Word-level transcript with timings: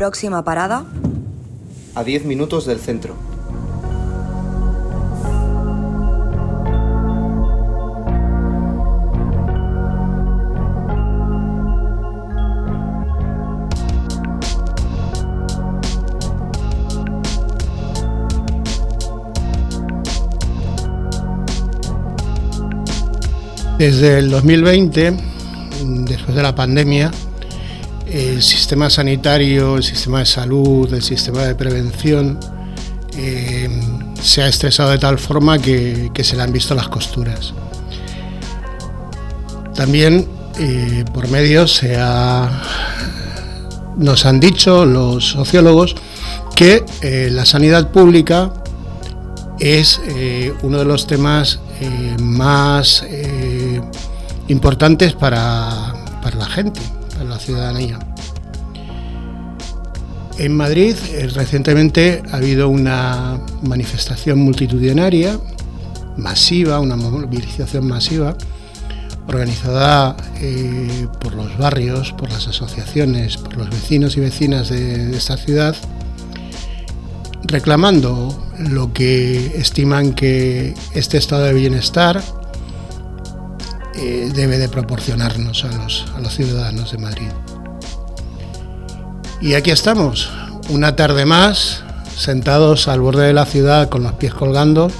Próxima 0.00 0.42
parada. 0.42 0.86
A 1.94 2.02
10 2.02 2.24
minutos 2.24 2.64
del 2.64 2.80
centro. 2.80 3.14
Desde 23.76 24.16
el 24.16 24.30
2020, 24.30 25.14
después 26.06 26.34
de 26.34 26.42
la 26.42 26.54
pandemia, 26.54 27.10
el 28.10 28.42
sistema 28.42 28.90
sanitario, 28.90 29.76
el 29.76 29.84
sistema 29.84 30.20
de 30.20 30.26
salud, 30.26 30.92
el 30.92 31.02
sistema 31.02 31.42
de 31.42 31.54
prevención 31.54 32.38
eh, 33.16 33.68
se 34.20 34.42
ha 34.42 34.48
estresado 34.48 34.90
de 34.90 34.98
tal 34.98 35.18
forma 35.18 35.58
que, 35.58 36.10
se 36.22 36.36
le 36.36 36.42
han 36.42 36.52
visto 36.52 36.74
las 36.74 36.88
costuras. 36.88 37.54
También 39.74 40.26
eh, 40.58 41.04
por 41.14 41.28
medios 41.28 41.74
se 41.74 41.96
nos 43.96 44.26
han 44.26 44.40
dicho 44.40 44.84
los 44.84 45.30
sociólogos 45.30 45.94
que 46.56 46.84
eh, 47.02 47.28
la 47.30 47.46
sanidad 47.46 47.90
pública 47.90 48.52
es 49.58 50.00
uno 50.62 50.78
de 50.78 50.84
los 50.86 51.06
temas 51.06 51.60
más 52.18 53.04
importantes 54.48 55.12
para, 55.12 55.92
la 56.34 56.46
gente, 56.46 56.80
para 56.80 56.96
la 56.96 56.99
ciudadanía. 57.50 57.98
En 60.38 60.56
Madrid 60.56 60.96
eh, 61.10 61.28
recientemente 61.34 62.22
ha 62.30 62.36
habido 62.36 62.68
una 62.68 63.40
manifestación 63.62 64.38
multitudinaria, 64.38 65.38
masiva, 66.16 66.80
una 66.80 66.96
movilización 66.96 67.86
masiva, 67.88 68.36
organizada 69.26 70.16
eh, 70.40 71.08
por 71.20 71.34
los 71.34 71.58
barrios, 71.58 72.12
por 72.12 72.30
las 72.30 72.46
asociaciones, 72.48 73.36
por 73.36 73.56
los 73.56 73.68
vecinos 73.68 74.16
y 74.16 74.20
vecinas 74.20 74.68
de 74.70 75.14
esta 75.16 75.36
ciudad, 75.36 75.76
reclamando 77.42 78.48
lo 78.58 78.92
que 78.92 79.58
estiman 79.58 80.12
que 80.12 80.74
este 80.94 81.18
estado 81.18 81.44
de 81.44 81.54
bienestar 81.54 82.22
debe 84.00 84.58
de 84.58 84.68
proporcionarnos 84.68 85.64
a 85.64 85.76
los, 85.76 86.06
a 86.16 86.20
los 86.20 86.34
ciudadanos 86.34 86.92
de 86.92 86.98
Madrid. 86.98 87.28
Y 89.40 89.54
aquí 89.54 89.70
estamos, 89.70 90.30
una 90.68 90.96
tarde 90.96 91.24
más, 91.24 91.82
sentados 92.16 92.88
al 92.88 93.00
borde 93.00 93.26
de 93.26 93.32
la 93.32 93.46
ciudad 93.46 93.88
con 93.88 94.02
los 94.02 94.12
pies 94.12 94.34
colgando, 94.34 94.90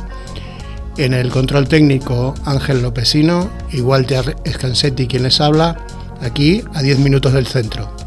en 0.96 1.14
el 1.14 1.30
control 1.30 1.68
técnico 1.68 2.34
Ángel 2.44 2.82
Lopesino 2.82 3.50
y 3.70 3.80
Walter 3.80 4.36
Scansetti 4.46 5.06
quien 5.06 5.22
les 5.22 5.40
habla, 5.40 5.76
aquí 6.22 6.62
a 6.74 6.82
10 6.82 6.98
minutos 6.98 7.32
del 7.32 7.46
centro. 7.46 7.99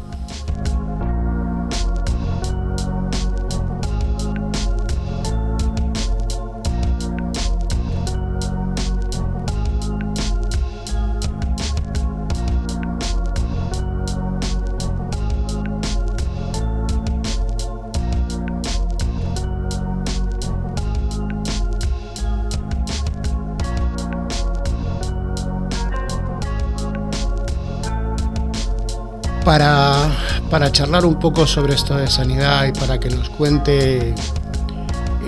Charlar 30.74 31.06
un 31.06 31.20
poco 31.20 31.46
sobre 31.46 31.76
esto 31.76 31.96
de 31.96 32.08
sanidad 32.08 32.66
y 32.66 32.72
para 32.72 32.98
que 32.98 33.08
nos 33.08 33.30
cuente 33.30 34.12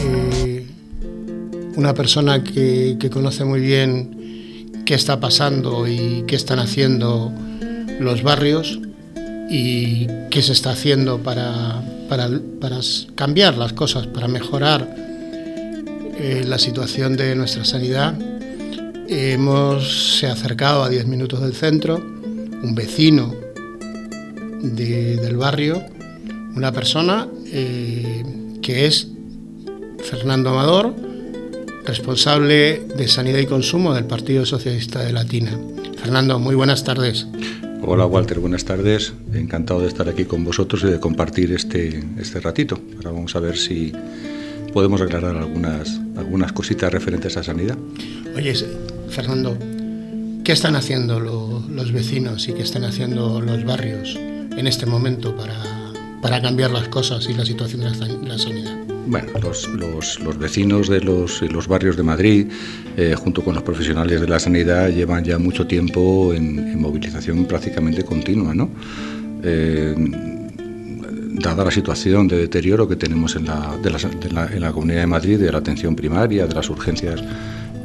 eh, 0.00 0.66
una 1.76 1.94
persona 1.94 2.42
que, 2.42 2.98
conoce 3.12 3.44
muy 3.44 3.60
bien 3.60 4.82
qué 4.84 4.94
está 4.94 5.20
pasando 5.20 5.86
y 5.86 6.24
qué 6.26 6.34
están 6.34 6.58
haciendo 6.58 7.32
los 8.00 8.24
barrios 8.24 8.80
y 9.48 10.08
qué 10.30 10.42
se 10.42 10.52
está 10.52 10.70
haciendo 10.70 11.18
para, 11.18 11.80
para, 12.08 12.28
cambiar 13.14 13.56
las 13.56 13.72
cosas, 13.72 14.08
para 14.08 14.26
mejorar 14.26 14.92
eh, 16.18 16.42
la 16.44 16.58
situación 16.58 17.16
de 17.16 17.36
nuestra 17.36 17.64
sanidad. 17.64 18.18
Hemos 19.08 20.18
se 20.18 20.26
acercado 20.26 20.82
a 20.82 20.88
10 20.88 21.06
minutos 21.06 21.40
del 21.40 21.54
centro, 21.54 21.98
un 21.98 22.74
vecino 22.74 23.45
del 24.74 25.36
barrio 25.36 25.84
una 26.56 26.72
persona 26.72 27.28
eh, 27.52 28.24
que 28.62 28.86
es 28.86 29.08
Fernando 30.02 30.50
Amador, 30.50 30.94
responsable 31.84 32.82
de 32.96 33.06
Sanidad 33.08 33.38
y 33.38 33.46
Consumo 33.46 33.94
del 33.94 34.06
Partido 34.06 34.46
Socialista 34.46 35.00
de 35.00 35.12
Latina. 35.12 35.56
Fernando, 35.96 36.38
muy 36.38 36.54
buenas 36.54 36.82
tardes. 36.82 37.26
Hola 37.82 38.06
Walter, 38.06 38.40
buenas 38.40 38.64
tardes. 38.64 39.12
Encantado 39.34 39.80
de 39.80 39.88
estar 39.88 40.08
aquí 40.08 40.24
con 40.24 40.44
vosotros 40.44 40.82
y 40.84 40.86
de 40.86 40.98
compartir 40.98 41.52
este, 41.52 42.02
este 42.18 42.40
ratito. 42.40 42.80
Ahora 42.96 43.10
vamos 43.10 43.36
a 43.36 43.40
ver 43.40 43.56
si 43.58 43.92
podemos 44.72 45.00
aclarar 45.00 45.36
algunas, 45.36 46.00
algunas 46.16 46.52
cositas 46.52 46.90
referentes 46.90 47.36
a 47.36 47.42
sanidad. 47.42 47.76
Oye, 48.34 48.54
Fernando, 49.10 49.56
¿qué 50.42 50.52
están 50.52 50.74
haciendo 50.74 51.20
los 51.20 51.92
vecinos 51.92 52.48
y 52.48 52.54
qué 52.54 52.62
están 52.62 52.84
haciendo 52.84 53.40
los 53.42 53.64
barrios 53.64 54.18
en 54.56 54.66
este 54.66 54.86
momento 54.86 55.36
para, 55.36 55.62
para 56.22 56.40
cambiar 56.40 56.70
las 56.70 56.88
cosas 56.88 57.28
y 57.28 57.34
la 57.34 57.44
situación 57.44 57.82
de 57.82 57.90
la, 58.28 58.38
sanidad? 58.38 58.76
Bueno, 59.06 59.28
los, 59.40 59.68
los, 59.68 60.38
vecinos 60.38 60.88
de 60.88 61.00
los, 61.00 61.42
los, 61.42 61.68
barrios 61.68 61.96
de 61.96 62.02
Madrid, 62.02 62.46
eh, 62.96 63.14
junto 63.16 63.44
con 63.44 63.54
los 63.54 63.62
profesionales 63.62 64.20
de 64.20 64.28
la 64.28 64.38
sanidad, 64.38 64.88
llevan 64.88 65.24
ya 65.24 65.38
mucho 65.38 65.66
tiempo 65.66 66.32
en, 66.34 66.80
movilización 66.80 67.44
prácticamente 67.46 68.04
continua, 68.04 68.54
¿no? 68.54 68.70
Eh, 69.42 69.94
dada 71.38 71.64
la 71.64 71.70
situación 71.70 72.28
de 72.28 72.38
deterioro 72.38 72.88
que 72.88 72.96
tenemos 72.96 73.36
en 73.36 73.46
la, 73.46 73.76
de 73.82 73.90
la, 73.90 74.46
en 74.46 74.60
la 74.60 74.72
Comunidad 74.72 75.00
de 75.00 75.06
Madrid, 75.06 75.38
de 75.38 75.52
la 75.52 75.58
atención 75.58 75.94
primaria, 75.94 76.46
de 76.46 76.54
las 76.54 76.68
urgencias 76.70 77.22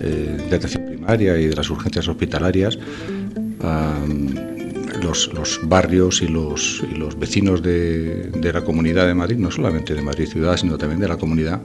eh, 0.03 0.47
de 0.49 0.55
atención 0.55 0.83
primaria 0.87 1.37
y 1.37 1.45
de 1.45 1.55
las 1.55 1.69
urgencias 1.69 2.07
hospitalarias, 2.07 2.79
los, 5.01 5.59
barrios 5.63 6.21
y 6.21 6.27
los, 6.27 6.83
los 6.97 7.17
vecinos 7.17 7.61
de, 7.61 8.31
la 8.53 8.61
comunidad 8.63 9.07
de 9.07 9.13
Madrid, 9.13 9.37
no 9.37 9.51
solamente 9.51 9.93
de 9.93 10.01
Madrid 10.01 10.27
ciudad, 10.27 10.57
sino 10.57 10.77
también 10.77 10.99
de 10.99 11.07
la 11.07 11.17
comunidad, 11.17 11.61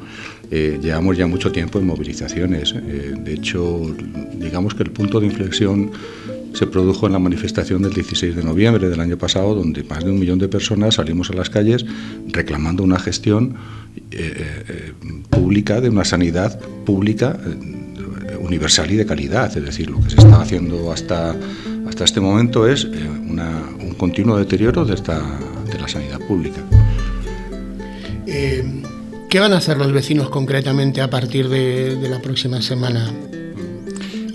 eh, 0.51 0.79
llevamos 0.83 1.17
ya 1.17 1.27
mucho 1.27 1.53
tiempo 1.53 1.79
en 1.79 1.87
movilizaciones. 1.87 2.75
Eh, 2.77 3.15
de 3.19 3.35
hecho, 3.35 3.95
digamos 4.35 4.75
que 4.75 4.83
el 4.83 4.91
punto 4.91 5.21
de 5.21 5.27
inflexión 5.27 5.91
se 6.53 6.67
produjo 6.67 7.07
en 7.07 7.13
la 7.13 7.19
manifestación 7.19 7.83
del 7.83 7.93
16 7.93 8.35
de 8.35 8.43
noviembre 8.43 8.89
del 8.89 9.01
año 9.01 9.19
pasado, 9.19 9.55
donde 9.55 9.85
más 9.85 10.05
de 10.05 10.11
un 10.11 10.19
millón 10.19 10.39
de 10.39 10.49
personas 10.49 10.95
salimos 10.95 11.31
a 11.31 11.35
las 11.35 11.51
calles 11.51 11.85
reclamando 12.29 12.83
una 12.83 12.99
gestión 12.99 13.57
eh, 14.11 14.93
pública, 15.29 15.81
de 15.81 15.91
una 15.91 16.05
sanidad 16.05 16.59
pública 16.87 17.39
universal 18.41 18.91
y 18.91 18.97
de 18.97 19.07
calidad. 19.07 19.57
Es 19.57 19.65
decir, 19.65 19.91
lo 19.91 20.01
que 20.01 20.11
se 20.11 20.17
está 20.17 20.41
haciendo 20.41 20.93
hasta 20.93 21.37
hasta 21.97 22.05
este 22.05 22.21
momento 22.21 22.69
es 22.69 22.85
eh, 22.85 23.09
un 23.09 23.95
continuo 23.97 24.37
deterioro 24.37 24.85
de, 24.85 24.93
esta, 24.93 25.19
de 25.65 25.79
la 25.79 25.89
sanidad 25.89 26.21
pública. 26.29 26.61
Eh, 28.27 28.83
¿Qué 29.31 29.41
van 29.41 29.55
a 29.55 29.57
hacer 29.57 29.79
los 29.79 29.91
vecinos 29.93 30.29
concretamente 30.29 31.01
a 31.01 31.09
partir 31.09 31.49
de, 31.49 31.97
la 32.07 32.21
próxima 32.21 32.61
semana? 32.61 33.11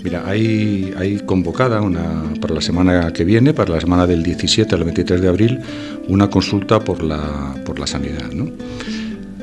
Mira, 0.02 0.24
hay, 0.26 0.92
hay 0.98 1.20
convocada 1.20 1.80
una, 1.82 2.34
para 2.40 2.52
la 2.52 2.60
semana 2.60 3.12
que 3.12 3.22
viene, 3.22 3.54
para 3.54 3.74
la 3.74 3.80
semana 3.80 4.08
del 4.08 4.24
17 4.24 4.74
al 4.74 4.82
23 4.82 5.20
de 5.20 5.28
abril, 5.28 5.60
una 6.08 6.28
consulta 6.28 6.80
por 6.80 7.00
la, 7.04 7.54
por 7.64 7.78
la 7.78 7.86
sanidad. 7.86 8.28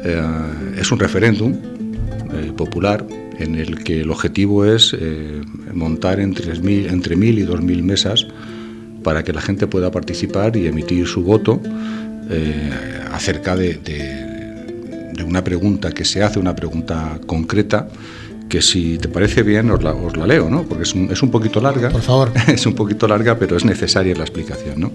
Eh, 0.04 0.22
es 0.78 0.92
un 0.92 1.00
referéndum 1.00 1.56
popular 2.58 3.06
en 3.40 3.56
el 3.56 3.84
que 3.84 4.02
el 4.02 4.12
objetivo 4.12 4.66
es 4.66 4.96
eh, 5.00 5.42
montar 5.74 6.20
entre 6.20 6.60
mil, 6.60 6.88
entre 6.88 7.16
mil 7.16 7.40
y 7.40 7.44
dos 7.44 7.62
mil 7.62 7.84
mesas 7.84 8.28
para 9.04 9.24
que 9.24 9.34
la 9.34 9.42
gente 9.42 9.68
pueda 9.68 9.92
participar 9.92 10.56
y 10.58 10.68
emitir 10.68 11.08
su 11.08 11.24
voto 11.24 11.62
eh, 12.30 12.72
acerca 13.12 13.56
de, 13.56 13.80
una 15.26 15.44
pregunta 15.44 15.92
que 15.92 16.06
se 16.06 16.24
hace, 16.24 16.40
una 16.40 16.56
pregunta 16.56 17.20
concreta, 17.26 17.88
que 18.48 18.62
si 18.62 18.98
te 18.98 19.08
parece 19.08 19.44
bien 19.44 19.70
os 19.70 19.84
la, 19.84 19.94
os 19.94 20.18
la 20.18 20.26
leo, 20.26 20.50
¿no? 20.50 20.64
porque 20.64 20.84
es 20.84 20.94
un, 20.96 21.12
es 21.12 21.22
un, 21.22 21.30
poquito 21.30 21.62
larga. 21.62 21.90
Por 21.90 22.02
favor. 22.02 22.32
Es 22.48 22.66
un 22.66 22.74
poquito 22.74 23.08
larga, 23.08 23.38
pero 23.38 23.56
es 23.56 23.64
necesaria 23.64 24.16
la 24.16 24.24
explicación. 24.24 24.80
¿no? 24.80 24.92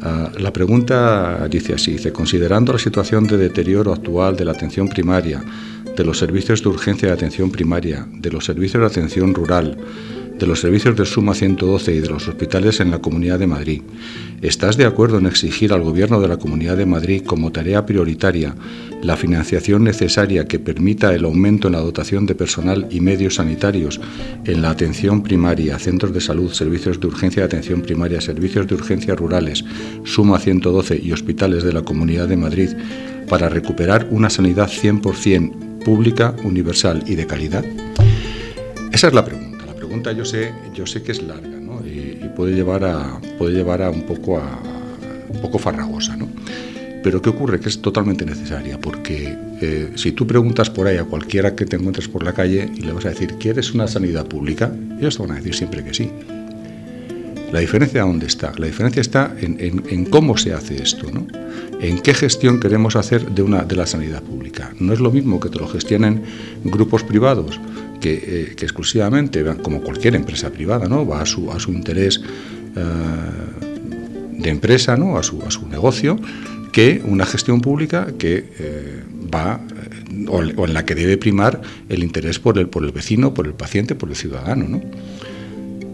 Ah, 0.00 0.30
la 0.38 0.52
pregunta 0.52 1.48
dice 1.48 1.74
así, 1.74 1.92
dice, 1.92 2.12
considerando 2.12 2.72
la 2.72 2.78
situación 2.78 3.26
de 3.26 3.36
deterioro 3.36 3.92
actual 3.92 4.36
de 4.36 4.44
la 4.44 4.52
atención 4.52 4.88
primaria, 4.88 5.42
de 5.96 6.04
los 6.04 6.18
servicios 6.18 6.62
de 6.62 6.68
urgencia 6.68 7.08
de 7.08 7.14
atención 7.14 7.50
primaria, 7.50 8.06
de 8.12 8.30
los 8.30 8.44
servicios 8.44 8.80
de 8.80 8.86
atención 8.86 9.34
rural, 9.34 9.76
de 10.38 10.46
los 10.46 10.60
servicios 10.60 10.96
de 10.96 11.04
Suma 11.04 11.34
112 11.34 11.94
y 11.94 12.00
de 12.00 12.08
los 12.08 12.28
hospitales 12.28 12.80
en 12.80 12.90
la 12.90 13.00
Comunidad 13.00 13.38
de 13.38 13.46
Madrid. 13.46 13.82
¿Estás 14.40 14.76
de 14.76 14.86
acuerdo 14.86 15.18
en 15.18 15.26
exigir 15.26 15.72
al 15.72 15.82
Gobierno 15.82 16.20
de 16.20 16.28
la 16.28 16.36
Comunidad 16.36 16.76
de 16.76 16.86
Madrid 16.86 17.22
como 17.26 17.50
tarea 17.50 17.84
prioritaria 17.84 18.54
la 19.02 19.16
financiación 19.16 19.84
necesaria 19.84 20.46
que 20.46 20.58
permita 20.58 21.14
el 21.14 21.24
aumento 21.24 21.68
en 21.68 21.72
la 21.72 21.80
dotación 21.80 22.26
de 22.26 22.34
personal 22.34 22.86
y 22.90 23.00
medios 23.00 23.36
sanitarios 23.36 24.00
en 24.44 24.62
la 24.62 24.70
atención 24.70 25.22
primaria, 25.22 25.78
centros 25.78 26.12
de 26.12 26.20
salud, 26.20 26.52
servicios 26.52 27.00
de 27.00 27.08
urgencia 27.08 27.42
de 27.42 27.46
atención 27.46 27.82
primaria, 27.82 28.20
servicios 28.20 28.66
de 28.66 28.74
urgencia 28.74 29.16
rurales, 29.16 29.64
Suma 30.04 30.38
112 30.38 31.00
y 31.02 31.12
hospitales 31.12 31.64
de 31.64 31.72
la 31.72 31.82
Comunidad 31.82 32.28
de 32.28 32.36
Madrid 32.36 32.70
para 33.28 33.48
recuperar 33.48 34.06
una 34.10 34.30
sanidad 34.30 34.68
100% 34.68 35.84
pública, 35.84 36.34
universal 36.44 37.02
y 37.06 37.14
de 37.14 37.26
calidad? 37.26 37.64
Esa 38.92 39.08
es 39.08 39.14
la 39.14 39.24
pregunta 39.24 39.47
pregunta 39.88 40.12
yo 40.12 40.26
sé, 40.26 40.52
yo 40.74 40.86
sé 40.86 41.02
que 41.02 41.12
es 41.12 41.22
larga 41.22 41.48
y, 41.82 42.28
puede, 42.36 42.54
llevar 42.54 42.84
a, 42.84 43.18
puede 43.38 43.54
llevar 43.54 43.80
a 43.80 43.88
un 43.88 44.02
poco 44.02 44.36
a 44.36 44.60
un 45.30 45.40
poco 45.40 45.58
farragosa, 45.58 46.14
¿no? 46.14 46.28
Pero 47.02 47.22
¿qué 47.22 47.30
ocurre? 47.30 47.58
Que 47.58 47.70
es 47.70 47.80
totalmente 47.80 48.26
necesaria, 48.26 48.78
porque 48.78 49.34
eh, 49.62 49.92
si 49.94 50.12
tú 50.12 50.26
preguntas 50.26 50.68
por 50.68 50.86
ahí 50.86 50.98
a 50.98 51.04
cualquiera 51.04 51.54
que 51.54 51.64
te 51.64 51.76
encuentres 51.76 52.06
por 52.06 52.22
la 52.22 52.34
calle 52.34 52.70
y 52.76 52.82
le 52.82 52.92
vas 52.92 53.06
a 53.06 53.10
decir, 53.10 53.36
¿quieres 53.38 53.72
una 53.72 53.88
sanidad 53.88 54.26
pública? 54.26 54.70
Ellos 54.98 55.16
te 55.16 55.22
van 55.22 55.32
a 55.32 55.34
decir 55.36 55.54
siempre 55.54 55.82
que 55.82 55.94
sí. 55.94 56.10
La 57.50 57.60
diferencia 57.60 58.02
dónde 58.02 58.26
está? 58.26 58.52
La 58.58 58.66
diferencia 58.66 59.00
está 59.00 59.34
en, 59.40 59.82
en, 59.88 60.04
cómo 60.06 60.36
se 60.36 60.52
hace 60.52 60.82
esto, 60.82 61.10
¿no? 61.10 61.26
En 61.80 61.98
qué 62.00 62.12
gestión 62.12 62.60
queremos 62.60 62.94
hacer 62.94 63.26
de, 63.30 63.42
una, 63.42 63.62
de 63.62 63.76
la 63.76 63.86
sanidad 63.86 64.22
pública. 64.22 64.74
No 64.78 64.92
es 64.92 65.00
lo 65.00 65.10
mismo 65.10 65.40
que 65.40 65.48
te 65.48 65.58
lo 65.58 65.66
gestionen 65.66 66.22
grupos 66.64 67.04
privados 67.04 67.58
eh, 68.02 68.54
que, 68.56 68.64
exclusivamente, 68.64 69.44
como 69.62 69.80
cualquier 69.80 70.14
empresa 70.14 70.50
privada, 70.50 70.88
¿no? 70.88 71.06
va 71.06 71.22
a 71.22 71.26
su, 71.26 71.50
a 71.50 71.58
su 71.58 71.72
interés 71.72 72.20
eh, 72.76 72.82
de 74.32 74.50
empresa, 74.50 74.96
¿no? 74.96 75.18
a, 75.18 75.22
su, 75.22 75.42
a 75.42 75.50
su 75.50 75.68
negocio, 75.68 76.16
que 76.72 77.02
una 77.04 77.26
gestión 77.26 77.60
pública 77.60 78.08
que 78.18 78.44
eh, 78.58 79.02
va 79.34 79.60
o, 80.28 80.42
en 80.42 80.74
la 80.74 80.84
que 80.84 80.94
debe 80.94 81.16
primar 81.16 81.60
el 81.88 82.02
interés 82.02 82.38
por 82.38 82.58
el, 82.58 82.68
por 82.68 82.84
el 82.84 82.92
vecino, 82.92 83.34
por 83.34 83.46
el 83.46 83.54
paciente, 83.54 83.94
por 83.94 84.10
el 84.10 84.16
ciudadano. 84.16 84.68
¿no? 84.68 84.80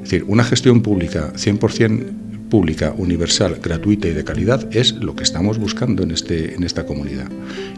Es 0.03 0.11
decir, 0.11 0.25
una 0.27 0.45
gestión 0.45 0.83
pública 0.83 1.33
100% 1.35 2.25
pública, 2.51 2.95
universal, 2.97 3.59
gratuita 3.63 4.09
y 4.09 4.13
de 4.13 4.25
calidad 4.25 4.69
es 4.75 4.93
lo 4.93 5.15
que 5.15 5.23
estamos 5.23 5.59
buscando 5.59 6.03
en, 6.03 6.11
este, 6.11 6.55
en 6.55 6.65
esta 6.65 6.87
comunidad. 6.87 7.29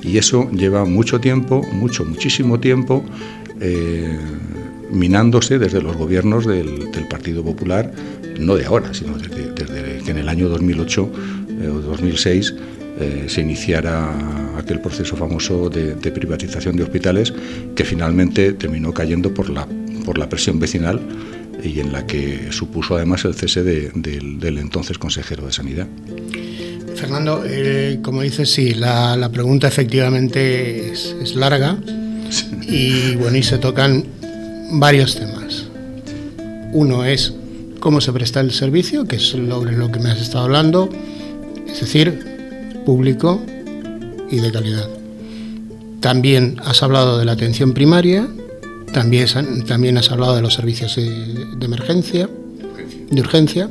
Y 0.03 0.19
eso 0.19 0.51
lleva 0.51 0.85
mucho 0.85 1.21
tiempo, 1.21 1.63
mucho, 1.73 2.05
muchísimo 2.05 2.61
tiempo, 2.61 3.05
eh, 3.61 4.19
minándose 4.91 5.59
desde 5.59 5.83
los 5.83 5.97
gobiernos 5.97 6.47
del, 6.47 6.87
Partido 7.09 7.45
Popular, 7.45 7.93
no 8.41 8.57
de 8.57 8.67
ahora, 8.67 8.93
sino 8.93 9.17
desde, 9.17 10.03
que 10.05 10.11
en 10.11 10.19
el 10.19 10.29
año 10.29 10.49
2008 10.49 11.11
eh, 11.63 11.69
o 11.69 11.81
2006 11.81 12.55
eh, 12.99 13.25
se 13.29 13.41
iniciara 13.43 14.59
aquel 14.59 14.81
proceso 14.81 15.17
famoso 15.17 15.71
de, 15.71 15.95
privatización 16.11 16.77
de 16.77 16.83
hospitales 16.83 17.33
que 17.75 17.85
finalmente 17.85 18.53
terminó 18.55 18.93
cayendo 18.93 19.33
por 19.33 19.51
la, 19.51 19.69
por 20.05 20.19
la 20.19 20.29
presión 20.29 20.59
vecinal 20.59 21.01
y 21.63 21.81
en 21.81 21.93
la 21.93 22.07
que 22.07 22.53
supuso 22.53 22.97
además 22.97 23.25
el 23.25 23.35
cese 23.35 23.63
del, 23.63 24.59
entonces 24.59 24.99
consejero 24.99 25.47
de 25.47 25.53
Sanidad. 25.53 25.87
Fernando, 26.95 27.45
como 28.03 28.23
dices, 28.23 28.51
sí, 28.51 28.75
la, 28.75 29.29
pregunta 29.33 29.69
efectivamente 29.69 30.93
es 30.93 31.35
larga 31.35 31.77
y 32.63 33.15
bueno, 33.17 33.37
y 33.37 33.43
se 33.43 33.59
tocan 33.59 34.05
varios 34.73 35.17
temas. 35.17 35.67
Uno 36.73 37.05
es 37.05 37.35
cómo 37.81 38.01
se 38.01 38.13
presta 38.13 38.41
el 38.41 38.51
servicio, 38.53 39.07
que 39.07 39.17
es 39.17 39.35
lo, 39.35 39.65
lo 39.65 39.93
que 39.93 40.01
me 40.01 40.11
has 40.11 40.21
estado 40.21 40.45
hablando, 40.45 40.89
es 41.69 41.81
decir, 41.81 42.19
público 42.85 43.43
y 44.31 44.41
de 44.41 44.53
calidad. 44.53 44.89
También 46.01 46.61
has 46.65 46.83
hablado 46.83 47.19
de 47.19 47.25
la 47.25 47.33
atención 47.33 47.75
primaria, 47.75 48.29
también, 48.97 49.29
también 49.67 49.99
has 49.99 50.11
hablado 50.11 50.35
de 50.35 50.41
los 50.41 50.55
servicios 50.55 50.97
de, 50.97 51.65
emergencia, 51.65 52.31
de 53.11 53.21
urgencia. 53.21 53.69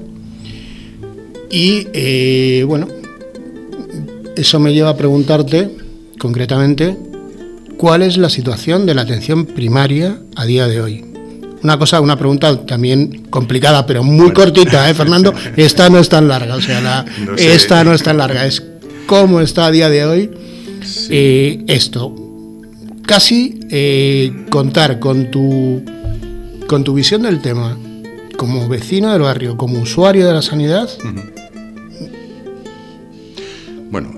Y 1.50 1.88
eh, 1.94 2.64
bueno, 2.68 2.88
eso 4.36 4.60
me 4.60 4.72
lleva 4.72 4.92
a 4.92 4.98
preguntarte 4.98 5.72
concretamente 6.20 6.96
¿Cuál 7.78 8.04
es 8.04 8.18
la 8.18 8.30
situación 8.30 8.86
de 8.86 8.96
la 8.96 9.02
atención 9.02 9.46
primaria 9.46 10.18
a 10.36 10.46
día 10.46 10.68
de 10.68 10.82
hoy? 10.82 11.06
Una 11.62 11.78
cosa, 11.78 12.00
una 12.00 12.16
pregunta 12.18 12.66
también 12.66 13.26
complicada, 13.30 13.86
pero 13.86 14.04
muy 14.04 14.32
cortita, 14.32 14.90
¿eh, 14.90 14.94
Fernando? 14.94 15.34
Esta 15.58 15.90
no 15.90 16.00
es 16.00 16.08
tan 16.08 16.28
larga, 16.28 16.56
o 16.56 16.62
sea, 16.62 17.06
esta 17.38 17.84
no 17.84 17.94
es 17.94 18.04
tan 18.04 18.18
larga. 18.18 18.46
Es 18.46 18.64
cómo 19.08 19.42
está 19.42 19.66
a 19.66 19.72
día 19.72 19.90
de 19.90 20.06
hoy 20.06 20.32
eh, 21.10 21.64
esto. 21.68 22.16
Casi 23.06 23.55
eh, 23.70 24.46
contar 24.50 25.00
con 25.00 25.32
tu, 25.32 25.84
con 26.68 26.84
tu 26.84 26.94
visión 26.94 27.24
del 27.24 27.42
tema 27.42 27.78
como 28.38 28.68
vecino 28.68 29.12
del 29.12 29.22
barrio, 29.22 29.58
como 29.58 29.80
usuario 29.80 30.28
de 30.28 30.34
la 30.34 30.42
sanidad. 30.42 30.90
Bueno, 33.90 34.12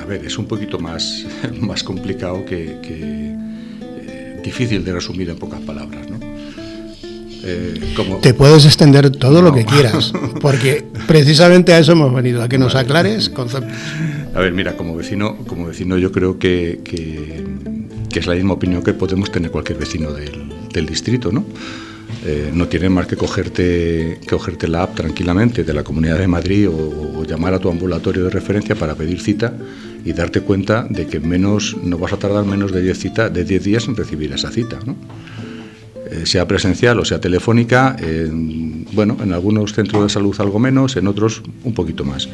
a 0.00 0.04
ver, 0.06 0.24
es 0.24 0.38
un 0.38 0.46
poquito 0.46 0.78
más, 0.78 1.26
más 1.60 1.82
complicado 1.82 2.44
que, 2.44 2.78
eh, 2.82 4.40
difícil 4.42 4.84
de 4.84 4.92
resumir 4.92 5.30
en 5.30 5.36
pocas 5.36 5.60
palabras, 5.60 6.08
¿no? 6.10 6.18
Eh, 7.46 7.94
Te 8.22 8.32
puedes 8.32 8.64
extender 8.64 9.10
todo 9.10 9.42
lo 9.42 9.52
que 9.52 9.66
quieras, 9.66 10.12
porque 10.40 10.84
precisamente 11.06 11.74
a 11.74 11.78
eso 11.78 11.92
hemos 11.92 12.14
venido, 12.14 12.42
a 12.42 12.48
que 12.48 12.56
nos 12.56 12.74
aclares 12.74 13.28
conceptos. 13.28 13.76
A 14.34 14.40
ver, 14.40 14.52
mira, 14.52 14.76
como 14.76 14.96
vecino, 14.96 15.36
como 15.46 15.66
vecino 15.66 15.98
yo 15.98 16.10
creo 16.10 16.38
que, 16.38 16.80
que, 16.82 17.44
es 18.20 18.26
la 18.26 18.34
misma 18.34 18.54
opinión 18.54 18.82
que 18.82 18.92
podemos 18.92 19.30
tener 19.30 19.50
cualquier 19.50 19.78
vecino 19.78 20.12
del, 20.12 20.86
distrito, 20.86 21.30
¿no? 21.32 21.44
Eh, 22.24 22.50
no 22.52 22.68
tienes 22.68 22.90
más 22.90 23.06
que 23.06 23.16
cogerte, 23.16 24.20
cogerte 24.28 24.68
la 24.68 24.84
app 24.84 24.94
tranquilamente 24.94 25.64
de 25.64 25.72
la 25.72 25.82
Comunidad 25.82 26.18
de 26.18 26.28
Madrid 26.28 26.68
o, 26.68 27.24
llamar 27.24 27.54
a 27.54 27.58
tu 27.58 27.70
ambulatorio 27.70 28.24
de 28.24 28.30
referencia 28.30 28.74
para 28.74 28.94
pedir 28.94 29.20
cita 29.20 29.54
y 30.04 30.12
darte 30.12 30.42
cuenta 30.42 30.86
de 30.88 31.06
que 31.06 31.20
menos 31.20 31.76
no 31.82 31.96
vas 31.96 32.12
a 32.12 32.18
tardar 32.18 32.44
menos 32.44 32.70
de 32.72 32.82
10 32.82 33.32
de 33.32 33.44
10 33.44 33.64
días 33.64 33.88
en 33.88 33.96
recibir 33.96 34.32
esa 34.32 34.50
cita, 34.50 34.78
¿no? 34.84 34.94
Eh, 36.10 36.26
sea 36.26 36.46
presencial 36.46 37.00
o 37.00 37.04
sea 37.04 37.18
telefónica, 37.18 37.96
bueno, 38.92 39.16
en 39.22 39.32
algunos 39.32 39.72
centros 39.72 40.02
de 40.02 40.08
salud 40.10 40.34
algo 40.38 40.58
menos, 40.58 40.96
en 40.96 41.06
otros 41.06 41.42
un 41.64 41.72
poquito 41.72 42.04
más. 42.04 42.28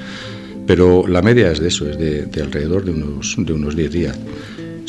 Pero 0.67 1.07
la 1.07 1.23
media 1.23 1.51
es 1.51 1.61
de 1.61 1.69
eso, 1.69 1.89
es 1.89 1.99
de, 1.99 2.43
alrededor 2.43 2.85
de 2.85 2.93
unos, 2.93 3.35
de 3.39 3.53
unos 3.53 3.75
10 3.75 3.91
días. 3.91 4.19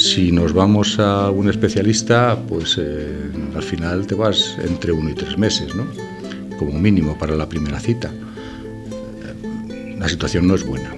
Si 0.01 0.31
nos 0.31 0.51
vamos 0.51 0.97
a 0.97 1.29
un 1.29 1.47
especialista, 1.47 2.35
pues 2.49 2.75
eh, 2.81 3.07
al 3.55 3.61
final 3.61 4.07
te 4.07 4.15
vas 4.15 4.57
entre 4.67 4.91
uno 4.91 5.11
y 5.11 5.13
tres 5.13 5.37
meses, 5.37 5.75
¿no? 5.75 5.85
como 6.57 6.79
mínimo 6.79 7.15
para 7.19 7.35
la 7.35 7.47
primera 7.47 7.79
cita. 7.79 8.11
La 9.99 10.09
situación 10.09 10.47
no 10.47 10.55
es 10.55 10.65
buena. 10.65 10.91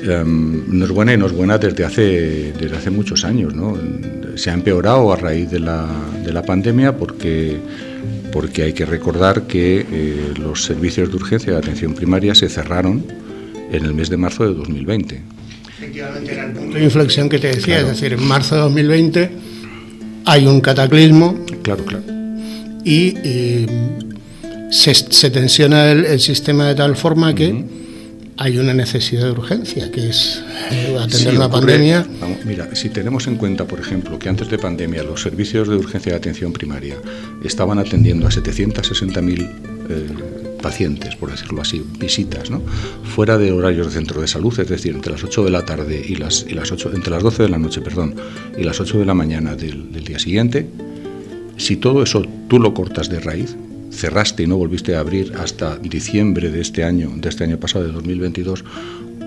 Em, 0.00 0.78
no 0.78 0.84
es 0.84 0.90
buena 0.90 1.14
y 1.14 1.16
no 1.16 1.24
es 1.24 1.32
buena 1.32 1.56
desde 1.56 1.86
hace, 1.86 2.52
desde 2.52 2.76
hace 2.76 2.90
muchos 2.90 3.24
años. 3.24 3.54
¿no? 3.54 3.78
Se 4.34 4.50
ha 4.50 4.52
empeorado 4.52 5.10
a 5.10 5.16
raíz 5.16 5.50
de 5.50 5.60
la, 5.60 5.88
de 6.22 6.34
la 6.34 6.42
pandemia 6.42 6.98
porque, 6.98 7.56
porque 8.30 8.64
hay 8.64 8.74
que 8.74 8.84
recordar 8.84 9.46
que 9.46 9.86
eh, 9.90 10.34
los 10.38 10.64
servicios 10.64 11.08
de 11.08 11.16
urgencia 11.16 11.52
de 11.54 11.58
atención 11.58 11.94
primaria 11.94 12.34
se 12.34 12.50
cerraron 12.50 13.02
en 13.72 13.86
el 13.86 13.94
mes 13.94 14.10
de 14.10 14.18
marzo 14.18 14.44
de 14.44 14.52
2020. 14.52 15.35
Efectivamente, 15.78 16.32
era 16.32 16.46
el 16.46 16.52
punto 16.52 16.78
de 16.78 16.84
inflexión 16.84 17.28
que 17.28 17.38
te 17.38 17.48
decía, 17.48 17.80
es 17.80 17.86
decir, 17.86 18.12
en 18.14 18.22
marzo 18.22 18.54
de 18.54 18.60
2020 18.62 19.30
hay 20.24 20.46
un 20.46 20.60
cataclismo. 20.60 21.44
Claro, 21.62 21.84
claro. 21.84 22.04
Y 22.82 23.14
eh, 23.22 23.66
se, 24.70 25.30
tensiona 25.30 25.90
el, 25.90 26.20
sistema 26.20 26.68
de 26.68 26.74
tal 26.74 26.96
forma 26.96 27.34
que 27.34 27.64
hay 28.38 28.58
una 28.58 28.72
necesidad 28.72 29.24
de 29.24 29.30
urgencia, 29.32 29.90
que 29.90 30.08
es 30.08 30.42
eh, 30.70 30.96
atender 30.98 31.34
la 31.34 31.50
pandemia. 31.50 32.06
mira, 32.44 32.74
si 32.74 32.88
tenemos 32.88 33.26
en 33.26 33.36
cuenta, 33.36 33.66
por 33.66 33.80
ejemplo, 33.80 34.18
que 34.18 34.28
antes 34.28 34.48
de 34.48 34.58
pandemia 34.58 35.02
los 35.02 35.20
servicios 35.22 35.68
de 35.68 35.76
urgencia 35.76 36.12
de 36.12 36.18
atención 36.18 36.52
primaria 36.52 36.96
estaban 37.44 37.78
atendiendo 37.78 38.26
a 38.26 38.30
760.000 38.30 39.75
eh, 39.88 40.08
pacientes, 40.62 41.16
por 41.16 41.30
decirlo 41.30 41.62
así, 41.62 41.84
visitas, 41.98 42.50
¿no? 42.50 42.60
fuera 43.14 43.38
de 43.38 43.52
horarios 43.52 43.86
de 43.86 43.92
centro 43.92 44.20
de 44.20 44.26
salud, 44.26 44.58
es 44.58 44.68
decir, 44.68 44.94
entre 44.94 45.12
las 45.12 45.22
8 45.22 45.44
de 45.44 45.50
la 45.50 45.64
tarde 45.64 46.04
y 46.06 46.16
las, 46.16 46.44
y 46.48 46.54
las 46.54 46.72
8, 46.72 46.92
entre 46.94 47.10
las 47.10 47.22
12 47.22 47.44
de 47.44 47.48
la 47.48 47.58
noche, 47.58 47.80
perdón, 47.80 48.14
y 48.56 48.64
las 48.64 48.80
8 48.80 48.98
de 48.98 49.04
la 49.04 49.14
mañana 49.14 49.54
del, 49.54 49.92
día 49.92 50.18
siguiente, 50.18 50.68
si 51.56 51.76
todo 51.76 52.02
eso 52.02 52.24
tú 52.48 52.58
lo 52.58 52.74
cortas 52.74 53.08
de 53.08 53.20
raíz, 53.20 53.56
cerraste 53.90 54.42
y 54.42 54.46
no 54.46 54.56
volviste 54.56 54.94
a 54.94 55.00
abrir 55.00 55.32
hasta 55.40 55.76
diciembre 55.78 56.50
de 56.50 56.60
este 56.60 56.84
año, 56.84 57.10
de 57.16 57.28
este 57.28 57.44
año 57.44 57.58
pasado, 57.58 57.86
de 57.86 57.92
2022, 57.92 58.64
eh, 59.20 59.24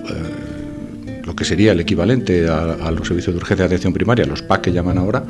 lo 1.26 1.36
que 1.36 1.46
sería 1.46 1.74
el 1.74 1.80
equivalente 1.80 2.48
a, 2.48 2.92
los 2.92 3.08
servicios 3.08 3.36
de 3.36 3.38
urgencia 3.38 3.64
de 3.64 3.76
atención 3.76 3.94
primaria, 3.94 4.26
los 4.26 4.42
PAC 4.42 4.62
que 4.62 4.72
llaman 4.72 4.98
ahora, 4.98 5.24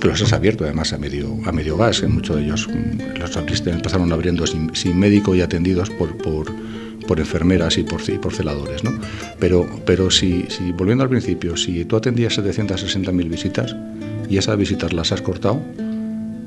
que 0.00 0.08
los 0.08 0.22
has 0.22 0.32
abierto 0.32 0.64
además 0.64 0.92
a 0.92 0.98
medio, 0.98 1.38
a 1.44 1.52
medio 1.52 1.76
gas, 1.76 2.02
en 2.02 2.14
muchos 2.14 2.36
de 2.36 2.42
ellos 2.42 2.68
mm, 2.68 3.18
los 3.18 3.36
empezaron 3.66 4.12
abriendo 4.12 4.46
sin, 4.46 4.98
médico 4.98 5.34
y 5.34 5.42
atendidos 5.42 5.90
por, 5.90 6.16
por, 6.16 6.50
enfermeras 7.18 7.76
y 7.76 7.82
por, 7.82 8.00
por 8.20 8.32
celadores. 8.32 8.82
¿no? 8.84 8.92
Pero, 9.38 9.68
pero 9.84 10.10
si, 10.10 10.46
volviendo 10.76 11.04
al 11.04 11.10
principio, 11.10 11.56
si 11.56 11.84
tú 11.84 11.96
atendías 11.96 12.38
760.000 12.38 13.28
visitas 13.28 13.76
y 14.28 14.38
esas 14.38 14.56
visitas 14.56 14.92
las 14.92 15.12
has 15.12 15.20
cortado, 15.20 15.60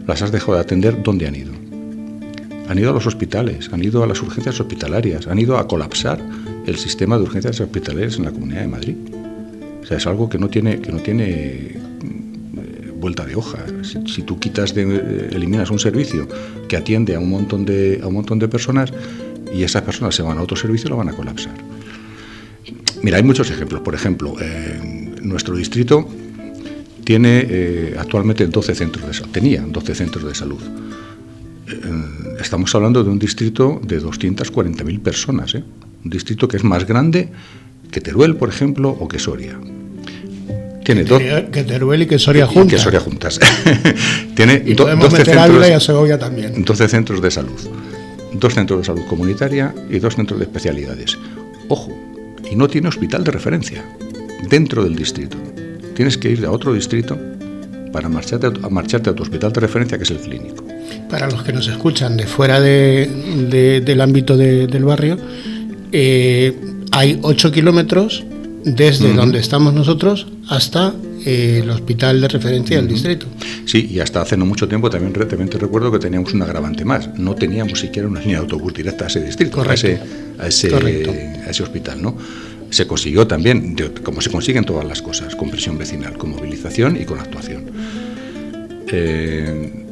las 0.07 0.21
has 0.21 0.31
dejado 0.31 0.55
de 0.55 0.61
atender, 0.61 1.03
¿dónde 1.03 1.27
han 1.27 1.35
ido? 1.35 1.51
Han 2.69 2.79
ido 2.79 2.91
a 2.91 2.93
los 2.93 3.05
hospitales, 3.05 3.69
han 3.73 3.83
ido 3.83 4.03
a 4.03 4.07
las 4.07 4.21
urgencias 4.21 4.59
hospitalarias, 4.59 5.27
han 5.27 5.37
ido 5.37 5.57
a 5.57 5.67
colapsar 5.67 6.19
el 6.65 6.77
sistema 6.77 7.17
de 7.17 7.23
urgencias 7.23 7.59
hospitalarias 7.59 8.17
en 8.17 8.25
la 8.25 8.31
Comunidad 8.31 8.61
de 8.61 8.67
Madrid. 8.67 8.95
O 9.81 9.85
sea, 9.85 9.97
es 9.97 10.07
algo 10.07 10.29
que 10.29 10.37
no 10.37 10.49
tiene, 10.49 10.79
que 10.79 10.93
no 10.93 10.99
tiene 10.99 11.25
eh, 11.29 11.81
vuelta 13.03 13.25
de 13.25 13.35
hoja. 13.35 13.59
Si, 13.83 14.21
tú 14.23 14.39
quitas, 14.39 14.73
de, 14.73 14.83
eh, 14.83 15.29
eliminas 15.33 15.69
un 15.69 15.79
servicio 15.79 16.25
que 16.69 16.77
atiende 16.77 17.15
a 17.15 17.19
un 17.19 17.29
montón 17.29 17.65
de, 17.65 17.99
a 18.01 18.07
un 18.07 18.13
montón 18.13 18.39
de 18.39 18.47
personas 18.47 18.91
y 19.53 19.63
esas 19.63 19.83
personas 19.83 20.15
se 20.15 20.23
van 20.23 20.37
a 20.37 20.41
otro 20.41 20.55
servicio, 20.55 20.89
lo 20.89 20.97
van 20.97 21.09
a 21.09 21.13
colapsar. 21.13 21.53
Mira, 23.03 23.17
hay 23.17 23.23
muchos 23.23 23.51
ejemplos. 23.51 23.81
Por 23.81 23.93
ejemplo, 23.93 24.35
nuestro 25.21 25.55
distrito 25.57 26.07
tiene 27.03 27.45
eh, 27.49 27.95
actualmente 27.99 28.47
12 28.47 28.75
centros 28.75 29.05
de 29.05 29.27
tenía 29.27 29.61
12 29.67 29.95
centros 29.95 30.23
de 30.23 30.33
salud. 30.33 30.61
Eh, 31.67 32.37
estamos 32.39 32.73
hablando 32.73 33.03
de 33.03 33.09
un 33.09 33.19
distrito 33.19 33.81
de 33.83 34.01
240.000 34.01 34.99
personas, 35.01 35.55
un 35.55 36.09
distrito 36.09 36.47
que 36.47 36.55
es 36.55 36.63
más 36.63 36.87
grande 36.87 37.29
que 37.91 37.99
Teruel, 37.99 38.37
por 38.37 38.47
ejemplo, 38.47 38.89
o 38.89 39.07
que 39.09 39.19
Soria. 39.19 39.59
Tiene 40.83 41.05
que 41.05 41.63
Teruel 41.63 42.03
y 42.03 42.05
que 42.07 42.19
Soria 42.19 42.45
juntas. 42.45 42.73
Que 42.73 42.83
Soria 42.83 42.99
juntas. 42.99 43.39
tiene 44.35 44.61
y 44.65 44.73
12 44.73 45.25
centros, 45.25 45.69
y 45.69 45.71
a 45.71 45.79
Segovia 45.79 46.19
también. 46.19 46.63
12 46.63 46.87
centros 46.89 47.21
de 47.21 47.31
salud. 47.31 47.59
Dos 48.33 48.53
centros 48.53 48.79
de 48.79 48.85
salud 48.85 49.05
comunitaria 49.07 49.73
y 49.89 49.99
dos 49.99 50.15
centros 50.15 50.39
de 50.39 50.45
especialidades. 50.45 51.17
Ojo, 51.69 51.91
y 52.49 52.55
no 52.55 52.67
tiene 52.67 52.89
hospital 52.89 53.23
de 53.23 53.31
referencia 53.31 53.83
dentro 54.49 54.83
del 54.83 54.95
distrito 54.95 55.37
tienes 55.93 56.17
que 56.17 56.29
ir 56.29 56.45
a 56.45 56.51
otro 56.51 56.73
distrito 56.73 57.17
para 57.91 58.09
marcharte 58.09 58.47
a, 58.47 58.69
marcharte 58.69 59.09
a 59.09 59.13
tu 59.13 59.23
hospital 59.23 59.53
de 59.53 59.61
referencia, 59.61 59.97
que 59.97 60.03
es 60.03 60.11
el 60.11 60.17
clínico. 60.17 60.65
Para 61.09 61.29
los 61.29 61.43
que 61.43 61.53
nos 61.53 61.67
escuchan 61.67 62.17
de 62.17 62.25
fuera 62.25 62.59
del 62.59 64.01
ámbito 64.01 64.35
del 64.35 64.83
barrio, 64.83 65.17
eh, 65.91 66.53
hay 66.91 67.19
8 67.21 67.51
kilómetros 67.51 68.23
desde 68.63 69.13
donde 69.13 69.39
estamos 69.39 69.73
nosotros 69.73 70.27
hasta 70.49 70.93
eh, 71.25 71.61
el 71.63 71.69
hospital 71.69 72.21
de 72.21 72.27
referencia 72.27 72.77
del 72.77 72.87
distrito. 72.87 73.27
Sí, 73.65 73.87
y 73.91 73.99
hasta 73.99 74.21
hace 74.21 74.37
no 74.37 74.45
mucho 74.45 74.67
tiempo 74.67 74.89
también, 74.89 75.13
te 75.13 75.57
recuerdo 75.57 75.91
que 75.91 75.99
teníamos 75.99 76.33
un 76.33 76.41
agravante 76.41 76.85
más. 76.85 77.17
No 77.17 77.35
teníamos 77.35 77.79
siquiera 77.79 78.07
una 78.07 78.19
línea 78.19 78.37
de 78.37 78.43
autobús 78.43 78.73
directa 78.73 79.05
a 79.05 79.07
ese 79.07 79.23
distrito, 79.23 79.61
a 79.61 79.73
ese, 79.73 79.99
a 80.39 80.47
ese, 80.47 80.75
a 81.45 81.49
ese 81.49 81.63
hospital, 81.63 82.01
¿no? 82.01 82.17
se 82.73 82.87
consiguió 82.87 83.27
también, 83.27 83.75
como 84.01 84.19
se 84.19 84.31
consiguen 84.31 84.65
todas 84.65 84.85
las 84.85 85.01
cosas, 85.03 85.35
con 85.35 85.51
presión 85.51 85.77
vecinal, 85.77 86.17
con 86.17 86.31
movilización 86.31 86.99
y 86.99 87.05
con 87.05 87.19
actuación. 87.19 87.65
Eh, 88.87 89.85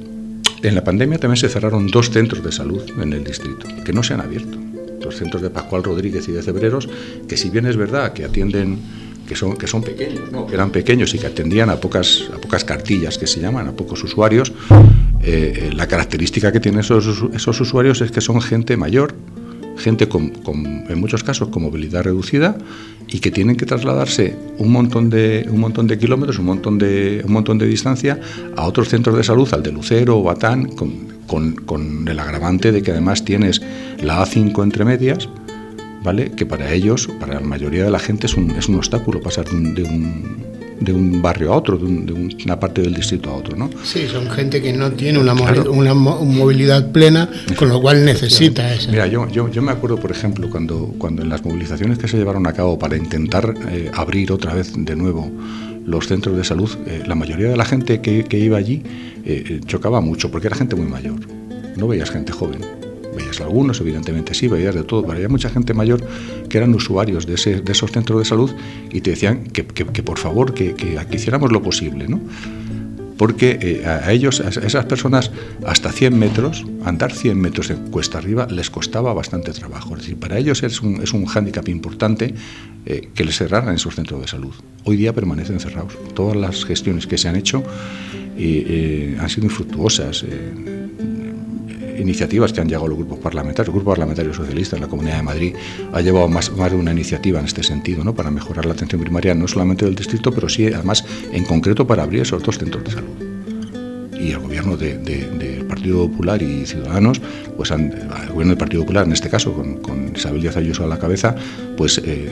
en 0.64 0.76
la 0.76 0.84
pandemia 0.84 1.20
también 1.20 1.38
se 1.38 1.48
cerraron 1.48 1.88
dos 1.88 2.10
centros 2.10 2.44
de 2.44 2.52
salud 2.52 2.82
en 3.00 3.14
el 3.14 3.24
distrito, 3.24 3.68
que 3.86 3.94
no 3.94 4.02
se 4.02 4.16
han 4.16 4.22
abierto. 4.22 4.58
Los 5.04 5.16
centros 5.16 5.42
de 5.44 5.52
Pascual 5.52 5.84
Rodríguez 5.84 6.28
y 6.28 6.32
de 6.32 6.42
Cebreros, 6.42 6.90
que 7.28 7.38
si 7.38 7.52
bien 7.52 7.68
es 7.68 7.78
verdad 7.78 8.14
que 8.14 8.26
atienden, 8.26 8.80
que 9.32 9.38
son, 9.38 9.56
que 9.56 9.66
son 9.66 9.82
pequeños, 9.82 10.30
que 10.46 10.54
eran 10.54 10.72
pequeños 10.72 11.14
y 11.14 11.18
que 11.18 11.28
atendían 11.28 11.70
a 11.70 11.78
pocas, 11.78 12.30
a 12.36 12.38
pocas 12.38 12.66
cartillas 12.66 13.18
que 13.18 13.28
se 13.28 13.40
llaman, 13.40 13.66
a 13.66 13.72
pocos 13.72 14.04
usuarios, 14.04 14.52
eh, 15.24 15.70
eh, 15.70 15.74
la 15.74 15.88
característica 15.88 16.52
que 16.52 16.60
tienen 16.60 16.82
esos, 16.82 17.24
esos 17.34 17.62
usuarios 17.62 18.02
es 18.02 18.12
que 18.12 18.20
son 18.20 18.42
gente 18.42 18.76
mayor, 18.76 19.16
gente 19.78 20.10
con, 20.10 20.34
en 20.90 21.00
muchos 21.00 21.24
casos 21.24 21.48
con 21.48 21.64
movilidad 21.64 22.04
reducida 22.04 22.58
y 23.08 23.20
que 23.20 23.32
tienen 23.32 23.56
que 23.56 23.66
trasladarse 23.66 24.36
un 24.58 24.70
montón 24.70 25.10
de, 25.10 25.48
un 25.50 25.62
montón 25.62 25.88
de 25.88 25.98
kilómetros, 25.98 26.38
un 26.38 26.48
montón 26.48 26.78
de, 26.78 27.22
un 27.26 27.32
montón 27.32 27.58
de 27.58 27.68
distancia 27.68 28.20
a 28.58 28.66
otros 28.68 28.90
centros 28.90 29.16
de 29.16 29.24
salud, 29.24 29.48
al 29.54 29.64
de 29.64 29.72
Lucero 29.72 30.20
o 30.20 30.24
Batán, 30.24 30.66
con, 30.76 31.10
con, 31.66 32.06
el 32.06 32.20
agravante 32.20 32.74
de 32.74 32.82
que 32.82 32.92
además 32.92 33.24
tienes 33.24 33.62
la 34.02 34.22
A5 34.22 34.62
entre 34.62 34.84
medias, 34.84 35.30
¿vale? 36.04 36.32
que 36.32 36.46
para 36.46 36.72
ellos, 36.72 37.08
para 37.20 37.36
la 37.36 37.40
mayoría 37.42 37.84
de 37.84 37.92
la 37.92 38.00
gente 38.00 38.28
es 38.28 38.36
un, 38.36 38.52
es 38.52 38.68
un 38.68 38.76
obstáculo 38.76 39.22
pasar 39.22 39.46
de 39.46 39.84
un, 39.84 40.46
de 40.80 40.94
un 40.94 41.22
barrio 41.22 41.54
a 41.54 41.58
otro, 41.58 41.78
de, 41.78 42.36
una 42.46 42.60
parte 42.60 42.82
del 42.82 42.94
distrito 42.94 43.30
a 43.30 43.36
otro. 43.36 43.56
¿no? 43.56 43.70
Sí, 43.84 44.08
son 44.08 44.30
gente 44.30 44.62
que 44.62 44.74
no 44.74 44.92
tiene 44.92 45.20
una, 45.20 45.34
una 45.34 45.94
movilidad 45.94 46.92
plena, 46.92 47.30
con 47.56 47.70
lo 47.70 47.82
cual 47.82 48.04
necesita 48.04 48.74
eso. 48.74 48.90
Mira, 48.92 49.08
yo, 49.08 49.28
yo, 49.30 49.50
yo, 49.50 49.62
me 49.62 49.72
acuerdo, 49.72 49.98
por 49.98 50.12
ejemplo, 50.12 50.50
cuando, 50.50 50.94
cuando 50.98 51.22
en 51.22 51.30
las 51.30 51.46
movilizaciones 51.46 51.98
que 51.98 52.08
se 52.08 52.18
llevaron 52.18 52.48
a 52.48 52.54
cabo 52.54 52.78
para 52.80 52.98
intentar 52.98 53.54
eh, 53.70 53.92
abrir 53.94 54.32
otra 54.32 54.54
vez 54.54 54.74
de 54.76 54.96
nuevo 54.96 55.32
los 55.86 56.08
centros 56.08 56.38
de 56.38 56.44
salud, 56.44 56.70
eh, 56.88 57.04
la 57.06 57.16
mayoría 57.16 57.50
de 57.50 57.58
la 57.58 57.66
gente 57.66 58.02
que, 58.02 58.24
que 58.24 58.38
iba 58.38 58.58
allí 58.58 58.84
eh, 59.24 59.60
chocaba 59.66 60.02
mucho, 60.02 60.32
porque 60.32 60.48
era 60.48 60.56
gente 60.56 60.76
muy 60.76 60.88
mayor, 60.88 61.20
no 61.76 61.88
veías 61.88 62.12
gente 62.12 62.32
joven 62.32 62.81
veías 63.16 63.42
algunos, 63.42 63.80
evidentemente 63.82 64.34
sí, 64.34 64.48
veías 64.48 64.76
de 64.76 64.84
todo, 64.84 65.02
pero 65.02 65.14
había 65.14 65.30
mucha 65.30 65.50
gente 65.50 65.74
mayor 65.74 66.06
que 66.50 66.58
eran 66.58 66.74
usuarios 66.74 67.26
de, 67.26 67.34
esos 67.34 67.92
centros 67.92 68.20
de 68.20 68.26
salud 68.26 68.52
y 68.92 69.02
te 69.02 69.12
decían 69.12 69.44
que, 69.46 69.64
por 69.64 70.18
favor, 70.18 70.54
que, 70.54 70.74
que, 70.76 70.98
hiciéramos 71.12 71.52
lo 71.52 71.62
posible, 71.62 72.08
¿no? 72.08 72.20
Porque 73.18 73.60
eh, 73.62 73.86
a 73.86 74.12
ellos, 74.12 74.42
a 74.42 74.50
esas 74.50 74.86
personas, 74.86 75.30
hasta 75.68 75.92
100 75.92 76.18
metros, 76.18 76.66
andar 76.84 77.14
100 77.14 77.40
metros 77.40 77.70
en 77.70 77.92
cuesta 77.92 78.18
arriba 78.18 78.48
les 78.50 78.72
costaba 78.72 79.14
bastante 79.14 79.52
trabajo. 79.52 79.96
Es 79.96 80.02
decir, 80.02 80.18
para 80.18 80.40
ellos 80.40 80.64
es 80.64 80.82
un, 80.82 81.04
es 81.04 81.14
un 81.14 81.28
hándicap 81.28 81.70
importante 81.70 82.34
eh, 82.88 83.10
que 83.14 83.24
les 83.24 83.38
cerraran 83.38 83.76
esos 83.76 83.94
centros 83.94 84.22
de 84.22 84.28
salud. 84.28 84.56
Hoy 84.86 84.98
día 84.98 85.14
permanecen 85.14 85.60
cerrados. 85.60 85.94
Todas 86.16 86.36
las 86.36 86.66
gestiones 86.66 87.06
que 87.06 87.20
se 87.20 87.28
han 87.28 87.36
hecho 87.36 87.64
eh, 88.40 89.16
han 89.20 89.30
sido 89.30 89.46
infructuosas 89.46 90.26
iniciativas 91.98 92.54
que 92.54 92.62
han 92.62 92.68
llegado 92.68 92.88
los 92.88 92.98
grupos 92.98 93.20
parlamentarios. 93.20 93.68
El 93.70 93.74
Grupo 93.74 93.92
Parlamentario 93.92 94.34
Socialista 94.34 94.76
en 94.76 94.84
la 94.84 94.88
Comunidad 94.88 95.18
de 95.18 95.24
Madrid 95.24 95.56
ha 95.94 96.02
llevado 96.02 96.28
más, 96.28 96.52
más 96.56 96.72
de 96.72 96.78
una 96.78 96.92
iniciativa 96.92 97.40
en 97.40 97.46
este 97.46 97.64
sentido, 97.64 98.04
¿no? 98.04 98.14
para 98.14 98.32
mejorar 98.32 98.66
la 98.66 98.74
atención 98.74 99.02
primaria, 99.02 99.36
no 99.36 99.48
solamente 99.48 99.86
del 99.86 99.96
distrito, 99.96 100.32
pero 100.32 100.50
sí, 100.50 100.68
además, 100.68 101.04
en 101.32 101.46
concreto, 101.46 101.86
para 101.88 102.04
abrir 102.04 102.22
esos 102.22 102.44
dos 102.44 102.58
centros 102.58 102.84
de 102.84 102.92
salud 102.92 103.32
y 104.22 104.32
el 104.32 104.40
gobierno 104.40 104.78
del 104.78 105.66
Partido 105.68 106.08
Popular 106.08 106.42
y 106.42 106.66
Ciudadanos, 106.66 107.20
pues 107.58 107.72
el 107.72 107.90
gobierno 108.30 108.52
del 108.52 108.58
Partido 108.58 108.84
Popular, 108.84 109.06
en 109.06 109.14
este 109.14 109.30
caso, 109.30 109.54
con, 109.54 110.12
Isabel 110.16 110.42
Díaz 110.42 110.58
Ayuso 110.58 110.84
a 110.84 110.88
la 110.88 111.00
cabeza, 111.00 111.36
pues 111.76 112.00
eh, 112.06 112.30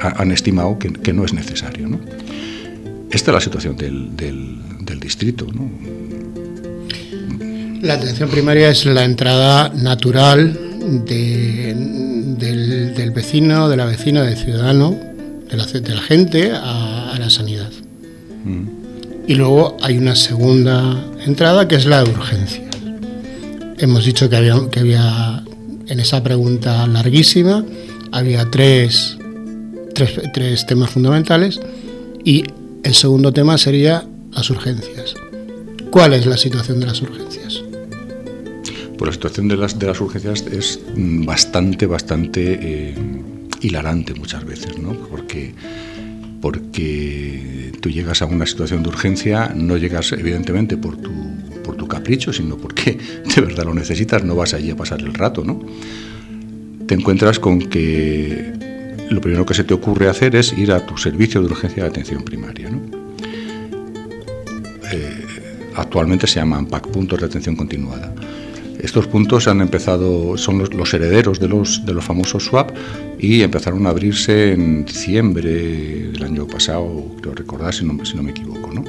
han 0.00 0.30
estimado 0.30 0.78
que, 0.78 1.12
no 1.12 1.24
es 1.24 1.32
necesario. 1.32 1.88
¿no? 1.88 1.98
Esta 3.10 3.30
es 3.32 3.34
la 3.34 3.40
situación 3.40 3.76
del, 3.76 4.14
del, 4.16 4.56
del 4.84 5.00
distrito. 5.00 5.46
¿no? 5.52 5.68
La 7.82 7.94
atención 7.94 8.28
primaria 8.28 8.68
es 8.68 8.84
la 8.84 9.04
entrada 9.04 9.70
natural 9.70 10.52
del, 11.06 12.36
vecino, 13.14 13.70
de 13.70 13.76
la 13.76 13.86
vecina, 13.86 14.22
del 14.22 14.36
ciudadano, 14.36 14.98
de 15.50 15.56
la, 15.56 15.64
de 15.64 15.94
la 15.94 16.02
gente 16.02 16.52
a, 16.52 17.16
la 17.18 17.30
sanidad. 17.30 17.70
Mm. 18.44 18.68
Y 19.26 19.34
luego 19.34 19.78
hay 19.80 19.96
una 19.96 20.14
segunda 20.14 21.02
entrada 21.24 21.66
que 21.68 21.76
es 21.76 21.86
la 21.86 22.04
de 22.04 22.10
urgencia. 22.10 22.68
Hemos 23.78 24.04
dicho 24.04 24.28
que 24.28 24.36
había, 24.36 24.56
que 24.70 24.80
había 24.80 25.42
en 25.88 26.00
esa 26.00 26.22
pregunta 26.22 26.86
larguísima, 26.86 27.64
había 28.12 28.50
tres, 28.50 29.16
tres 30.34 30.66
temas 30.66 30.90
fundamentales 30.90 31.58
y 32.24 32.44
el 32.82 32.94
segundo 32.94 33.32
tema 33.32 33.56
sería 33.56 34.04
las 34.32 34.50
urgencias. 34.50 35.14
¿Cuál 35.90 36.12
es 36.12 36.26
la 36.26 36.36
situación 36.36 36.78
de 36.80 36.86
las 36.86 37.00
urgencias? 37.00 37.62
Pues 39.00 39.08
la 39.08 39.12
situación 39.14 39.48
de 39.48 39.56
las, 39.56 39.78
de 39.78 39.86
las 39.86 39.98
urgencias 39.98 40.42
es 40.42 40.78
mm, 40.94 41.24
bastante, 41.24 41.86
bastante 41.86 42.58
eh, 42.60 42.94
hilarante 43.62 44.12
muchas 44.12 44.44
veces, 44.44 44.78
¿no? 44.78 44.92
Porque, 44.92 45.54
porque 46.42 47.72
tú 47.80 47.88
llegas 47.88 48.20
a 48.20 48.26
una 48.26 48.44
situación 48.44 48.82
de 48.82 48.90
urgencia, 48.90 49.54
no 49.56 49.78
llegas 49.78 50.12
evidentemente 50.12 50.76
por 50.76 50.98
tu, 50.98 51.10
por 51.64 51.76
tu 51.76 51.88
capricho, 51.88 52.30
sino 52.30 52.58
porque 52.58 52.98
de 53.34 53.40
verdad 53.40 53.64
lo 53.64 53.72
necesitas, 53.72 54.22
no 54.22 54.36
vas 54.36 54.52
allí 54.52 54.70
a 54.70 54.76
pasar 54.76 55.00
el 55.00 55.14
rato, 55.14 55.44
¿no? 55.46 55.58
Te 56.86 56.94
encuentras 56.94 57.38
con 57.38 57.58
que 57.58 58.52
lo 59.08 59.22
primero 59.22 59.46
que 59.46 59.54
se 59.54 59.64
te 59.64 59.72
ocurre 59.72 60.10
hacer 60.10 60.36
es 60.36 60.52
ir 60.52 60.72
a 60.72 60.84
tu 60.84 60.98
servicio 60.98 61.40
de 61.40 61.46
urgencia 61.46 61.84
de 61.84 61.88
atención 61.88 62.22
primaria, 62.22 62.68
¿no? 62.68 62.82
Eh, 64.92 65.24
actualmente 65.74 66.26
se 66.26 66.38
llaman 66.38 66.66
PAC, 66.66 66.88
puntos 66.88 67.18
de 67.18 67.24
atención 67.24 67.56
continuada. 67.56 68.14
Estos 68.82 69.06
puntos 69.06 69.46
han 69.46 69.60
empezado, 69.60 70.36
son 70.38 70.58
los, 70.58 70.94
herederos 70.94 71.38
de 71.38 71.48
los, 71.48 71.84
de 71.84 71.92
los 71.92 72.04
famosos 72.04 72.44
SWAP 72.44 72.70
y 73.18 73.42
empezaron 73.42 73.86
a 73.86 73.90
abrirse 73.90 74.52
en 74.52 74.84
diciembre 74.84 75.50
del 76.12 76.22
año 76.22 76.46
pasado, 76.46 77.04
creo 77.20 77.34
recordar, 77.34 77.74
si 77.74 77.84
no, 77.84 78.04
si 78.04 78.16
no 78.16 78.22
me 78.22 78.30
equivoco. 78.30 78.72
¿no? 78.72 78.84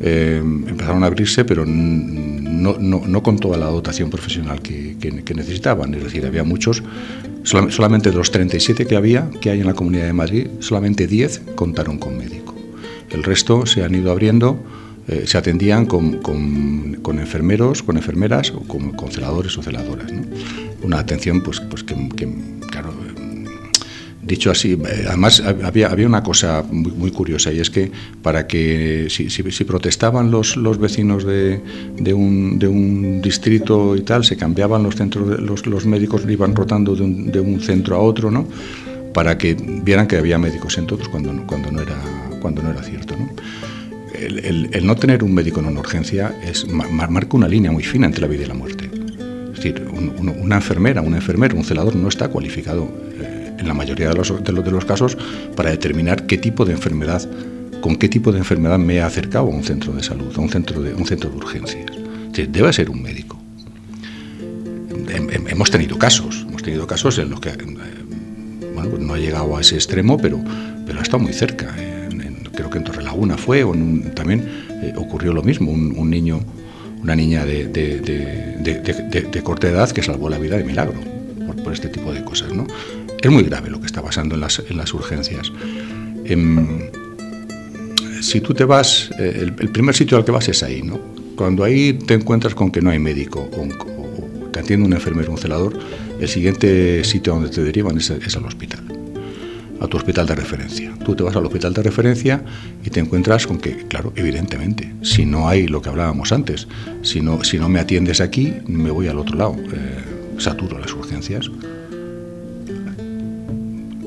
Eh, 0.00 0.40
empezaron 0.42 1.02
a 1.02 1.06
abrirse, 1.06 1.44
pero 1.44 1.64
no, 1.66 2.76
no, 2.78 3.02
no, 3.06 3.22
con 3.22 3.38
toda 3.38 3.56
la 3.56 3.66
dotación 3.66 4.10
profesional 4.10 4.60
que, 4.60 4.96
que, 4.98 5.34
necesitaban. 5.34 5.94
Es 5.94 6.04
decir, 6.04 6.26
había 6.26 6.44
muchos, 6.44 6.82
solamente 7.44 8.10
de 8.10 8.16
los 8.16 8.30
37 8.30 8.86
que 8.86 8.96
había, 8.96 9.30
que 9.40 9.50
hay 9.50 9.60
en 9.60 9.66
la 9.66 9.74
Comunidad 9.74 10.04
de 10.04 10.12
Madrid, 10.12 10.46
solamente 10.60 11.06
10 11.06 11.42
contaron 11.54 11.98
con 11.98 12.16
médico. 12.18 12.54
El 13.10 13.22
resto 13.22 13.66
se 13.66 13.84
han 13.84 13.94
ido 13.94 14.10
abriendo 14.10 14.58
eh, 15.08 15.22
se 15.26 15.38
atendían 15.38 15.86
con, 15.86 16.18
con, 16.18 17.18
enfermeros, 17.18 17.82
con 17.82 17.96
enfermeras 17.96 18.50
o 18.50 18.60
con, 18.60 18.92
celadores 19.12 19.56
o 19.56 19.62
celadoras. 19.62 20.10
Una 20.82 20.98
atención 20.98 21.42
pues, 21.42 21.60
pues 21.60 21.84
que, 21.84 21.94
claro, 22.70 22.92
dicho 24.20 24.50
así, 24.50 24.72
eh, 24.72 25.04
además 25.06 25.40
había, 25.40 25.88
había 25.88 26.06
una 26.06 26.24
cosa 26.24 26.64
muy, 26.68 27.12
curiosa 27.12 27.52
y 27.52 27.60
es 27.60 27.70
que 27.70 27.92
para 28.20 28.48
que 28.48 29.06
si, 29.08 29.30
si, 29.30 29.64
protestaban 29.64 30.32
los, 30.32 30.56
los 30.56 30.78
vecinos 30.78 31.24
de, 31.24 31.60
de, 31.96 32.12
un, 32.12 32.58
de, 32.58 32.66
un, 32.66 33.22
distrito 33.22 33.94
y 33.94 34.00
tal, 34.00 34.24
se 34.24 34.36
cambiaban 34.36 34.82
los 34.82 34.96
centros, 34.96 35.40
los, 35.40 35.66
los 35.66 35.86
médicos 35.86 36.24
iban 36.28 36.56
rotando 36.56 36.96
de 36.96 37.02
un, 37.02 37.30
de 37.30 37.38
un, 37.38 37.60
centro 37.60 37.94
a 37.94 38.00
otro, 38.00 38.30
¿no? 38.30 38.48
para 39.14 39.38
que 39.38 39.54
vieran 39.54 40.06
que 40.08 40.16
había 40.16 40.36
médicos 40.36 40.76
en 40.78 40.86
todos 40.86 41.08
cuando, 41.08 41.32
cuando, 41.46 41.70
no, 41.70 41.80
era, 41.80 41.96
cuando 42.40 42.60
no 42.62 42.70
era 42.70 42.82
cierto. 42.82 43.14
¿no? 43.16 43.30
El, 44.18 44.86
no 44.86 44.96
tener 44.96 45.22
un 45.22 45.34
médico 45.34 45.60
en 45.60 45.66
una 45.66 45.80
urgencia 45.80 46.34
es, 46.44 46.66
marca 46.68 47.36
una 47.36 47.48
línea 47.48 47.70
muy 47.70 47.82
fina 47.82 48.06
entre 48.06 48.22
la 48.22 48.26
vida 48.26 48.44
y 48.44 48.46
la 48.46 48.54
muerte. 48.54 48.90
Es 49.50 49.56
decir, 49.56 49.86
una 49.88 50.56
enfermera, 50.56 51.00
un 51.00 51.14
enfermero, 51.14 51.56
un 51.56 51.64
celador 51.64 51.96
no 51.96 52.08
está 52.08 52.28
cualificado 52.28 52.88
eh, 53.20 53.52
en 53.58 53.66
la 53.66 53.74
mayoría 53.74 54.08
de 54.08 54.14
los, 54.14 54.84
casos 54.84 55.16
para 55.54 55.70
determinar 55.70 56.26
qué 56.26 56.38
tipo 56.38 56.64
de 56.64 56.72
enfermedad, 56.72 57.28
con 57.80 57.96
qué 57.96 58.08
tipo 58.08 58.32
de 58.32 58.38
enfermedad 58.38 58.78
me 58.78 58.96
he 58.96 59.02
acercado 59.02 59.46
a 59.46 59.50
un 59.50 59.64
centro 59.64 59.92
de 59.92 60.02
salud, 60.02 60.32
a 60.36 60.40
un 60.40 60.50
centro 60.50 60.82
de, 60.82 60.94
un 60.94 61.06
centro 61.06 61.30
de 61.30 61.36
urgencias. 61.36 61.86
debe 62.32 62.72
ser 62.72 62.90
un 62.90 63.02
médico. 63.02 63.40
Hemos 65.48 65.70
tenido 65.70 65.98
casos, 65.98 66.44
hemos 66.46 66.62
tenido 66.62 66.86
casos 66.86 67.18
en 67.18 67.30
los 67.30 67.40
que, 67.40 67.50
eh, 67.50 67.56
bueno, 68.74 68.90
pues 68.90 69.02
no 69.02 69.14
ha 69.14 69.18
llegado 69.18 69.56
a 69.56 69.60
ese 69.60 69.76
extremo, 69.76 70.18
pero, 70.18 70.42
pero 70.84 70.98
ha 70.98 71.02
estado 71.02 71.22
muy 71.22 71.32
cerca. 71.32 71.74
Eh 71.78 71.95
creo 72.56 72.70
que 72.70 72.78
en 72.78 72.84
Torrelaguna 72.84 73.36
fue, 73.36 73.62
o 73.62 73.72
también 74.14 74.48
eh, 74.82 74.92
ocurrió 74.96 75.32
lo 75.32 75.42
mismo, 75.42 75.70
un, 75.70 76.10
niño, 76.10 76.40
una 77.00 77.14
niña 77.14 77.44
de, 77.44 77.68
de, 77.68 79.42
corta 79.44 79.68
edad 79.68 79.90
que 79.92 80.02
salvó 80.02 80.28
la 80.28 80.38
vida 80.38 80.56
de 80.56 80.64
milagro 80.64 80.94
por, 81.62 81.72
este 81.72 81.88
tipo 81.88 82.12
de 82.12 82.24
cosas. 82.24 82.52
¿no? 82.52 82.66
Es 83.22 83.30
muy 83.30 83.44
grave 83.44 83.70
lo 83.70 83.78
que 83.78 83.86
está 83.86 84.02
pasando 84.02 84.34
en 84.34 84.40
las, 84.40 84.60
en 84.68 84.76
las 84.76 84.92
urgencias. 84.92 85.52
Em, 86.24 86.90
si 88.20 88.40
tú 88.40 88.54
te 88.54 88.64
vas, 88.64 89.10
eh, 89.20 89.38
el, 89.40 89.52
primer 89.52 89.94
sitio 89.94 90.16
al 90.16 90.24
que 90.24 90.32
vas 90.32 90.48
es 90.48 90.64
ahí, 90.64 90.82
¿no? 90.82 90.98
Cuando 91.36 91.62
ahí 91.62 91.92
te 91.92 92.14
encuentras 92.14 92.54
con 92.54 92.72
que 92.72 92.80
no 92.80 92.90
hay 92.90 92.98
médico 92.98 93.48
o, 93.52 93.68
te 94.50 94.60
atiende 94.60 94.86
un 94.86 94.94
enfermero, 94.94 95.30
un 95.30 95.38
celador, 95.38 95.78
el 96.18 96.28
siguiente 96.28 97.04
sitio 97.04 97.34
donde 97.34 97.50
te 97.50 97.62
derivan 97.62 97.98
es 97.98 98.10
al 98.10 98.46
hospital 98.46 99.05
a 99.80 99.86
tu 99.86 99.96
hospital 99.96 100.26
de 100.26 100.34
referencia. 100.34 100.92
Tú 101.04 101.14
te 101.14 101.22
vas 101.22 101.36
al 101.36 101.44
hospital 101.46 101.74
de 101.74 101.82
referencia 101.82 102.42
y 102.84 102.90
te 102.90 103.00
encuentras 103.00 103.46
con 103.46 103.58
que, 103.58 103.86
claro, 103.88 104.12
evidentemente, 104.16 104.92
si 105.02 105.26
no 105.26 105.48
hay 105.48 105.66
lo 105.66 105.82
que 105.82 105.88
hablábamos 105.88 106.32
antes, 106.32 106.66
si 107.02 107.20
no, 107.20 107.44
si 107.44 107.58
no 107.58 107.68
me 107.68 107.80
atiendes 107.80 108.20
aquí, 108.20 108.54
me 108.66 108.90
voy 108.90 109.08
al 109.08 109.18
otro 109.18 109.36
lado, 109.36 109.56
eh, 109.72 110.38
saturo 110.38 110.78
las 110.78 110.92
urgencias. 110.92 111.50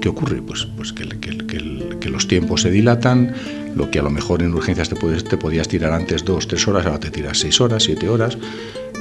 ¿Qué 0.02 0.08
ocurre? 0.08 0.42
Pues, 0.42 0.66
pues 0.78 0.94
que, 0.94 1.08
que, 1.08 2.10
los 2.10 2.28
tiempos 2.28 2.62
se 2.62 2.72
dilatan, 2.72 3.34
lo 3.76 3.92
que 3.92 4.00
a 4.00 4.02
lo 4.02 4.10
mejor 4.10 4.42
en 4.42 4.54
urgencias 4.54 4.90
te, 4.90 4.96
puedes, 4.96 5.24
te 5.24 5.38
podías 5.38 5.68
tirar 5.68 5.94
antes 5.94 6.26
dos, 6.26 6.48
tres 6.48 6.68
horas, 6.68 6.86
ahora 6.86 7.00
te 7.00 7.12
tiras 7.12 7.38
seis 7.38 7.62
horas, 7.62 7.84
siete 7.84 8.10
horas, 8.10 8.38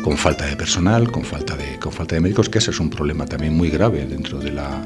con 0.02 0.16
falta 0.16 0.46
de 0.46 0.56
personal, 0.56 1.10
con 1.10 1.24
falta 1.24 1.56
de, 1.56 1.78
con 1.78 1.92
falta 1.92 2.16
de 2.16 2.20
médicos, 2.20 2.48
que 2.48 2.58
ese 2.58 2.70
es 2.70 2.80
un 2.80 2.90
problema 2.90 3.26
también 3.26 3.56
muy 3.56 3.70
grave 3.70 4.06
dentro 4.06 4.38
de 4.38 4.52
la 4.52 4.84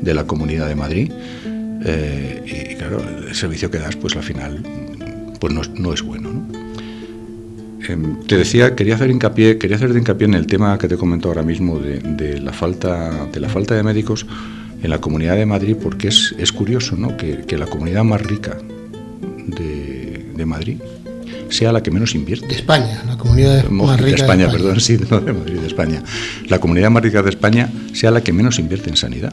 de 0.00 0.14
la 0.14 0.24
Comunidad 0.24 0.68
de 0.68 0.74
Madrid. 0.74 1.12
Eh, 1.84 2.70
y 2.72 2.74
claro, 2.76 3.02
el 3.28 3.34
servicio 3.34 3.70
que 3.70 3.78
das, 3.78 3.96
pues 3.96 4.16
al 4.16 4.22
final, 4.22 4.62
pues 5.38 5.52
no, 5.52 5.92
es 5.92 6.02
bueno. 6.02 6.46
Em, 7.88 8.20
te 8.26 8.36
decía, 8.36 8.74
quería 8.74 8.96
hacer 8.96 9.10
hincapié, 9.10 9.58
quería 9.58 9.76
hacer 9.76 9.90
hincapié 9.96 10.26
en 10.26 10.34
el 10.34 10.46
tema 10.46 10.78
que 10.78 10.88
te 10.88 10.96
comento 10.96 11.28
ahora 11.28 11.42
mismo 11.42 11.78
de, 11.78 12.40
la 12.40 12.52
falta, 12.52 13.26
de 13.26 13.40
la 13.40 13.48
falta 13.48 13.74
de 13.74 13.82
médicos 13.82 14.26
en 14.82 14.90
la 14.90 14.98
Comunidad 14.98 15.36
de 15.36 15.46
Madrid, 15.46 15.76
porque 15.80 16.08
es, 16.08 16.34
es 16.38 16.52
curioso, 16.52 16.96
¿no? 16.96 17.16
Que, 17.16 17.44
la 17.56 17.66
comunidad 17.66 18.04
más 18.04 18.22
rica 18.22 18.56
de, 19.46 20.26
de 20.34 20.46
Madrid 20.46 20.78
sea 21.48 21.72
la 21.72 21.82
que 21.82 21.90
menos 21.90 22.14
invierte. 22.14 22.48
De 22.48 22.56
España, 22.56 23.02
la 23.06 23.16
comunidad 23.16 23.68
más 23.68 24.00
rica 24.00 24.16
de 24.16 24.22
España. 24.22 24.50
perdón, 24.50 24.80
sí, 24.80 24.98
no 25.08 25.20
de 25.20 25.32
Madrid, 25.32 25.60
de 25.60 25.66
España. 25.66 26.02
La 26.48 26.58
comunidad 26.58 26.90
más 26.90 27.02
rica 27.02 27.22
de 27.22 27.30
España 27.30 27.70
sea 27.92 28.10
la 28.10 28.22
que 28.22 28.32
menos 28.32 28.58
invierte 28.58 28.90
en 28.90 28.96
sanidad 28.96 29.32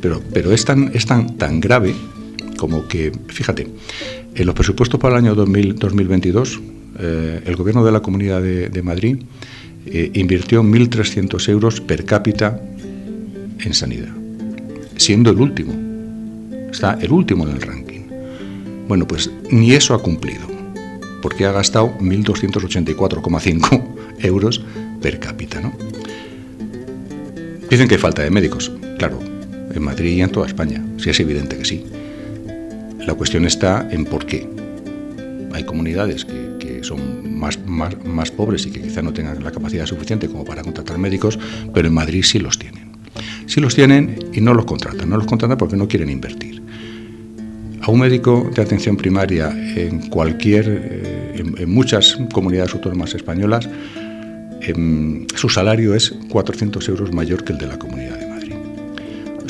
pero, 0.00 0.22
pero 0.32 0.52
es, 0.52 0.64
tan, 0.64 0.90
es 0.94 1.06
tan, 1.06 1.60
grave 1.60 1.94
como 2.56 2.86
que, 2.86 3.12
fíjate, 3.28 3.68
en 4.34 4.46
los 4.46 4.54
presupuestos 4.54 5.00
para 5.00 5.18
el 5.18 5.24
año 5.24 5.34
2022, 5.34 6.60
eh, 6.98 7.42
el 7.44 7.56
gobierno 7.56 7.84
de 7.84 7.92
la 7.92 8.00
Comunidad 8.00 8.42
de, 8.42 8.82
Madrid 8.82 9.18
eh, 9.86 10.10
invirtió 10.14 10.62
1.300 10.62 11.48
euros 11.48 11.80
per 11.80 12.04
cápita 12.04 12.60
en 13.60 13.74
sanidad, 13.74 14.14
siendo 14.96 15.30
el 15.30 15.40
último. 15.40 15.72
Está 16.70 16.98
el 17.00 17.12
último 17.12 17.46
en 17.46 17.54
el 17.54 17.60
ranking. 17.60 18.02
Bueno, 18.88 19.06
pues 19.06 19.30
ni 19.50 19.72
eso 19.72 19.94
ha 19.94 20.02
cumplido, 20.02 20.42
porque 21.20 21.44
ha 21.46 21.52
gastado 21.52 21.96
1.284,5 21.98 23.82
euros 24.20 24.64
per 25.00 25.18
cápita. 25.18 25.60
¿no? 25.60 25.72
Dicen 27.68 27.88
que 27.88 27.98
falta 27.98 28.22
de 28.22 28.30
médicos. 28.30 28.70
Claro, 28.98 29.18
en 29.74 29.82
Madrid 29.82 30.16
y 30.16 30.22
en 30.22 30.30
toda 30.30 30.46
España. 30.46 30.84
Sí, 30.98 31.10
es 31.10 31.20
evidente 31.20 31.56
que 31.56 31.64
sí. 31.64 31.84
La 33.06 33.14
cuestión 33.14 33.44
está 33.44 33.88
en 33.90 34.04
por 34.04 34.26
qué. 34.26 34.48
Hay 35.52 35.64
comunidades 35.64 36.24
que, 36.24 36.80
son 36.82 37.38
más, 37.38 37.58
más, 37.64 37.94
más, 38.04 38.30
pobres 38.30 38.66
y 38.66 38.70
que 38.70 38.80
quizá 38.80 39.02
no 39.02 39.12
tengan 39.12 39.42
la 39.42 39.52
capacidad 39.52 39.86
suficiente 39.86 40.28
como 40.28 40.44
para 40.44 40.62
contratar 40.62 40.98
médicos, 40.98 41.38
pero 41.72 41.86
en 41.88 41.94
Madrid 41.94 42.24
sí 42.24 42.38
los 42.38 42.58
tienen. 42.58 42.90
Sí 43.46 43.60
los 43.60 43.74
tienen 43.74 44.18
y 44.32 44.40
no 44.40 44.54
los 44.54 44.64
contratan. 44.64 45.08
No 45.08 45.16
los 45.16 45.26
contratan 45.26 45.58
porque 45.58 45.76
no 45.76 45.86
quieren 45.86 46.10
invertir. 46.10 46.62
A 47.82 47.90
un 47.90 47.98
médico 47.98 48.48
de 48.54 48.62
atención 48.62 48.96
primaria 48.96 49.50
en 49.50 50.08
cualquier, 50.08 50.64
eh, 50.68 51.44
en, 51.58 51.70
muchas 51.70 52.16
comunidades 52.32 52.74
autónomas 52.74 53.14
españolas, 53.14 53.68
em, 54.60 55.26
su 55.34 55.48
salario 55.48 55.94
es 55.94 56.14
400 56.28 56.88
euros 56.88 57.12
mayor 57.12 57.42
que 57.42 57.52
el 57.52 57.58
de 57.58 57.66
la 57.66 57.78
comunidad 57.78 58.21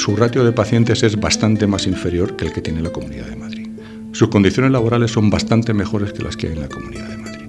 su 0.02 0.16
ratio 0.16 0.42
de 0.42 0.50
pacientes 0.50 1.04
es 1.04 1.20
bastante 1.20 1.68
más 1.68 1.86
inferior 1.86 2.34
que 2.34 2.46
el 2.46 2.52
que 2.52 2.60
tiene 2.60 2.82
la 2.82 2.90
Comunidad 2.90 3.28
de 3.28 3.36
Madrid. 3.36 3.68
Sus 4.10 4.30
condiciones 4.30 4.72
laborales 4.72 5.12
son 5.12 5.30
bastante 5.30 5.72
mejores 5.74 6.12
que 6.12 6.24
las 6.24 6.36
que 6.36 6.48
hay 6.48 6.54
en 6.54 6.60
la 6.62 6.68
Comunidad 6.68 7.08
de 7.08 7.16
Madrid. 7.18 7.46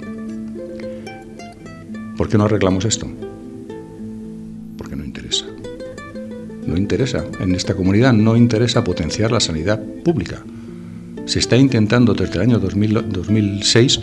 ¿Por 2.16 2.30
qué 2.30 2.38
no 2.38 2.44
arreglamos 2.44 2.86
esto? 2.86 3.08
Porque 4.78 4.96
no 4.96 5.04
interesa. 5.04 5.46
No 6.68 6.78
interesa. 6.78 7.26
En 7.40 7.56
esta 7.56 7.74
comunidad 7.74 8.14
no 8.14 8.38
interesa 8.38 8.84
potenciar 8.84 9.32
la 9.32 9.40
sanidad 9.40 9.82
pública. 10.06 10.44
Se 11.26 11.40
está 11.40 11.58
intentando 11.58 12.14
desde 12.14 12.36
el 12.36 12.42
año 12.42 12.60
2006 12.60 14.00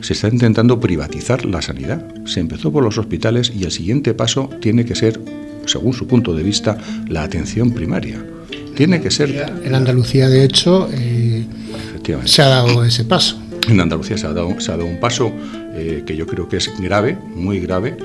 se 0.00 0.12
está 0.12 0.28
intentando 0.28 0.78
privatizar 0.78 1.44
la 1.44 1.60
sanidad. 1.60 2.06
Se 2.24 2.38
empezó 2.38 2.70
por 2.70 2.84
los 2.84 2.98
hospitales 2.98 3.52
y 3.54 3.64
el 3.64 3.72
siguiente 3.72 4.14
paso 4.14 4.48
tiene 4.60 4.84
que 4.84 4.94
ser 4.94 5.20
según 5.66 5.92
su 5.92 6.06
punto 6.06 6.34
de 6.34 6.42
vista, 6.42 6.78
la 7.08 7.22
atención 7.22 7.72
primaria. 7.72 8.24
Tiene 8.74 9.00
que 9.00 9.10
ser... 9.10 9.30
En 9.64 9.74
Andalucía, 9.74 10.28
de 10.28 10.44
hecho, 10.44 10.88
eh, 10.92 11.44
se 12.24 12.42
ha 12.42 12.48
dado 12.48 12.84
ese 12.84 13.04
paso. 13.04 13.38
En 13.68 13.80
Andalucía 13.80 14.16
se 14.16 14.26
ha 14.26 14.32
dado, 14.32 14.58
se 14.60 14.72
ha 14.72 14.76
dado 14.76 14.88
un 14.88 14.98
paso 14.98 15.32
eh, 15.74 16.02
que 16.06 16.16
yo 16.16 16.26
creo 16.26 16.48
que 16.48 16.56
es 16.56 16.70
grave, 16.80 17.18
muy 17.34 17.60
grave, 17.60 17.96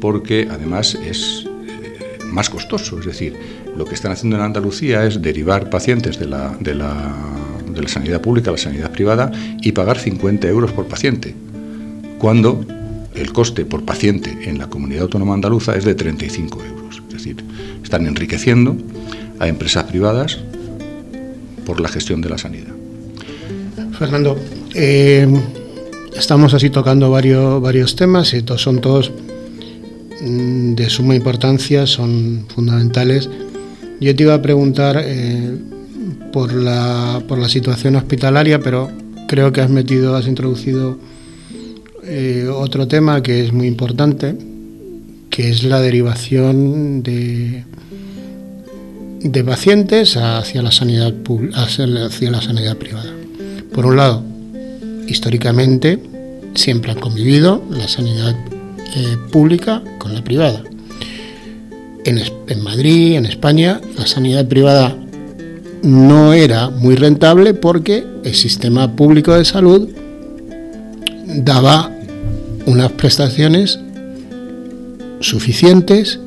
porque 0.00 0.48
además 0.50 0.98
es 1.06 1.46
eh, 1.46 2.18
más 2.26 2.50
costoso. 2.50 2.98
Es 2.98 3.06
decir, 3.06 3.34
lo 3.76 3.84
que 3.84 3.94
están 3.94 4.12
haciendo 4.12 4.36
en 4.36 4.42
Andalucía 4.42 5.04
es 5.04 5.22
derivar 5.22 5.70
pacientes 5.70 6.18
de 6.18 6.26
la, 6.26 6.56
de 6.60 6.74
la, 6.74 7.14
de 7.68 7.82
la 7.82 7.88
sanidad 7.88 8.20
pública 8.20 8.50
a 8.50 8.52
la 8.52 8.58
sanidad 8.58 8.90
privada 8.90 9.30
y 9.62 9.72
pagar 9.72 9.98
50 9.98 10.48
euros 10.48 10.72
por 10.72 10.86
paciente, 10.86 11.34
cuando 12.18 12.64
el 13.14 13.32
coste 13.32 13.64
por 13.64 13.84
paciente 13.84 14.36
en 14.42 14.58
la 14.58 14.68
comunidad 14.68 15.02
autónoma 15.02 15.34
andaluza 15.34 15.76
es 15.76 15.84
de 15.84 15.94
35 15.94 16.64
euros 16.64 16.83
decir, 17.24 17.44
están 17.82 18.06
enriqueciendo 18.06 18.76
a 19.38 19.48
empresas 19.48 19.84
privadas 19.84 20.38
por 21.64 21.80
la 21.80 21.88
gestión 21.88 22.20
de 22.20 22.28
la 22.28 22.38
sanidad. 22.38 22.74
Fernando, 23.98 24.36
eh, 24.74 25.26
estamos 26.16 26.52
así 26.54 26.70
tocando 26.70 27.10
varios, 27.10 27.60
varios 27.62 27.96
temas 27.96 28.34
y 28.34 28.42
todos, 28.42 28.62
son 28.62 28.80
todos 28.80 29.10
mm, 30.20 30.74
de 30.74 30.90
suma 30.90 31.14
importancia, 31.14 31.86
son 31.86 32.46
fundamentales. 32.54 33.30
Yo 34.00 34.14
te 34.14 34.22
iba 34.22 34.34
a 34.34 34.42
preguntar 34.42 35.00
eh, 35.02 35.56
por, 36.32 36.52
la, 36.52 37.22
por 37.26 37.38
la 37.38 37.48
situación 37.48 37.96
hospitalaria, 37.96 38.60
pero 38.60 38.90
creo 39.28 39.52
que 39.52 39.60
has 39.60 39.70
metido, 39.70 40.16
has 40.16 40.26
introducido 40.26 40.98
eh, 42.02 42.48
otro 42.52 42.86
tema 42.86 43.22
que 43.22 43.44
es 43.44 43.52
muy 43.52 43.66
importante, 43.66 44.36
que 45.34 45.50
es 45.50 45.64
la 45.64 45.80
derivación 45.80 47.02
de, 47.02 47.64
de 49.20 49.42
pacientes 49.42 50.16
hacia 50.16 50.62
la 50.62 50.70
sanidad 50.70 51.12
hacia 51.54 51.88
la 51.88 52.40
sanidad 52.40 52.76
privada. 52.76 53.12
Por 53.72 53.84
un 53.84 53.96
lado, 53.96 54.22
históricamente 55.08 55.98
siempre 56.54 56.92
han 56.92 57.00
convivido 57.00 57.64
la 57.68 57.88
sanidad 57.88 58.36
eh, 58.94 59.16
pública 59.32 59.82
con 59.98 60.14
la 60.14 60.22
privada. 60.22 60.62
En, 62.04 62.20
en, 62.46 62.62
Madrid, 62.62 63.16
en 63.16 63.26
España, 63.26 63.80
la 63.98 64.06
sanidad 64.06 64.46
privada 64.46 64.96
no 65.82 66.32
era 66.32 66.70
muy 66.70 66.94
rentable 66.94 67.54
porque 67.54 68.06
el 68.22 68.36
sistema 68.36 68.94
público 68.94 69.34
de 69.34 69.44
salud 69.44 69.88
daba 71.26 71.90
unas 72.66 72.92
prestaciones 72.92 73.80
suficientes 75.28 76.20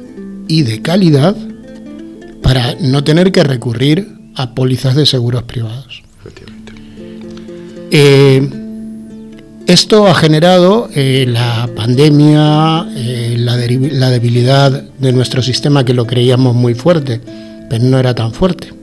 y 0.48 0.64
de 0.64 0.82
calidad 0.82 1.36
para 2.42 2.76
no 2.76 3.04
tener 3.04 3.32
que 3.32 3.44
recurrir 3.44 4.08
a 4.36 4.54
pólizas 4.54 4.96
de 4.96 5.06
seguros 5.06 5.44
privados. 5.44 6.04
Eh, 7.92 8.50
esto 9.66 10.08
ha 10.08 10.16
generado 10.16 10.90
eh, 10.96 11.26
la 11.28 11.70
pandemia, 11.76 12.88
eh, 12.96 13.36
la, 13.38 13.58
la, 13.58 14.10
debilidad 14.10 14.72
de 14.72 15.12
nuestro 15.12 15.42
sistema 15.42 15.84
que 15.84 15.94
lo 15.94 16.06
creíamos 16.06 16.56
muy 16.56 16.74
fuerte, 16.74 17.20
pero 17.70 17.84
no 17.84 18.00
era 18.00 18.16
tan 18.16 18.34
fuerte, 18.34 18.74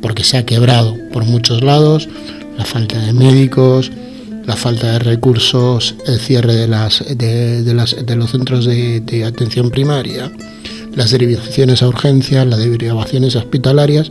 porque 0.00 0.24
se 0.24 0.38
ha 0.38 0.46
quebrado 0.46 0.96
por 1.12 1.24
muchos 1.24 1.62
lados, 1.62 2.08
la 2.56 2.64
falta 2.64 2.98
de 2.98 3.12
médicos, 3.12 3.90
la 4.44 4.56
falta 4.56 4.92
de 4.92 4.98
recursos, 4.98 5.94
el 6.06 6.18
cierre 6.18 6.54
de, 6.54 6.68
las, 6.68 7.04
de, 7.16 7.62
de 7.62 8.16
los 8.16 8.30
centros 8.30 8.64
de, 8.64 9.00
de, 9.00 9.24
atención 9.24 9.70
primaria, 9.70 10.30
las 10.94 11.10
derivaciones 11.10 11.82
a 11.82 11.88
urgencias, 11.88 12.46
las 12.46 12.58
derivaciones 12.58 13.36
hospitalarias, 13.36 14.10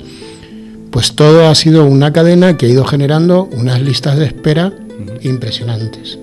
pues 0.92 1.13
todo 1.13 1.48
ha 1.48 1.56
sido 1.56 1.86
una 1.86 2.13
cadena 2.13 2.58
que 2.58 2.65
ha 2.65 2.70
ido 2.70 2.86
generando 2.86 3.50
unas 3.52 3.82
listas 3.82 4.18
de 4.18 4.26
espera 4.26 4.74
impresionantes. 5.22 6.18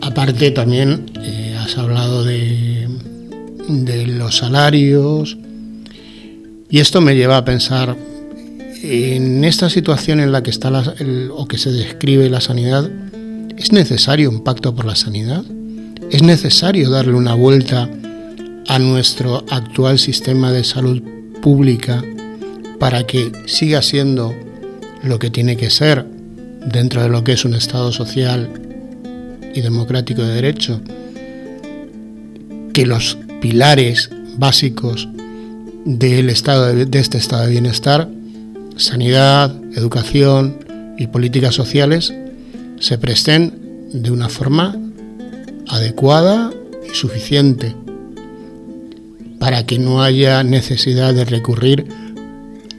Aparte 0.00 0.50
también 0.50 1.10
eh, 1.22 1.56
has 1.58 1.76
hablado 1.76 2.24
de, 2.24 2.88
de 3.68 4.06
los 4.06 4.36
salarios 4.36 5.36
y 6.70 6.78
esto 6.78 7.00
me 7.00 7.16
lleva 7.16 7.38
a 7.38 7.44
pensar 7.44 7.96
en 8.84 9.44
esta 9.44 9.70
situación 9.70 10.20
en 10.20 10.30
la 10.30 10.42
que 10.42 10.50
está 10.50 10.70
o 11.30 11.48
que 11.48 11.56
se 11.56 11.72
describe 11.72 12.28
la 12.28 12.42
sanidad, 12.42 12.90
¿es 13.56 13.72
necesario 13.72 14.28
un 14.28 14.44
pacto 14.44 14.74
por 14.74 14.84
la 14.84 14.94
sanidad? 14.94 15.42
¿Es 16.10 16.22
necesario 16.22 16.90
darle 16.90 17.14
una 17.14 17.34
vuelta 17.34 17.88
a 18.68 18.78
nuestro 18.78 19.44
actual 19.48 19.98
sistema 19.98 20.52
de 20.52 20.64
salud 20.64 21.02
pública 21.40 22.04
para 22.78 23.06
que 23.06 23.32
siga 23.46 23.80
siendo 23.80 24.34
lo 25.02 25.18
que 25.18 25.30
tiene 25.30 25.56
que 25.56 25.70
ser 25.70 26.06
dentro 26.66 27.02
de 27.02 27.08
lo 27.08 27.24
que 27.24 27.32
es 27.32 27.44
un 27.46 27.54
Estado 27.54 27.90
social 27.90 28.50
y 29.54 29.62
democrático 29.62 30.22
de 30.22 30.34
derecho, 30.34 30.80
que 32.74 32.84
los 32.84 33.16
pilares 33.40 34.10
básicos 34.36 35.08
del 35.86 36.28
estado 36.28 36.74
de, 36.74 36.98
este 36.98 37.18
estado 37.18 37.44
de 37.44 37.50
bienestar, 37.50 38.08
sanidad, 38.76 39.54
educación 39.74 40.58
y 40.98 41.06
políticas 41.08 41.54
sociales, 41.54 42.12
se 42.80 42.98
presten 42.98 43.90
de 43.92 44.10
una 44.10 44.28
forma 44.28 44.76
adecuada 45.68 46.52
y 46.90 46.94
suficiente 46.94 47.74
para 49.38 49.66
que 49.66 49.78
no 49.78 50.02
haya 50.02 50.42
necesidad 50.42 51.14
de 51.14 51.24
recurrir 51.24 51.86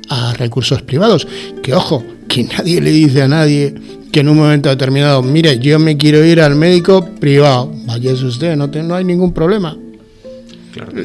a 0.10 0.34
recursos 0.34 0.81
privados. 0.81 1.27
Que 1.62 1.73
ojo, 1.73 2.03
que 2.27 2.43
nadie 2.43 2.81
le 2.81 2.91
dice 2.91 3.21
a 3.21 3.27
nadie 3.27 3.73
que 4.12 4.21
en 4.21 4.29
un 4.29 4.38
momento 4.38 4.69
determinado, 4.69 5.21
mire, 5.21 5.60
yo 5.60 5.77
me 5.77 5.97
quiero 5.97 6.23
ir 6.23 6.41
al 6.41 6.55
médico 6.55 7.05
privado, 7.19 7.71
vaya 7.86 8.13
usted, 8.13 8.55
no, 8.55 8.67
no 8.67 8.95
hay 8.95 9.03
ningún 9.03 9.34
problema. 9.34 9.77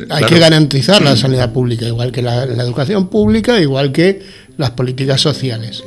hay 0.08 0.24
que 0.24 0.38
garantizar 0.38 1.02
la 1.02 1.16
sanidad 1.16 1.52
pública, 1.52 1.86
igual 1.86 2.12
que 2.12 2.22
la, 2.22 2.44
educación 2.44 3.08
pública, 3.08 3.60
igual 3.60 3.92
que 3.92 4.22
las 4.60 4.70
políticas 4.72 5.20
sociales. 5.22 5.82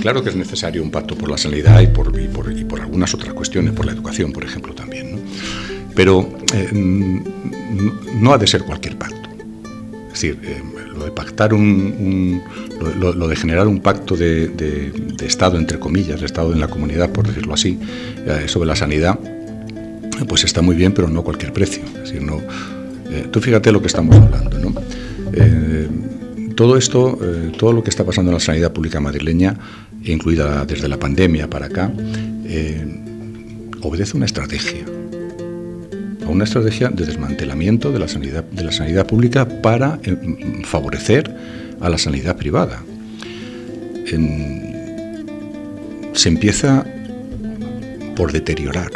Claro 0.00 0.22
que 0.22 0.30
es 0.30 0.36
necesario 0.36 0.82
un 0.82 0.90
pacto 0.90 1.16
por 1.16 1.28
la 1.28 1.36
sanidad 1.36 1.80
y 1.80 1.88
por, 1.88 2.18
y 2.18 2.28
por, 2.28 2.56
y 2.56 2.64
por 2.64 2.80
algunas 2.80 3.12
otras 3.12 3.34
cuestiones, 3.34 3.72
por 3.72 3.86
la 3.86 3.92
educación, 3.92 4.32
por 4.32 4.44
ejemplo, 4.44 4.72
también. 4.72 5.12
¿no? 5.12 5.18
Pero 5.96 6.28
eh, 6.54 6.70
no 6.72 8.32
ha 8.32 8.38
de 8.38 8.46
ser 8.46 8.62
cualquier 8.62 8.96
pacto. 8.96 9.28
Es 10.06 10.12
decir, 10.12 10.38
eh, 10.44 10.62
lo 10.94 11.04
de 11.04 11.10
pactar 11.10 11.54
un, 11.54 12.40
lo, 12.98 13.26
de 13.26 13.36
generar 13.36 13.66
un 13.66 13.80
pacto 13.80 14.16
de, 14.16 14.92
Estado, 15.26 15.58
entre 15.58 15.78
comillas, 15.78 16.20
de 16.20 16.26
Estado 16.26 16.52
en 16.52 16.60
la 16.60 16.68
comunidad, 16.68 17.10
por 17.10 17.26
decirlo 17.26 17.54
así, 17.54 17.78
eh, 18.26 18.44
sobre 18.46 18.68
la 18.68 18.76
sanidad, 18.76 19.18
pues 20.28 20.44
está 20.44 20.62
muy 20.62 20.76
bien, 20.76 20.92
pero 20.92 21.08
no 21.08 21.20
a 21.20 21.24
cualquier 21.24 21.52
precio. 21.52 21.82
Es 21.84 22.10
decir, 22.10 22.22
no, 22.22 22.40
tú 23.30 23.40
fíjate 23.40 23.72
lo 23.72 23.80
que 23.80 23.88
estamos 23.88 24.14
hablando, 24.16 24.58
¿no? 24.58 24.72
Todo 26.54 26.76
esto, 26.76 27.18
todo 27.58 27.72
lo 27.72 27.82
que 27.82 27.90
está 27.90 28.04
pasando 28.04 28.30
en 28.30 28.34
la 28.34 28.40
sanidad 28.40 28.72
pública 28.72 29.00
madrileña, 29.00 29.56
incluida 30.04 30.64
desde 30.64 30.88
la 30.88 30.98
pandemia 30.98 31.48
para 31.48 31.66
acá, 31.66 31.90
obedece 33.82 34.12
a 34.12 34.16
una 34.16 34.26
estrategia 34.26 34.84
a 36.24 36.28
una 36.28 36.44
estrategia 36.44 36.88
de 36.88 37.04
desmantelamiento 37.04 37.92
de 37.92 37.98
la 37.98 38.08
sanidad, 38.08 38.44
de 38.44 38.64
la 38.64 38.72
sanidad 38.72 39.06
pública 39.06 39.46
para 39.60 39.98
eh, 40.02 40.62
favorecer 40.64 41.34
a 41.80 41.88
la 41.88 41.98
sanidad 41.98 42.36
privada. 42.36 42.82
se 46.14 46.28
empieza 46.28 46.84
por 48.14 48.30
deteriorar 48.32 48.90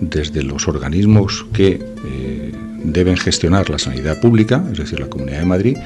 desde 0.00 0.42
los 0.42 0.66
organismos 0.66 1.46
que 1.52 1.78
eh, 2.04 2.41
deben 2.84 3.16
gestionar 3.16 3.70
la 3.70 3.78
sanidad 3.78 4.20
pública, 4.20 4.64
es 4.72 4.78
decir, 4.78 5.00
la 5.00 5.08
Comunidad 5.08 5.40
de 5.40 5.46
Madrid, 5.46 5.76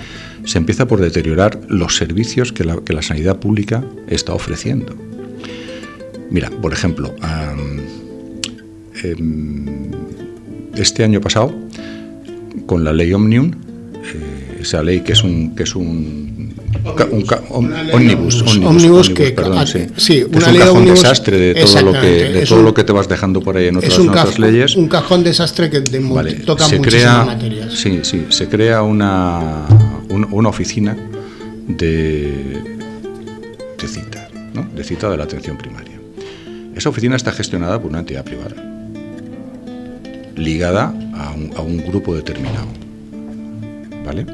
se 0.45 0.59
empieza 0.59 0.87
por 0.87 1.01
deteriorar 1.01 1.61
los 1.69 1.97
servicios 1.97 2.53
que 2.53 2.65
la, 2.65 2.77
que 2.77 2.93
la 2.93 3.03
sanidad 3.03 3.39
pública 3.39 3.85
está 4.09 4.33
ofreciendo. 4.33 4.95
Mira, 6.31 6.51
por 6.51 6.73
ejemplo, 6.73 7.15
em, 9.03 9.91
este 10.75 11.05
año 11.05 11.21
pasado, 11.21 11.55
con 12.67 12.85
la 12.85 12.93
ley 12.93 13.13
Omnium, 13.13 13.53
eh, 13.95 14.59
esa 14.61 14.83
ley 14.83 15.01
que 15.01 15.13
es 15.13 15.23
un, 15.23 15.55
que 15.55 15.63
es 15.63 15.77
un 15.77 16.36
omnibus, 17.93 18.43
omnibus, 18.43 19.11
que, 19.11 19.31
perdón, 19.31 19.67
sí, 19.97 20.25
una 20.25 20.39
es 20.39 20.49
un 20.49 20.59
cajón 20.59 20.85
desastre 20.87 21.39
de 21.39 21.55
todo 21.55 21.83
lo 21.83 21.93
que 21.93 22.07
de 22.07 22.47
todo 22.47 22.63
lo 22.63 22.75
que 22.75 22.85
te 22.85 22.93
vas 22.93 23.09
dejando 23.09 23.41
por 23.41 23.57
ahí 23.57 23.69
en 23.69 23.77
otras, 23.77 23.99
es 24.31 24.39
leyes. 24.39 24.77
Un 24.77 24.89
cajón 24.89 25.25
desastre 25.25 25.71
que 25.71 25.81
toca 26.45 26.67
se 26.67 26.81
crea, 26.81 27.25
materias. 27.25 27.73
Sí, 27.75 28.01
sí, 28.03 28.27
se 28.29 28.49
crea 28.49 28.83
una, 28.83 29.67
una 30.09 30.49
oficina 30.49 30.97
de, 31.67 32.63
de 33.79 33.89
cita, 33.89 34.29
¿no? 34.55 34.69
de 34.75 34.85
cita 34.85 35.11
de 35.11 35.17
la 35.17 35.25
atención 35.25 35.57
primaria. 35.57 35.99
Esa 36.75 36.89
oficina 36.91 37.17
está 37.17 37.33
gestionada 37.33 37.81
por 37.81 37.91
una 37.91 38.01
entidad 38.01 38.25
privada 38.25 38.55
ligada 40.37 40.95
a 41.55 41.63
un, 41.63 41.79
grupo 41.79 42.15
determinado. 42.15 42.67
¿Vale? 44.05 44.27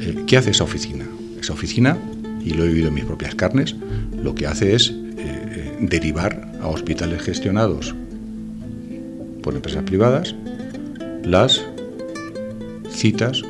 Eh, 0.00 0.24
¿Qué 0.26 0.36
hace 0.36 0.50
esa 0.50 0.64
oficina? 0.64 1.06
Esa 1.40 1.52
oficina, 1.52 1.96
y 2.44 2.50
lo 2.50 2.64
he 2.64 2.68
vivido 2.68 2.88
en 2.88 2.94
mis 2.94 3.04
propias 3.04 3.34
carnes, 3.34 3.74
lo 4.22 4.34
que 4.34 4.46
hace 4.46 4.74
es 4.74 4.90
eh, 4.90 4.94
eh, 5.18 5.76
derivar 5.80 6.52
a 6.60 6.68
hospitales 6.68 7.22
gestionados 7.22 7.94
por 9.42 9.54
empresas 9.54 9.82
privadas 9.84 10.34
las 11.24 11.64
citas 12.90 13.42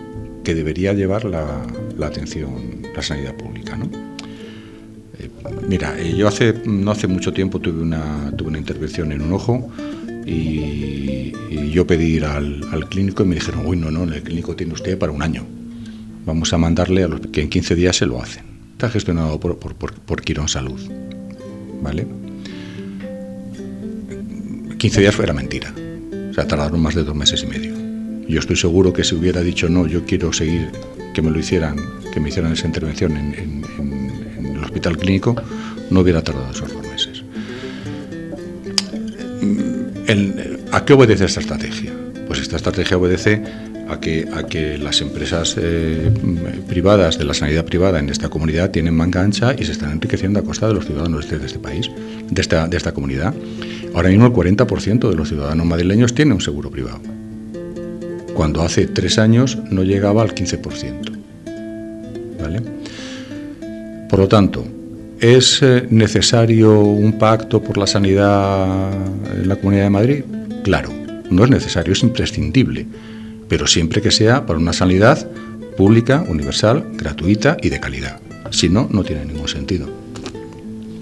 que 0.45 0.55
debería 0.55 0.93
llevar 0.93 1.25
la, 1.25 1.67
atención, 2.03 2.83
la 2.95 3.03
sanidad 3.03 3.35
pública. 3.37 3.77
¿no? 3.77 3.89
mira, 5.69 6.01
yo 6.03 6.29
hace, 6.29 6.55
no 6.65 6.91
hace 6.91 7.07
mucho 7.07 7.33
tiempo 7.33 7.59
tuve 7.59 7.83
una, 7.83 8.33
tuve 8.37 8.49
una 8.49 8.59
intervención 8.59 9.13
en 9.13 9.23
un 9.23 9.33
ojo 9.33 9.71
y, 10.27 11.33
yo 11.71 11.87
pedí 11.87 12.17
ir 12.17 12.25
al, 12.25 12.89
clínico 12.89 13.23
y 13.23 13.27
me 13.27 13.37
dijeron, 13.37 13.65
uy, 13.65 13.77
no, 13.77 13.93
no, 13.93 14.03
el 14.03 14.23
clínico 14.23 14.57
tiene 14.57 14.73
usted 14.73 14.99
para 14.99 15.13
un 15.13 15.23
año. 15.23 15.47
Vamos 16.27 16.53
a 16.53 16.59
mandarle 16.59 17.05
a 17.05 17.09
los 17.09 17.21
que 17.21 17.41
en 17.41 17.49
15 17.49 17.75
días 17.75 17.97
se 17.97 18.07
lo 18.07 18.23
hacen. 18.23 18.45
está 18.73 18.91
gestionado 18.91 19.39
por, 19.41 19.59
por, 19.59 19.75
por, 19.75 20.23
Quirón 20.23 20.49
Salud. 20.49 20.81
¿Vale? 21.83 22.07
15 24.79 25.01
días 25.01 25.15
fuera 25.15 25.33
mentira. 25.33 25.75
O 26.31 26.35
sea, 26.35 26.47
tardaron 26.47 26.81
más 26.81 26.95
de 26.95 27.05
dos 27.05 27.15
meses 27.15 27.43
y 27.43 27.47
medio. 27.47 27.75
Yo 28.29 28.39
estoy 28.39 28.57
seguro 28.57 28.93
que 28.93 29.03
si 29.03 29.15
hubiera 29.15 29.41
dicho 29.41 29.69
no, 29.69 29.87
yo 29.87 30.05
quiero 30.05 30.33
seguir, 30.33 30.71
que 31.15 31.21
me 31.21 31.31
lo 31.31 31.39
hicieran, 31.39 31.77
que 32.13 32.21
me 32.21 32.29
hicieran 32.29 32.53
esa 32.53 32.67
intervención 32.67 33.17
en, 33.17 33.65
el 34.55 34.65
hospital 34.65 34.97
clínico, 34.97 35.35
no 35.91 36.01
hubiera 36.01 36.23
tardado 36.23 36.53
esos 36.53 36.73
dos 36.73 36.87
meses. 36.87 37.25
¿A 40.73 40.85
qué 40.85 40.93
obedece 40.93 41.25
esta 41.25 41.41
estrategia? 41.41 41.93
Pues 42.29 42.41
esta 42.41 42.57
estrategia 42.57 42.97
obedece 42.97 43.43
a 43.91 43.99
que, 44.01 44.27
a 44.33 44.45
que 44.45 44.79
las 44.79 45.01
empresas 45.01 45.57
eh, 45.59 46.11
privadas 46.69 47.19
de 47.19 47.25
la 47.25 47.35
sanidad 47.35 47.65
privada 47.65 47.99
en 47.99 48.09
esta 48.09 48.29
comunidad 48.29 48.71
tienen 48.71 48.95
manga 48.95 49.21
ancha 49.21 49.55
y 49.59 49.65
se 49.65 49.73
están 49.73 49.93
enriqueciendo 49.93 50.39
a 50.39 50.43
costa 50.43 50.69
de 50.69 50.75
los 50.75 50.87
ciudadanos 50.87 51.29
de 51.29 51.45
este 51.45 51.59
país, 51.59 51.91
de 52.31 52.41
esta, 52.41 52.69
de 52.69 52.77
esta 52.77 52.93
comunidad. 52.93 53.35
Ahora 53.95 54.11
mismo 54.11 54.27
el 54.27 54.33
40% 54.33 55.11
de 55.11 55.17
los 55.17 55.29
ciudadanos 55.29 55.67
madrileños 55.67 56.15
tienen 56.15 56.35
un 56.35 56.41
seguro 56.41 56.71
privado, 56.71 57.01
cuando 58.35 58.63
hace 58.63 58.87
tres 58.87 59.19
años 59.19 59.59
no 59.71 59.83
llegaba 59.83 60.23
al 60.23 60.35
15%. 60.35 61.19
¿Vale? 62.41 62.63
Por 64.09 64.19
lo 64.19 64.29
tanto, 64.29 64.65
¿es 65.21 65.63
eh, 65.63 65.87
necesario 65.91 66.81
un 66.81 67.19
pacto 67.19 67.63
por 67.63 67.77
la 67.77 67.87
sanidad 67.87 68.93
en 69.35 69.49
la 69.49 69.57
Comunidad 69.57 69.85
de 69.85 69.91
Madrid? 69.91 70.25
Claro, 70.63 70.91
no 71.31 71.45
es 71.45 71.51
necesario, 71.51 71.93
es 71.93 72.03
imprescindible, 72.03 72.87
pero 73.51 73.67
siempre 73.67 74.01
que 74.01 74.13
sea 74.13 74.47
para 74.47 74.61
una 74.61 74.73
sanidad 74.73 75.29
pública, 75.77 76.25
universal, 76.29 76.87
gratuita 76.95 77.57
y 77.61 77.69
de 77.69 77.81
calidad. 77.81 78.21
Si 78.51 78.69
no, 78.69 78.89
no 78.91 79.03
tiene 79.03 79.25
ningún 79.27 79.49
sentido. 79.49 79.91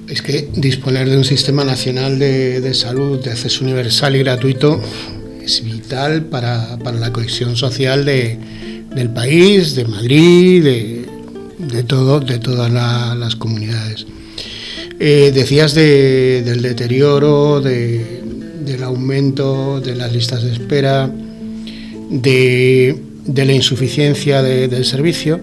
Es 0.08 0.22
que 0.22 0.48
disponer 0.54 1.10
de 1.10 1.18
un 1.18 1.24
sistema 1.24 1.62
nacional 1.62 2.18
de, 2.18 2.72
salud 2.72 3.22
de 3.22 3.32
acceso 3.32 3.64
universal 3.64 4.16
y 4.16 4.20
gratuito 4.20 4.80
es 5.42 5.62
vital 5.62 6.24
para, 6.24 6.78
la 6.78 7.12
cohesión 7.12 7.54
social 7.54 8.06
del 8.06 9.10
país, 9.10 9.74
de 9.74 9.84
Madrid, 9.84 10.64
de, 11.58 11.82
todo, 11.82 12.20
de 12.20 12.38
todas 12.38 12.72
las 12.72 13.36
comunidades. 13.36 14.06
Eh, 14.98 15.32
decías 15.34 15.74
del 15.74 16.62
deterioro, 16.62 17.60
de, 17.60 18.22
del 18.64 18.82
aumento 18.82 19.82
de 19.82 19.94
las 19.94 20.12
listas 20.12 20.42
de 20.42 20.52
espera, 20.52 21.12
de, 22.08 23.00
la 23.34 23.52
insuficiencia 23.52 24.42
del 24.42 24.84
servicio, 24.84 25.40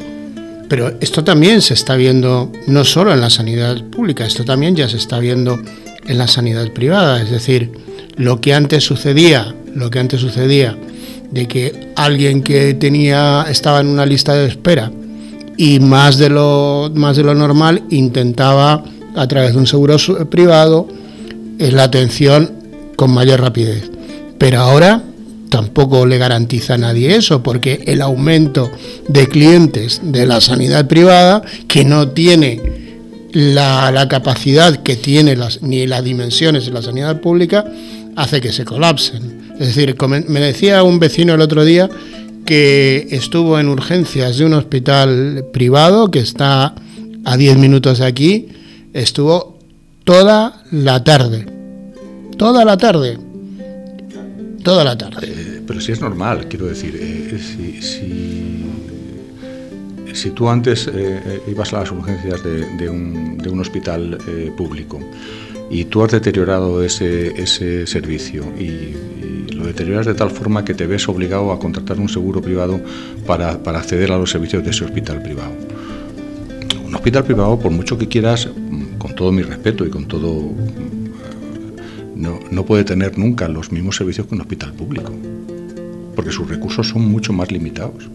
pero 0.67 0.93
esto 0.99 1.23
también 1.23 1.62
se 1.62 1.73
está 1.73 1.95
viendo 1.95 2.51
no 2.67 2.84
solo 2.84 3.13
en 3.13 3.21
la 3.21 3.30
sanidad 3.30 3.84
pública, 3.86 4.25
esto 4.25 4.43
también 4.43 4.75
ya 4.75 4.89
se 4.89 4.97
está 4.97 5.19
viendo 5.19 5.60
en 6.08 6.17
la 6.17 6.28
sanidad 6.28 6.71
privada, 6.71 7.21
es 7.21 7.30
decir, 7.30 7.71
lo 8.15 8.41
que 8.41 8.54
antes 8.54 8.84
sucedía, 8.84 9.54
lo 9.75 9.89
que 9.89 9.99
antes 9.99 10.21
sucedía 10.21 10.78
de 11.32 11.47
que 11.47 11.89
alguien 11.95 12.43
que 12.43 12.73
tenía 12.73 13.45
estaba 13.49 13.82
en 13.82 13.88
una 13.88 14.06
lista 14.06 14.34
de 14.34 14.47
espera 14.47 14.91
y 15.58 15.80
más 15.80 16.17
de 16.17 16.30
lo 16.30 16.91
más 16.93 17.17
de 17.17 17.23
lo 17.23 17.34
normal 17.34 17.84
intentaba 17.89 18.84
a 19.15 19.28
través 19.28 19.54
de 19.54 19.60
un 19.60 19.67
seguro 19.67 19.97
privado 20.30 20.88
es 21.60 21.73
la 21.73 21.84
atención 21.84 22.51
con 22.95 23.12
mayor 23.12 23.41
rapidez. 23.41 23.89
Pero 24.38 24.60
ahora 24.60 25.04
tampoco 25.56 26.06
le 26.06 26.18
garantiza 26.18 26.74
a 26.74 26.78
nadie 26.78 27.15
eso, 27.15 27.41
porque 27.41 27.82
el 27.88 28.02
aumento 28.02 28.70
de 29.08 29.26
clientes 29.30 30.02
de 30.04 30.26
la 30.26 30.41
sanidad 30.41 30.86
privada, 30.86 31.41
que 31.70 31.86
no 31.86 32.10
tiene 32.10 32.60
la, 33.32 34.06
capacidad 34.10 34.84
que 34.84 34.98
tiene 34.98 35.38
ni 35.62 35.88
las 35.88 36.04
dimensiones 36.04 36.65
de 36.65 36.74
la 36.74 36.82
sanidad 36.82 37.22
pública, 37.22 37.63
hace 38.18 38.41
que 38.41 38.52
se 38.52 38.65
colapsen. 38.65 39.54
Es 39.58 39.74
decir, 39.74 39.96
me 40.28 40.41
decía 40.41 40.84
un 40.84 41.00
vecino 41.00 41.36
el 41.36 41.39
otro 41.39 41.63
día 41.63 41.89
que 42.46 43.08
estuvo 43.12 43.58
en 43.58 43.70
urgencias 43.70 44.38
de 44.38 44.44
un 44.44 44.56
hospital 44.56 45.46
privado 45.54 46.12
que 46.12 46.20
está 46.20 46.76
a 47.24 47.38
10 47.38 47.58
minutos 47.60 48.00
de 48.00 48.08
aquí, 48.08 48.50
estuvo 48.91 49.58
toda 50.04 50.65
la 50.70 51.02
tarde 51.06 51.46
Toda 52.38 52.65
la 52.65 52.76
tarde. 52.76 53.25
Toda 54.65 54.84
la 54.84 54.97
tarde. 54.97 55.28
Eh, 55.28 55.62
pero 55.65 55.80
si 55.80 55.91
es 55.91 56.01
normal, 56.01 56.47
quiero 56.49 56.65
decir, 56.65 56.97
eh, 56.99 57.38
si, 60.12 60.32
tú 60.32 60.49
antes 60.49 60.89
eh, 60.91 61.41
ibas 61.47 61.71
a 61.73 61.82
las 61.82 61.91
urgencias 61.91 62.41
de, 62.43 62.89
un, 62.89 63.60
hospital 63.60 64.17
público 64.58 64.99
y 65.69 65.86
tú 65.86 66.04
has 66.04 66.12
deteriorado 66.12 66.84
ese, 66.84 67.86
servicio 67.86 68.43
y, 68.60 68.95
lo 69.54 69.67
deterioras 69.67 70.08
de 70.08 70.15
tal 70.15 70.32
forma 70.32 70.65
que 70.65 70.73
te 70.73 70.88
ves 70.88 71.08
obligado 71.08 71.51
a 71.51 71.60
contratar 71.60 71.99
un 71.99 72.10
seguro 72.10 72.41
privado 72.41 72.82
para, 73.28 73.62
para 73.62 73.80
acceder 73.80 74.12
a 74.12 74.17
los 74.17 74.32
servicios 74.32 74.63
de 74.63 74.71
ese 74.71 74.84
hospital 74.84 75.21
privado. 75.21 75.51
Un 76.84 76.95
hospital 76.95 77.23
privado, 77.23 77.60
por 77.60 77.71
mucho 77.71 77.99
que 77.99 78.08
quieras, 78.08 78.49
con 78.97 79.13
todo 79.15 79.32
mi 79.32 79.43
respeto 79.43 79.86
y 79.86 79.91
con 79.91 80.08
todo 80.08 80.51
no, 82.15 82.65
puede 82.65 82.84
tener 82.84 83.17
nunca 83.17 83.47
los 83.47 83.71
mismos 83.71 83.97
servicios 83.97 84.28
que 84.28 84.36
un 84.36 84.41
hospital 84.41 84.73
público, 84.73 85.12
porque 86.15 86.32
sus 86.32 86.47
recursos 86.47 86.88
son 86.88 87.10
mucho 87.10 87.34
más 87.34 87.51
limitados. 87.51 88.10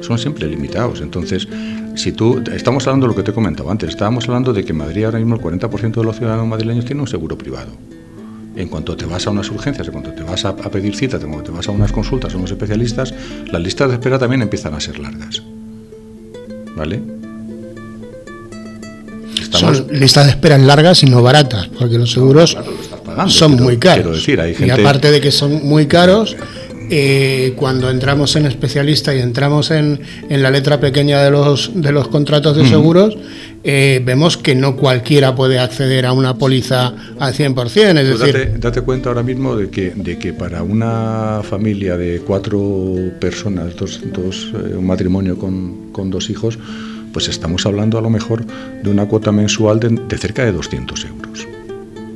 Son 0.00 0.18
siempre 0.18 0.48
limitados. 0.48 1.00
Entonces, 1.00 1.46
si 1.94 2.12
tú, 2.12 2.42
estamos 2.52 2.86
hablando 2.86 3.06
de 3.06 3.12
lo 3.12 3.16
que 3.16 3.22
te 3.22 3.30
he 3.30 3.34
comentado 3.34 3.70
antes, 3.70 3.90
estábamos 3.90 4.26
hablando 4.28 4.52
de 4.52 4.64
que 4.64 4.72
en 4.72 4.78
Madrid 4.78 5.04
ahora 5.04 5.18
mismo 5.18 5.36
el 5.36 5.40
40% 5.40 5.94
de 5.94 6.04
los 6.04 6.16
ciudadanos 6.16 6.46
madrileños 6.48 6.84
tienen 6.84 7.02
un 7.02 7.06
seguro 7.06 7.36
privado. 7.36 7.70
En 8.56 8.68
cuanto 8.68 8.96
te 8.96 9.06
vas 9.06 9.26
a 9.26 9.30
unas 9.30 9.50
urgencias, 9.50 9.86
en 9.86 9.92
cuanto 9.92 10.12
te 10.12 10.22
vas 10.22 10.44
a, 10.44 10.56
pedir 10.56 10.96
cita, 10.96 11.18
en 11.18 11.30
cuanto 11.30 11.50
te 11.50 11.56
vas 11.56 11.68
a 11.68 11.72
unas 11.72 11.92
consultas 11.92 12.34
a 12.34 12.38
unos 12.38 12.50
especialistas, 12.50 13.14
las 13.52 13.62
listas 13.62 13.88
de 13.88 13.94
espera 13.94 14.18
también 14.18 14.42
empiezan 14.42 14.74
a 14.74 14.80
ser 14.80 14.98
largas. 14.98 15.42
¿Vale? 16.76 17.19
Son 19.60 19.86
listas 19.92 20.26
de 20.26 20.30
espera 20.32 20.58
largas 20.58 21.02
y 21.02 21.06
no 21.06 21.22
baratas, 21.22 21.68
porque 21.78 21.98
los 21.98 22.10
seguros 22.10 22.56
son 23.28 23.52
muy 23.52 23.78
caros. 23.78 24.26
Y 24.28 24.70
aparte 24.70 25.10
de 25.10 25.20
que 25.20 25.30
son 25.30 25.66
muy 25.66 25.86
caros, 25.86 26.36
eh, 26.92 27.52
cuando 27.54 27.88
entramos 27.88 28.34
en 28.34 28.46
especialista 28.46 29.14
y 29.14 29.20
entramos 29.20 29.70
en, 29.70 30.00
la 30.28 30.50
letra 30.50 30.80
pequeña 30.80 31.22
de 31.22 31.30
los, 31.30 31.70
de 31.72 31.92
los 31.92 32.08
contratos 32.08 32.56
de 32.56 32.66
seguros, 32.66 33.16
eh, 33.62 34.02
vemos 34.04 34.36
que 34.36 34.56
no 34.56 34.74
cualquiera 34.74 35.36
puede 35.36 35.60
acceder 35.60 36.04
a 36.04 36.12
una 36.12 36.34
póliza 36.34 36.92
al 37.20 37.32
100%. 37.32 37.96
Es 37.96 38.18
pues 38.18 38.32
decir, 38.32 38.58
date, 38.58 38.80
cuenta 38.80 39.10
ahora 39.10 39.22
mismo 39.22 39.54
de 39.54 39.70
que, 39.70 39.92
de 39.94 40.18
que 40.18 40.32
para 40.32 40.64
una 40.64 41.42
familia 41.44 41.96
de 41.96 42.22
cuatro 42.26 42.60
personas, 43.20 43.76
dos, 43.76 44.00
dos 44.12 44.50
eh, 44.52 44.74
un 44.76 44.86
matrimonio 44.86 45.38
con, 45.38 45.92
con 45.92 46.10
dos 46.10 46.28
hijos, 46.28 46.58
pues 47.12 47.28
estamos 47.28 47.66
hablando 47.66 47.98
a 47.98 48.02
lo 48.02 48.10
mejor 48.10 48.44
de 48.82 48.90
una 48.90 49.06
cuota 49.06 49.32
mensual 49.32 49.80
de, 49.80 50.18
cerca 50.18 50.44
de 50.44 50.52
200 50.52 51.04
euros. 51.04 51.46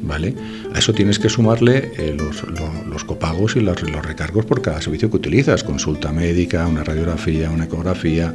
¿Vale? 0.02 0.34
A 0.74 0.78
eso 0.78 0.92
tienes 0.92 1.18
que 1.18 1.30
sumarle 1.30 1.92
eh, 1.96 2.16
los, 2.16 3.04
copagos 3.04 3.56
y 3.56 3.60
los, 3.60 3.80
recargos 3.80 4.44
por 4.44 4.60
cada 4.60 4.80
servicio 4.82 5.08
que 5.08 5.16
utilizas, 5.16 5.64
consulta 5.64 6.12
médica, 6.12 6.66
una 6.66 6.84
radiografía, 6.84 7.50
una 7.50 7.64
ecografía, 7.64 8.34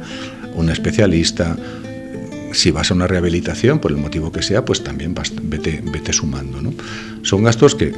un 0.54 0.68
especialista. 0.70 1.56
Si 2.52 2.72
vas 2.72 2.90
a 2.90 2.94
una 2.94 3.06
rehabilitación, 3.06 3.78
por 3.78 3.92
el 3.92 3.98
motivo 3.98 4.32
que 4.32 4.42
sea, 4.42 4.64
pues 4.64 4.82
también 4.82 5.14
vete, 5.42 5.80
vete 5.84 6.12
sumando. 6.12 6.60
¿no? 6.60 6.72
Son 7.22 7.44
gastos 7.44 7.76
que, 7.76 7.92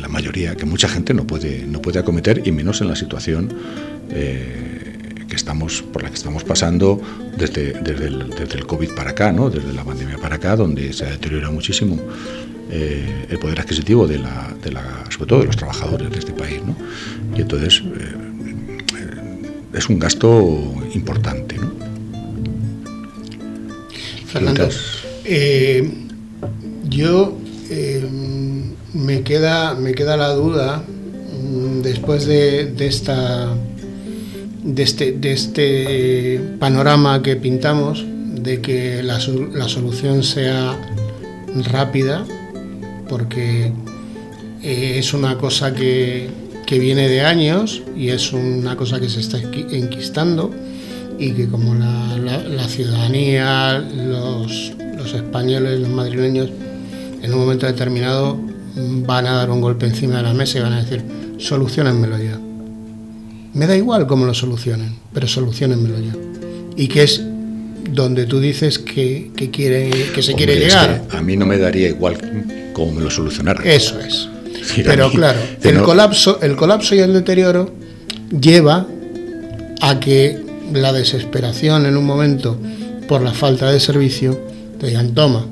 la 0.00 0.08
mayoría, 0.08 0.56
que 0.56 0.66
mucha 0.66 0.88
gente 0.88 1.14
no 1.14 1.26
puede, 1.26 1.64
no 1.66 1.80
puede 1.80 1.98
acometer, 1.98 2.42
y 2.44 2.52
menos 2.52 2.80
en 2.80 2.88
la 2.88 2.96
situación 2.96 3.52
eh, 4.10 4.71
que 5.32 5.36
estamos, 5.36 5.80
por 5.80 6.02
la 6.02 6.10
que 6.10 6.16
estamos 6.16 6.44
pasando 6.44 7.00
desde, 7.38 7.72
desde, 7.80 8.08
el, 8.08 8.28
desde 8.28 8.58
el 8.58 8.66
COVID 8.66 8.90
para 8.90 9.12
acá, 9.12 9.32
¿no? 9.32 9.48
desde 9.48 9.72
la 9.72 9.82
pandemia 9.82 10.18
para 10.18 10.36
acá, 10.36 10.56
donde 10.56 10.92
se 10.92 11.06
ha 11.06 11.10
deteriorado 11.10 11.54
muchísimo 11.54 11.98
eh, 12.70 13.28
el 13.30 13.38
poder 13.38 13.58
adquisitivo, 13.58 14.06
de 14.06 14.18
la, 14.18 14.54
de 14.62 14.72
la, 14.72 15.06
sobre 15.08 15.26
todo 15.26 15.40
de 15.40 15.46
los 15.46 15.56
trabajadores 15.56 16.10
de 16.10 16.18
este 16.18 16.32
país. 16.34 16.60
¿no? 16.66 16.76
Y 17.34 17.40
entonces 17.40 17.82
eh, 17.82 18.14
es 19.72 19.88
un 19.88 19.98
gasto 19.98 20.74
importante. 20.92 21.56
¿no? 21.56 21.72
Fernando, 24.26 24.68
eh, 25.24 25.90
yo 26.90 27.38
me, 28.92 29.22
queda, 29.22 29.74
me 29.76 29.94
queda 29.94 30.18
la 30.18 30.34
duda 30.34 30.84
mm, 30.84 31.80
después 31.80 32.26
de, 32.26 32.66
de 32.66 32.86
esta 32.86 33.56
de 34.62 34.82
este, 34.82 35.12
de 35.12 35.32
este 35.32 36.40
panorama 36.58 37.22
que 37.22 37.36
pintamos, 37.36 38.04
de 38.06 38.60
que 38.60 39.02
la, 39.02 39.18
la 39.54 39.68
solución 39.68 40.22
sea 40.22 40.78
rápida, 41.70 42.24
porque 43.08 43.72
eh, 44.62 44.98
es 44.98 45.12
una 45.14 45.36
cosa 45.38 45.74
que, 45.74 46.28
que, 46.66 46.78
viene 46.78 47.08
de 47.08 47.22
años 47.22 47.82
y 47.96 48.08
es 48.08 48.32
una 48.32 48.76
cosa 48.76 49.00
que 49.00 49.08
se 49.08 49.20
está 49.20 49.38
enquistando 49.38 50.50
y 51.18 51.32
que 51.32 51.48
como 51.48 51.74
la, 51.74 52.16
la, 52.18 52.68
ciudadanía, 52.68 53.78
los, 53.78 54.72
los 54.96 55.14
españoles, 55.14 55.80
los 55.80 55.90
madrileños, 55.90 56.50
en 57.22 57.32
un 57.32 57.40
momento 57.40 57.66
determinado 57.66 58.40
van 58.74 59.26
a 59.26 59.32
dar 59.32 59.50
un 59.50 59.60
golpe 59.60 59.86
encima 59.86 60.16
de 60.16 60.22
la 60.22 60.32
mesa 60.32 60.58
y 60.58 60.62
van 60.62 60.72
a 60.72 60.82
decir, 60.82 61.04
solucionenmelo 61.38 62.18
ya. 62.18 62.41
Me 63.54 63.66
da 63.66 63.76
igual 63.76 64.06
cómo 64.06 64.24
lo 64.24 64.34
solucionen, 64.34 64.96
pero 65.12 65.28
solucionenmelo 65.28 65.98
ya. 65.98 66.16
Y 66.76 66.88
que 66.88 67.02
es 67.02 67.22
donde 67.90 68.24
tú 68.26 68.40
dices 68.40 68.78
que, 68.78 69.30
quiere, 69.52 69.90
que 70.14 70.22
se 70.22 70.34
quiere 70.34 70.56
llegar. 70.58 71.04
a 71.10 71.20
mí 71.20 71.36
no 71.36 71.44
me 71.44 71.58
daría 71.58 71.88
igual 71.88 72.16
cómo 72.72 72.92
me 72.92 73.02
lo 73.02 73.10
solucionaran. 73.10 73.66
Eso 73.66 74.00
es. 74.00 74.28
pero 74.84 75.10
claro, 75.10 75.38
el, 75.62 75.82
colapso, 75.82 76.40
el 76.40 76.56
colapso 76.56 76.94
y 76.94 77.00
el 77.00 77.12
deterioro 77.12 77.74
lleva 78.30 78.86
a 79.80 80.00
que 80.00 80.40
la 80.72 80.92
desesperación 80.92 81.86
en 81.86 81.96
un 81.96 82.06
momento 82.06 82.56
por 83.08 83.22
la 83.22 83.32
falta 83.32 83.70
de 83.70 83.80
servicio 83.80 84.40
te 84.78 84.86
digan, 84.86 85.12
toma, 85.12 85.46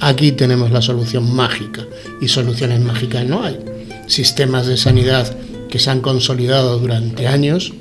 aquí 0.00 0.32
tenemos 0.32 0.70
la 0.70 0.82
solución 0.82 1.34
mágica. 1.34 1.86
Y 2.20 2.28
soluciones 2.28 2.80
mágicas 2.80 3.24
no 3.24 3.42
hay. 3.42 3.58
Sistemas 4.06 4.66
de 4.66 4.76
sanidad 4.76 5.34
que 5.70 5.78
se 5.78 5.90
han 5.90 6.00
consolidado 6.00 6.78
durante 6.78 7.26
años, 7.26 7.72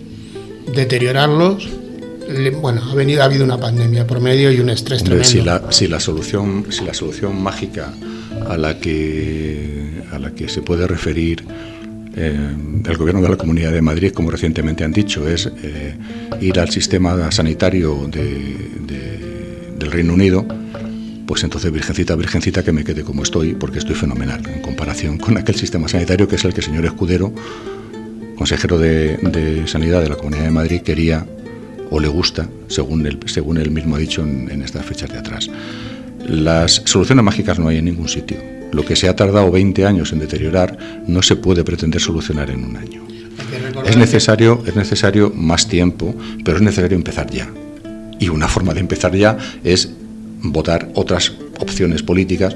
deteriorarlos 0.74 1.68
bueno, 2.62 2.82
ha, 2.90 2.96
venido, 2.96 3.22
ha 3.22 3.26
habido 3.26 3.44
una 3.44 3.60
pandemia 3.60 4.06
por 4.06 4.22
medio 4.22 4.52
y 4.52 4.60
un 4.60 4.70
estrés 4.70 5.04
tremendo. 5.04 5.28
Si 5.28 5.42
la, 5.42 5.72
si 5.72 5.88
la, 5.88 6.00
solución, 6.00 6.66
si 6.70 6.86
la 6.86 6.94
solución 6.94 7.42
mágica 7.42 7.92
a 8.48 8.58
la 8.58 8.80
que, 8.80 10.04
a 10.12 10.20
la 10.20 10.32
que 10.32 10.48
se 10.48 10.62
puede 10.62 10.86
referir 10.88 11.44
eh, 12.16 12.56
el 12.86 12.98
gobierno 12.98 13.22
de 13.22 13.30
la 13.30 13.38
Comunidad 13.38 13.72
de 13.72 13.82
Madrid, 13.82 14.12
como 14.12 14.30
recientemente 14.30 14.84
han 14.84 14.92
dicho, 14.92 15.28
es 15.28 15.52
eh, 15.64 15.96
ir 16.40 16.60
al 16.60 16.70
sistema 16.70 17.32
sanitario 17.32 18.08
del 18.08 19.92
Reino 19.92 20.14
Unido, 20.14 20.46
pues 21.26 21.44
entonces, 21.44 21.72
virgencita, 21.72 22.16
virgencita, 22.16 22.64
que 22.64 22.72
me 22.72 22.84
quede 22.84 23.04
como 23.04 23.24
estoy, 23.24 23.54
porque 23.54 23.80
estoy 23.80 23.96
fenomenal 23.96 24.42
en 24.48 24.62
comparación 24.62 25.18
con 25.18 25.38
aquel 25.38 25.56
sistema 25.56 25.88
sanitario 25.88 26.28
que 26.28 26.36
es 26.36 26.46
el 26.46 26.54
que 26.54 26.62
el 26.62 26.66
señor 26.66 26.86
Escudero, 26.86 27.34
consejero 28.40 28.80
de, 28.80 29.18
de 29.18 29.68
Sanidad 29.68 30.02
de 30.02 30.08
la 30.08 30.16
Comunidad 30.16 30.46
de 30.46 30.52
Madrid, 30.52 30.82
quería 30.82 31.26
o 31.92 32.00
le 32.00 32.08
gusta, 32.08 32.48
según 32.68 33.06
él, 33.06 33.20
según 33.26 33.58
él 33.58 33.70
mismo 33.70 33.98
ha 33.98 34.00
dicho 34.00 34.22
en, 34.22 34.62
estas 34.62 34.86
fechas 34.86 35.12
de 35.12 35.18
atrás. 35.18 35.50
Las 36.26 36.84
soluciones 36.86 37.26
mágicas 37.26 37.60
no 37.60 37.68
hay 37.68 37.78
en 37.80 37.86
ningún 37.86 38.08
sitio. 38.08 38.38
Lo 38.72 38.86
que 38.86 38.96
se 38.96 39.10
ha 39.10 39.16
tardado 39.16 39.52
20 39.52 39.86
años 39.86 40.14
en 40.14 40.20
deteriorar 40.20 40.78
no 41.06 41.22
se 41.22 41.36
puede 41.36 41.66
pretender 41.66 42.00
solucionar 42.00 42.50
en 42.50 42.64
un 42.64 42.78
año. 42.78 43.06
Es 43.86 43.98
necesario, 43.98 44.64
es 44.66 44.76
necesario 44.76 45.34
más 45.36 45.68
tiempo, 45.68 46.16
pero 46.46 46.58
es 46.58 46.64
necesario 46.64 46.96
empezar 46.96 47.30
ya. 47.30 47.50
Y 48.20 48.30
una 48.30 48.48
forma 48.48 48.74
de 48.74 48.80
empezar 48.80 49.14
ya 49.16 49.38
es 49.66 49.90
votar 50.44 50.90
otras 50.94 51.34
opciones 51.60 52.04
políticas, 52.04 52.56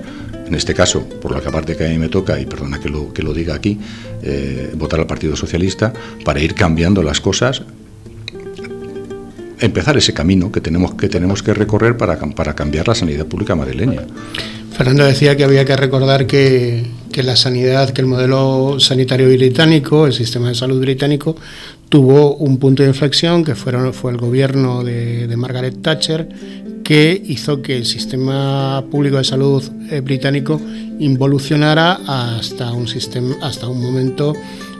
en 0.54 0.58
este 0.60 0.76
caso, 0.76 1.02
por 1.20 1.32
la 1.32 1.42
que 1.42 1.48
aparte 1.48 1.76
que 1.76 1.84
a 1.84 1.90
mí 1.90 1.98
me 1.98 2.10
toca, 2.10 2.40
y 2.40 2.46
perdona 2.46 2.80
que 2.80 2.88
lo, 2.88 3.12
que 3.12 3.24
lo 3.24 3.34
diga 3.34 3.56
aquí, 3.56 3.80
eh, 4.22 4.72
votar 4.76 5.00
al 5.00 5.08
Partido 5.08 5.36
Socialista 5.36 5.92
para 6.24 6.40
ir 6.42 6.54
cambiando 6.54 7.02
las 7.02 7.20
cosas 7.20 7.64
empezar 9.60 9.98
ese 9.98 10.14
camino 10.14 10.52
que 10.52 10.62
tenemos 10.62 10.94
que, 10.94 11.10
tenemos 11.10 11.42
que 11.42 11.54
recorrer 11.54 11.98
para, 11.98 12.20
para 12.20 12.54
cambiar 12.54 12.88
la 12.88 12.94
sanidad 12.94 13.26
pública 13.26 13.56
madrileña. 13.56 14.02
Fernando 14.78 15.06
decía 15.06 15.36
que 15.36 15.44
había 15.44 15.66
que 15.66 15.76
recordar 15.76 16.28
que, 16.28 16.86
que, 17.14 17.24
la 17.24 17.38
sanidad, 17.38 17.92
que 17.92 18.02
el 18.02 18.08
modelo 18.08 18.78
sanitario 18.80 19.30
británico, 19.30 20.06
el 20.06 20.12
sistema 20.12 20.50
de 20.50 20.56
salud 20.56 20.82
británico, 20.82 21.38
tuvo 21.88 22.36
un 22.36 22.58
punto 22.58 22.84
de 22.84 22.90
inflexión 22.90 23.46
que 23.46 23.56
fueron, 23.56 23.94
fue 23.94 24.12
el 24.12 24.18
gobierno 24.18 24.84
de, 24.84 25.28
de 25.28 25.38
Margaret 25.38 25.82
Thatcher, 25.82 26.28
que 26.84 27.22
hizo 27.26 27.62
que 27.62 27.78
el 27.78 27.86
sistema 27.86 28.84
público 28.92 29.18
de 29.18 29.24
salud 29.24 29.64
eh, 29.90 30.02
británico 30.02 30.60
involucionara 31.00 32.00
hasta 32.06 32.72
un, 32.74 32.88
sistema, 32.88 33.36
hasta 33.42 33.68
un 33.68 33.82
momento 33.82 34.34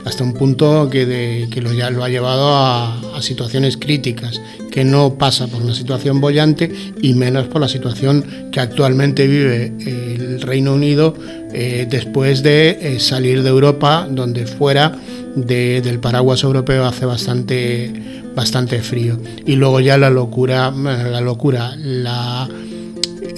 hasta 0.04 0.22
un 0.22 0.34
punto 0.34 0.88
que, 0.90 1.48
lo, 1.62 1.70
ha 2.02 2.08
llevado 2.08 2.54
a, 2.54 3.20
situaciones 3.20 3.76
críticas, 3.76 4.40
que 4.70 4.84
no 4.84 5.14
pasa 5.14 5.46
por 5.46 5.62
una 5.62 5.74
situación 5.74 6.20
bollante 6.20 6.70
y 7.00 7.14
menos 7.14 7.46
por 7.46 7.60
la 7.60 7.68
situación 7.68 8.50
que 8.52 8.60
actualmente 8.60 9.26
vive 9.26 9.72
el 9.78 10.42
Reino 10.42 10.74
Unido 10.74 11.14
eh, 11.52 11.86
después 11.88 12.42
de 12.42 12.78
eh, 12.80 13.00
salir 13.00 13.42
de 13.42 13.48
Europa, 13.48 14.06
donde 14.10 14.46
fuera 14.46 14.98
del 15.36 16.00
paraguas 16.00 16.42
europeo 16.42 16.84
hace 16.84 17.06
bastante, 17.06 17.92
bastante 18.34 18.82
frío. 18.82 19.18
Y 19.46 19.56
luego 19.56 19.80
ya 19.80 19.96
la 19.96 20.10
locura, 20.10 20.70
la 20.70 21.20
locura, 21.20 21.76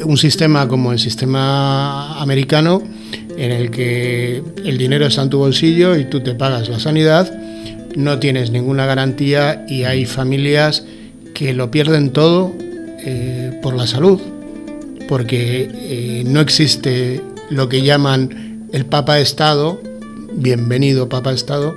un 0.05 0.17
sistema 0.17 0.67
como 0.69 0.93
el 0.93 0.99
sistema 0.99 2.21
americano, 2.21 2.83
en 3.37 3.53
el 3.53 3.71
que 3.71 4.43
el 4.65 4.79
dinero 4.79 5.07
está 5.07 5.23
en 5.23 5.31
tu 5.31 5.39
bolsillo 5.39 5.97
y 5.97 6.05
tú 6.05 6.21
te 6.21 6.35
pagas 6.35 6.69
la 6.69 6.81
sanidad, 6.81 7.33
no 7.95 8.19
tienes 8.19 8.51
ninguna 8.51 8.87
garantía 8.87 9.65
y 9.69 9.85
hay 9.85 10.07
familias 10.07 10.85
que 11.35 11.55
lo 11.55 11.71
pierden 11.71 12.11
todo 12.11 12.55
eh, 13.05 13.59
por 13.63 13.75
la 13.75 13.87
salud, 13.87 14.21
porque 15.09 15.69
eh, 15.73 16.25
no 16.27 16.41
existe 16.41 17.21
lo 17.51 17.69
que 17.69 17.83
llaman 17.83 18.69
el 18.73 18.87
Papa 18.87 19.21
Estado, 19.21 19.81
bienvenido 20.33 21.09
Papa 21.09 21.33
Estado, 21.33 21.77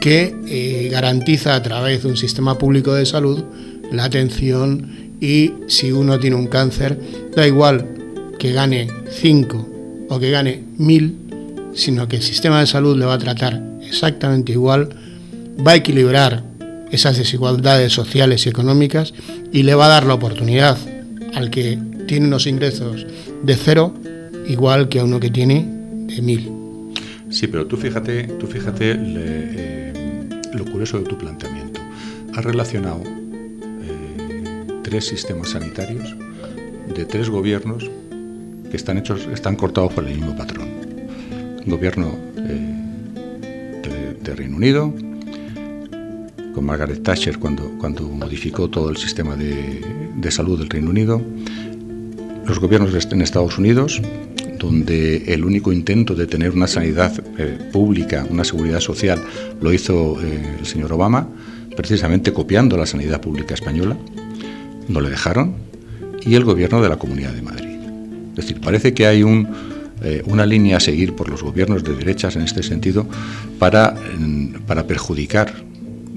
que 0.00 0.34
eh, 0.46 0.88
garantiza 0.90 1.54
a 1.54 1.62
través 1.62 2.02
de 2.02 2.08
un 2.08 2.16
sistema 2.16 2.56
público 2.56 2.94
de 2.94 3.04
salud 3.04 3.42
la 3.92 4.04
atención 4.04 5.10
y 5.20 5.52
si 5.66 5.92
uno 5.92 6.18
tiene 6.18 6.36
un 6.36 6.46
cáncer, 6.46 6.98
da 7.34 7.46
igual 7.46 7.86
que 8.38 8.52
gane 8.52 8.88
5 9.10 9.79
o 10.10 10.18
que 10.18 10.30
gane 10.30 10.62
mil, 10.76 11.16
sino 11.72 12.08
que 12.08 12.16
el 12.16 12.22
sistema 12.22 12.58
de 12.60 12.66
salud 12.66 12.98
le 12.98 13.06
va 13.06 13.14
a 13.14 13.18
tratar 13.18 13.62
exactamente 13.80 14.52
igual, 14.52 14.90
va 15.66 15.72
a 15.72 15.76
equilibrar 15.76 16.42
esas 16.90 17.16
desigualdades 17.16 17.92
sociales 17.92 18.44
y 18.44 18.48
económicas 18.48 19.14
y 19.52 19.62
le 19.62 19.74
va 19.76 19.86
a 19.86 19.88
dar 19.88 20.06
la 20.06 20.14
oportunidad 20.14 20.76
al 21.34 21.50
que 21.50 21.78
tiene 22.08 22.26
unos 22.26 22.48
ingresos 22.48 23.06
de 23.42 23.54
cero 23.54 23.94
igual 24.48 24.88
que 24.88 24.98
a 24.98 25.04
uno 25.04 25.20
que 25.20 25.30
tiene 25.30 25.64
de 26.08 26.20
mil. 26.20 26.50
Sí, 27.30 27.46
pero 27.46 27.66
tú 27.66 27.76
fíjate, 27.76 28.24
tú 28.24 28.48
fíjate 28.48 28.96
eh, 28.98 29.92
lo 30.52 30.64
curioso 30.64 30.98
de 30.98 31.04
tu 31.04 31.16
planteamiento. 31.16 31.80
Has 32.34 32.44
relacionado 32.44 33.02
eh, 33.04 34.66
tres 34.82 35.06
sistemas 35.06 35.50
sanitarios 35.50 36.16
de 36.92 37.04
tres 37.04 37.30
gobiernos 37.30 37.88
que 38.70 38.76
están 38.76 38.98
hechos, 38.98 39.28
están 39.32 39.56
cortados 39.56 39.92
por 39.92 40.04
el 40.04 40.14
mismo 40.14 40.36
patrón. 40.36 40.68
gobierno 41.66 42.14
eh, 42.38 42.76
de, 44.22 44.34
Reino 44.34 44.56
Unido, 44.56 44.94
con 46.54 46.64
Margaret 46.64 47.02
Thatcher 47.02 47.38
cuando, 47.38 47.68
cuando 47.78 48.02
modificó 48.04 48.68
todo 48.70 48.90
el 48.90 48.96
sistema 48.96 49.34
de, 49.34 50.30
salud 50.30 50.58
del 50.58 50.70
Reino 50.70 50.90
Unido, 50.90 51.20
los 52.46 52.60
gobiernos 52.60 52.94
en 53.10 53.22
Estados 53.22 53.58
Unidos, 53.58 54.00
donde 54.58 55.32
el 55.32 55.44
único 55.44 55.72
intento 55.72 56.14
de 56.14 56.26
tener 56.26 56.52
una 56.52 56.68
sanidad 56.68 57.12
eh, 57.38 57.58
pública, 57.72 58.26
una 58.30 58.44
seguridad 58.44 58.80
social, 58.80 59.20
lo 59.60 59.72
hizo 59.72 60.20
eh, 60.22 60.58
el 60.60 60.66
señor 60.66 60.92
Obama, 60.92 61.28
precisamente 61.76 62.32
copiando 62.32 62.76
la 62.76 62.86
sanidad 62.86 63.20
pública 63.20 63.54
española, 63.54 63.96
no 64.88 65.00
le 65.00 65.10
dejaron, 65.10 65.54
y 66.22 66.34
el 66.34 66.44
gobierno 66.44 66.82
de 66.82 66.88
la 66.88 66.96
Comunidad 66.96 67.32
de 67.32 67.42
Madrid. 67.42 67.69
Es 68.30 68.36
decir, 68.36 68.60
parece 68.60 68.94
que 68.94 69.06
hay 69.06 69.22
eh, 70.02 70.22
una 70.26 70.46
línea 70.46 70.78
a 70.78 70.80
seguir 70.80 71.14
por 71.14 71.28
los 71.28 71.42
gobiernos 71.42 71.84
de 71.84 71.94
derechas 71.94 72.36
en 72.36 72.42
este 72.42 72.62
sentido 72.62 73.06
para, 73.58 73.94
para 74.66 74.86
perjudicar 74.86 75.52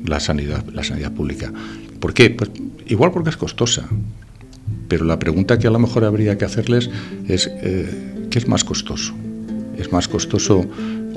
la 0.05 0.19
sanidad, 0.19 0.63
la 0.73 0.83
sanidad 0.83 1.11
pública. 1.11 1.51
¿Por 1.99 2.13
qué? 2.13 2.29
Pues 2.29 2.51
igual 2.87 3.11
porque 3.11 3.29
es 3.29 3.37
costosa. 3.37 3.87
Pero 4.87 5.05
la 5.05 5.19
pregunta 5.19 5.57
que 5.57 5.67
a 5.67 5.71
lo 5.71 5.79
mejor 5.79 6.03
habría 6.03 6.37
que 6.37 6.45
hacerles 6.45 6.89
es 7.27 7.49
eh, 7.61 8.27
¿qué 8.29 8.39
es 8.39 8.47
más 8.47 8.63
costoso? 8.63 9.13
¿Es 9.77 9.91
más 9.91 10.07
costoso 10.07 10.65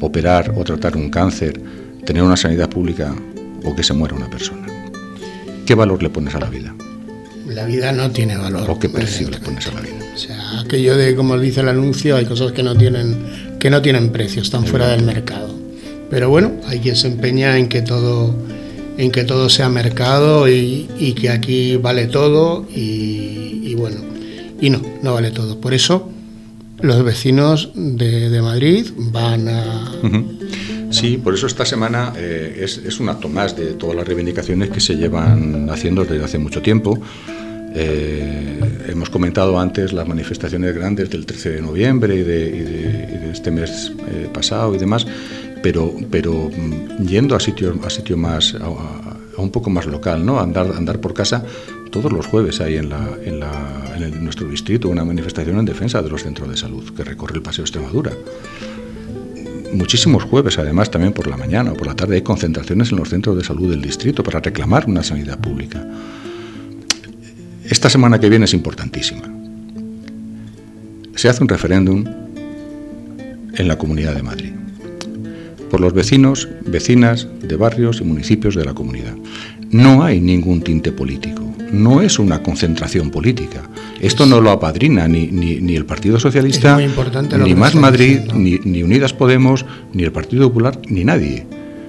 operar 0.00 0.54
o 0.56 0.64
tratar 0.64 0.96
un 0.96 1.10
cáncer, 1.10 1.60
tener 2.04 2.22
una 2.22 2.36
sanidad 2.36 2.70
pública 2.70 3.14
o 3.64 3.74
que 3.74 3.82
se 3.82 3.92
muera 3.92 4.14
una 4.14 4.30
persona? 4.30 4.66
¿Qué 5.66 5.74
valor 5.74 6.02
le 6.02 6.10
pones 6.10 6.34
a 6.34 6.40
la 6.40 6.48
vida? 6.48 6.74
La 7.48 7.64
vida 7.64 7.92
no 7.92 8.10
tiene 8.10 8.36
valor. 8.36 8.68
¿O 8.70 8.78
qué 8.78 8.88
precio 8.88 9.30
le 9.30 9.38
pones 9.38 9.66
a 9.68 9.72
la 9.72 9.80
vida? 9.80 9.94
O 10.14 10.18
sea, 10.18 10.60
aquello 10.60 10.96
de, 10.96 11.14
como 11.14 11.38
dice 11.38 11.60
el 11.60 11.68
anuncio, 11.68 12.16
hay 12.16 12.26
cosas 12.26 12.52
que 12.52 12.62
no 12.62 12.76
tienen, 12.76 13.56
que 13.60 13.70
no 13.70 13.80
tienen 13.82 14.10
precio, 14.10 14.42
están 14.42 14.66
fuera 14.66 14.88
del 14.88 15.02
mercado. 15.02 15.54
Pero 16.10 16.28
bueno, 16.28 16.52
hay 16.66 16.80
quien 16.80 16.96
se 16.96 17.08
empeña 17.08 17.58
en 17.58 17.68
que 17.68 17.82
todo, 17.82 18.34
en 18.96 19.10
que 19.10 19.24
todo 19.24 19.48
sea 19.48 19.68
mercado 19.68 20.48
y, 20.48 21.14
que 21.20 21.30
aquí 21.30 21.76
vale 21.76 22.06
todo 22.06 22.66
y, 22.74 23.74
bueno, 23.74 23.98
y 24.60 24.70
no, 24.70 24.82
no 25.02 25.14
vale 25.14 25.30
todo. 25.30 25.60
Por 25.60 25.74
eso 25.74 26.10
los 26.80 27.04
vecinos 27.04 27.70
de, 27.74 28.40
Madrid 28.42 28.86
van 28.96 29.48
a... 29.48 29.92
Sí, 30.90 31.18
por 31.18 31.34
eso 31.34 31.46
esta 31.46 31.66
semana 31.66 32.12
eh, 32.16 32.60
es, 32.62 32.78
es 32.78 33.00
un 33.00 33.08
acto 33.08 33.28
más 33.28 33.56
de 33.56 33.74
todas 33.74 33.96
las 33.96 34.06
reivindicaciones 34.06 34.70
que 34.70 34.80
se 34.80 34.94
llevan 34.94 35.68
haciendo 35.68 36.04
desde 36.04 36.24
hace 36.24 36.38
mucho 36.38 36.62
tiempo. 36.62 36.98
Eh, 37.78 38.58
hemos 38.88 39.10
comentado 39.10 39.60
antes 39.60 39.92
las 39.92 40.08
manifestaciones 40.08 40.74
grandes 40.74 41.10
del 41.10 41.26
13 41.26 41.50
de 41.50 41.60
noviembre 41.60 42.16
y 42.16 42.22
de, 42.22 43.30
este 43.30 43.50
mes 43.50 43.92
eh, 44.08 44.30
pasado 44.32 44.74
y 44.74 44.78
demás, 44.78 45.06
pero, 45.62 45.94
pero 46.10 46.48
mm, 46.48 47.06
yendo 47.06 47.36
a 47.36 47.40
sitio, 47.40 47.78
a 47.84 47.90
sitio 47.90 48.16
más, 48.16 48.54
a, 48.54 48.70
un 49.38 49.50
poco 49.50 49.68
más 49.68 49.84
local, 49.84 50.24
¿no? 50.24 50.40
andar, 50.40 50.72
andar 50.74 51.02
por 51.02 51.12
casa, 51.12 51.44
todos 51.90 52.10
los 52.10 52.26
jueves 52.26 52.62
hay 52.62 52.76
en, 52.76 52.88
la, 52.88 53.10
en, 53.22 53.40
la, 53.40 53.94
en 53.98 54.24
nuestro 54.24 54.48
distrito 54.48 54.88
una 54.88 55.04
manifestación 55.04 55.58
en 55.58 55.66
defensa 55.66 56.00
de 56.00 56.08
los 56.08 56.22
centros 56.22 56.48
de 56.48 56.56
salud 56.56 56.94
que 56.96 57.04
recorre 57.04 57.34
el 57.34 57.42
Paseo 57.42 57.64
Extremadura 57.64 58.12
muchísimos 59.72 60.24
jueves, 60.24 60.58
además, 60.58 60.90
también 60.90 61.12
por 61.12 61.26
la 61.26 61.36
mañana 61.36 61.72
o 61.72 61.74
por 61.74 61.86
la 61.86 61.94
tarde, 61.94 62.14
hay 62.14 62.22
concentraciones 62.22 62.90
en 62.92 62.98
los 62.98 63.10
centros 63.10 63.36
de 63.36 63.44
salud 63.44 63.68
del 63.68 63.82
distrito 63.82 64.22
para 64.22 64.40
reclamar 64.40 64.86
una 64.86 65.02
sanidad 65.02 65.38
pública. 65.38 65.86
Esta 67.68 67.90
semana 67.90 68.20
que 68.20 68.28
viene 68.28 68.44
es 68.44 68.54
importantísima. 68.54 69.22
Se 71.14 71.28
hace 71.28 71.42
un 71.42 71.48
referéndum 71.48 72.04
en 73.54 73.68
la 73.68 73.76
Comunidad 73.76 74.14
de 74.14 74.22
Madrid 74.22 74.52
por 75.70 75.80
los 75.80 75.92
vecinos, 75.92 76.48
vecinas 76.64 77.26
de 77.42 77.56
barrios 77.56 78.00
y 78.00 78.04
municipios 78.04 78.54
de 78.54 78.64
la 78.64 78.74
comunidad. 78.74 79.14
No 79.70 80.04
hay 80.04 80.20
ningún 80.20 80.62
tinte 80.62 80.92
político, 80.92 81.42
no 81.72 82.02
es 82.02 82.18
una 82.18 82.42
concentración 82.42 83.10
política. 83.10 83.68
Esto 84.00 84.26
no 84.26 84.40
lo 84.40 84.50
apadrina 84.50 85.08
ni, 85.08 85.26
ni, 85.26 85.74
el 85.74 85.84
Partido 85.84 86.20
Socialista, 86.20 86.78
ni 86.78 87.54
Más 87.54 87.74
Madrid, 87.74 88.20
ni, 88.34 88.58
ni 88.64 88.82
Unidas 88.82 89.12
Podemos, 89.12 89.66
ni 89.92 90.04
el 90.04 90.12
Partido 90.12 90.48
Popular, 90.48 90.78
ni 90.88 91.04
nadie. 91.04 91.46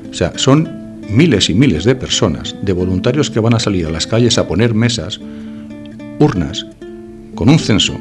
O 0.09 0.13
sea, 0.13 0.33
son 0.37 0.69
miles 1.09 1.49
y 1.49 1.53
miles 1.53 1.83
de 1.83 1.95
personas, 1.95 2.55
de 2.61 2.73
voluntarios 2.73 3.29
que 3.29 3.39
van 3.39 3.53
a 3.53 3.59
salir 3.59 3.85
a 3.85 3.91
las 3.91 4.07
calles 4.07 4.37
a 4.37 4.47
poner 4.47 4.73
mesas 4.73 5.19
urnas 6.19 6.65
con 7.35 7.49
un 7.49 7.59
censo 7.59 7.99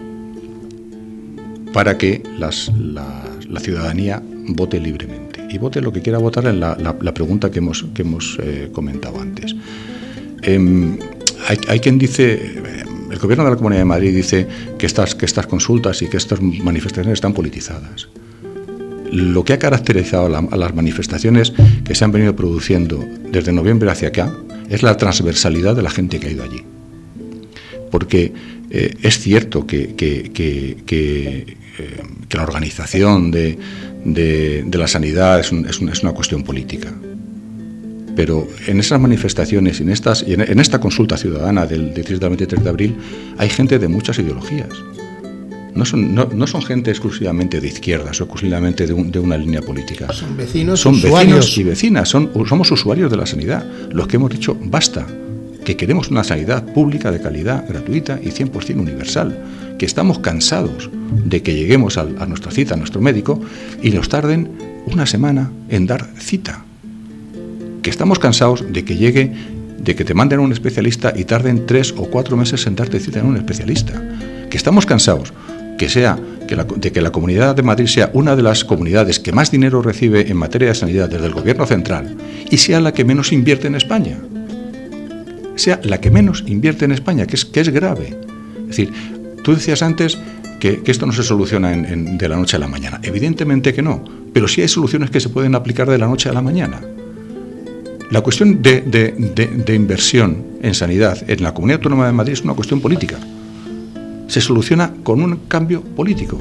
para 1.72 1.98
que 1.98 2.22
la, 2.38 2.50
ciudadanía 3.60 4.22
vote 4.48 4.80
libremente 4.80 5.46
y 5.50 5.58
vote 5.58 5.80
lo 5.80 5.92
que 5.92 6.00
quiera 6.00 6.18
votar 6.18 6.46
en 6.46 6.60
la, 6.60 7.14
pregunta 7.14 7.50
que 7.50 7.58
hemos, 7.58 7.84
que 7.94 8.02
hemos 8.02 8.38
eh, 8.42 8.70
comentado 8.72 9.20
antes. 9.20 9.54
Em, 10.42 10.98
hay, 11.68 11.80
quien 11.80 11.98
dice, 11.98 12.34
eh, 12.34 12.84
el 13.10 13.18
gobierno 13.18 13.44
de 13.44 13.50
la 13.50 13.56
Comunidad 13.56 13.80
de 13.80 13.84
Madrid 13.84 14.16
dice 14.16 14.46
que 14.78 14.86
estas, 14.86 15.14
que 15.14 15.26
estas 15.26 15.46
consultas 15.46 16.00
y 16.02 16.08
que 16.08 16.16
estas 16.16 16.40
manifestaciones 16.40 17.14
están 17.14 17.34
politizadas. 17.34 18.08
Lo 19.12 19.44
que 19.44 19.52
ha 19.52 19.58
caracterizado 19.58 20.34
a 20.34 20.56
las 20.56 20.74
manifestaciones 20.74 21.52
que 21.84 21.94
se 21.94 22.04
han 22.04 22.12
venido 22.12 22.34
produciendo 22.34 23.04
desde 23.30 23.52
noviembre 23.52 23.90
hacia 23.90 24.08
acá 24.08 24.34
es 24.68 24.82
la 24.82 24.96
transversalidad 24.96 25.76
de 25.76 25.82
la 25.82 25.90
gente 25.90 26.18
que 26.18 26.28
ha 26.28 26.30
ido 26.30 26.42
allí 26.42 26.64
porque 27.90 28.32
eh, 28.70 28.94
es 29.02 29.18
cierto 29.18 29.66
que, 29.66 29.94
eh, 29.98 31.46
la 32.30 32.42
organización 32.42 33.30
de, 33.30 33.58
la 34.72 34.88
sanidad 34.88 35.40
es, 35.40 35.52
una 36.02 36.12
cuestión 36.12 36.42
política. 36.42 36.92
Pero 38.14 38.48
en 38.66 38.80
esas 38.80 38.98
manifestaciones 38.98 39.80
en, 39.80 39.90
estas, 39.90 40.24
y 40.26 40.32
en, 40.32 40.58
esta 40.58 40.80
consulta 40.80 41.18
ciudadana 41.18 41.66
del 41.66 41.92
17 41.92 42.24
al 42.24 42.30
23 42.30 42.64
de 42.64 42.70
abril 42.70 42.96
hay 43.36 43.50
gente 43.50 43.78
de 43.78 43.88
muchas 43.88 44.18
ideologías. 44.18 44.70
No 45.74 45.84
son, 45.84 46.62
gente 46.62 46.90
exclusivamente 46.90 47.60
de 47.60 47.68
izquierdas 47.68 48.18
o 48.22 48.24
exclusivamente 48.24 48.86
de, 48.86 48.94
una 48.94 49.36
línea 49.36 49.60
política. 49.60 50.10
Son 50.10 50.34
vecinos, 50.34 50.80
son 50.80 51.00
vecinos 51.02 51.58
y 51.58 51.64
vecinas, 51.64 52.08
somos 52.08 52.70
usuarios 52.70 53.10
de 53.10 53.16
la 53.18 53.26
sanidad. 53.26 53.66
Los 53.92 54.08
que 54.08 54.16
hemos 54.16 54.30
dicho, 54.30 54.56
basta, 54.58 55.06
que 55.66 55.76
queremos 55.76 56.12
una 56.12 56.22
sanidad 56.22 56.64
pública 56.64 57.10
de 57.10 57.20
calidad, 57.20 57.64
gratuita 57.68 58.20
y 58.22 58.28
100% 58.28 58.78
universal, 58.78 59.36
que 59.80 59.84
estamos 59.84 60.20
cansados 60.20 60.88
de 61.24 61.42
que 61.42 61.56
lleguemos 61.56 61.98
a, 61.98 62.04
nuestra 62.04 62.52
cita, 62.52 62.74
a 62.74 62.76
nuestro 62.76 63.00
médico, 63.00 63.40
y 63.82 63.90
nos 63.90 64.08
tarden 64.08 64.48
una 64.86 65.06
semana 65.06 65.50
en 65.68 65.88
dar 65.88 66.06
cita, 66.18 66.64
que 67.82 67.90
estamos 67.90 68.20
cansados 68.20 68.64
de 68.72 68.84
que 68.84 68.94
llegue, 68.94 69.32
de 69.76 69.96
que 69.96 70.04
te 70.04 70.14
manden 70.14 70.38
a 70.38 70.42
un 70.42 70.52
especialista 70.52 71.12
y 71.16 71.24
tarden 71.24 71.66
tres 71.66 71.92
o 71.96 72.04
cuatro 72.04 72.36
meses 72.36 72.64
en 72.68 72.76
darte 72.76 73.00
cita 73.00 73.18
en 73.18 73.26
un 73.26 73.36
especialista, 73.36 74.00
que 74.48 74.56
estamos 74.56 74.86
cansados 74.86 75.32
que 75.78 75.88
sea 75.88 76.16
de 76.46 76.92
que 76.92 77.02
la 77.02 77.10
Comunidad 77.10 77.56
de 77.56 77.62
Madrid 77.62 77.86
sea 77.86 78.10
una 78.14 78.36
de 78.36 78.42
las 78.42 78.64
comunidades 78.64 79.18
que 79.18 79.32
más 79.32 79.50
dinero 79.50 79.82
recibe 79.82 80.30
en 80.30 80.36
materia 80.36 80.68
de 80.68 80.74
sanidad 80.74 81.10
desde 81.10 81.26
el 81.26 81.34
Gobierno 81.34 81.66
central 81.66 82.16
y 82.48 82.56
sea 82.56 82.80
la 82.80 82.94
que 82.94 83.04
menos 83.04 83.32
invierte 83.32 83.66
en 83.66 83.74
España 83.74 84.16
sea 85.56 85.80
la 85.82 86.00
que 86.00 86.10
menos 86.10 86.44
invierte 86.46 86.84
en 86.84 86.92
España, 86.92 87.26
que 87.26 87.36
es, 87.36 87.44
que 87.44 87.60
es 87.60 87.68
grave. 87.70 88.16
Es 88.62 88.68
decir, 88.68 88.92
tú 89.42 89.54
decías 89.54 89.82
antes 89.82 90.18
que, 90.60 90.82
esto 90.86 91.06
no 91.06 91.12
se 91.12 91.22
soluciona 91.22 91.70
de 91.70 92.28
la 92.28 92.36
noche 92.36 92.56
a 92.56 92.60
la 92.60 92.68
mañana. 92.68 93.00
Evidentemente 93.02 93.74
que 93.74 93.82
no, 93.82 94.04
pero 94.32 94.48
sí 94.48 94.62
hay 94.62 94.68
soluciones 94.68 95.10
que 95.10 95.20
se 95.20 95.28
pueden 95.28 95.54
aplicar 95.54 95.88
de 95.88 95.98
la 95.98 96.06
noche 96.06 96.28
a 96.28 96.32
la 96.32 96.42
mañana. 96.42 96.80
La 98.10 98.20
cuestión 98.20 98.62
de, 98.62 98.82
de 98.82 99.74
inversión 99.74 100.44
en 100.62 100.74
sanidad 100.74 101.28
en 101.28 101.42
la 101.42 101.52
Comunidad 101.52 101.80
Autónoma 101.80 102.06
de 102.06 102.12
Madrid 102.12 102.34
es 102.34 102.42
una 102.42 102.54
cuestión 102.54 102.80
política. 102.80 103.18
Se 104.28 104.40
soluciona 104.40 104.92
con 105.02 105.22
un 105.22 105.36
cambio 105.48 105.82
político 105.82 106.40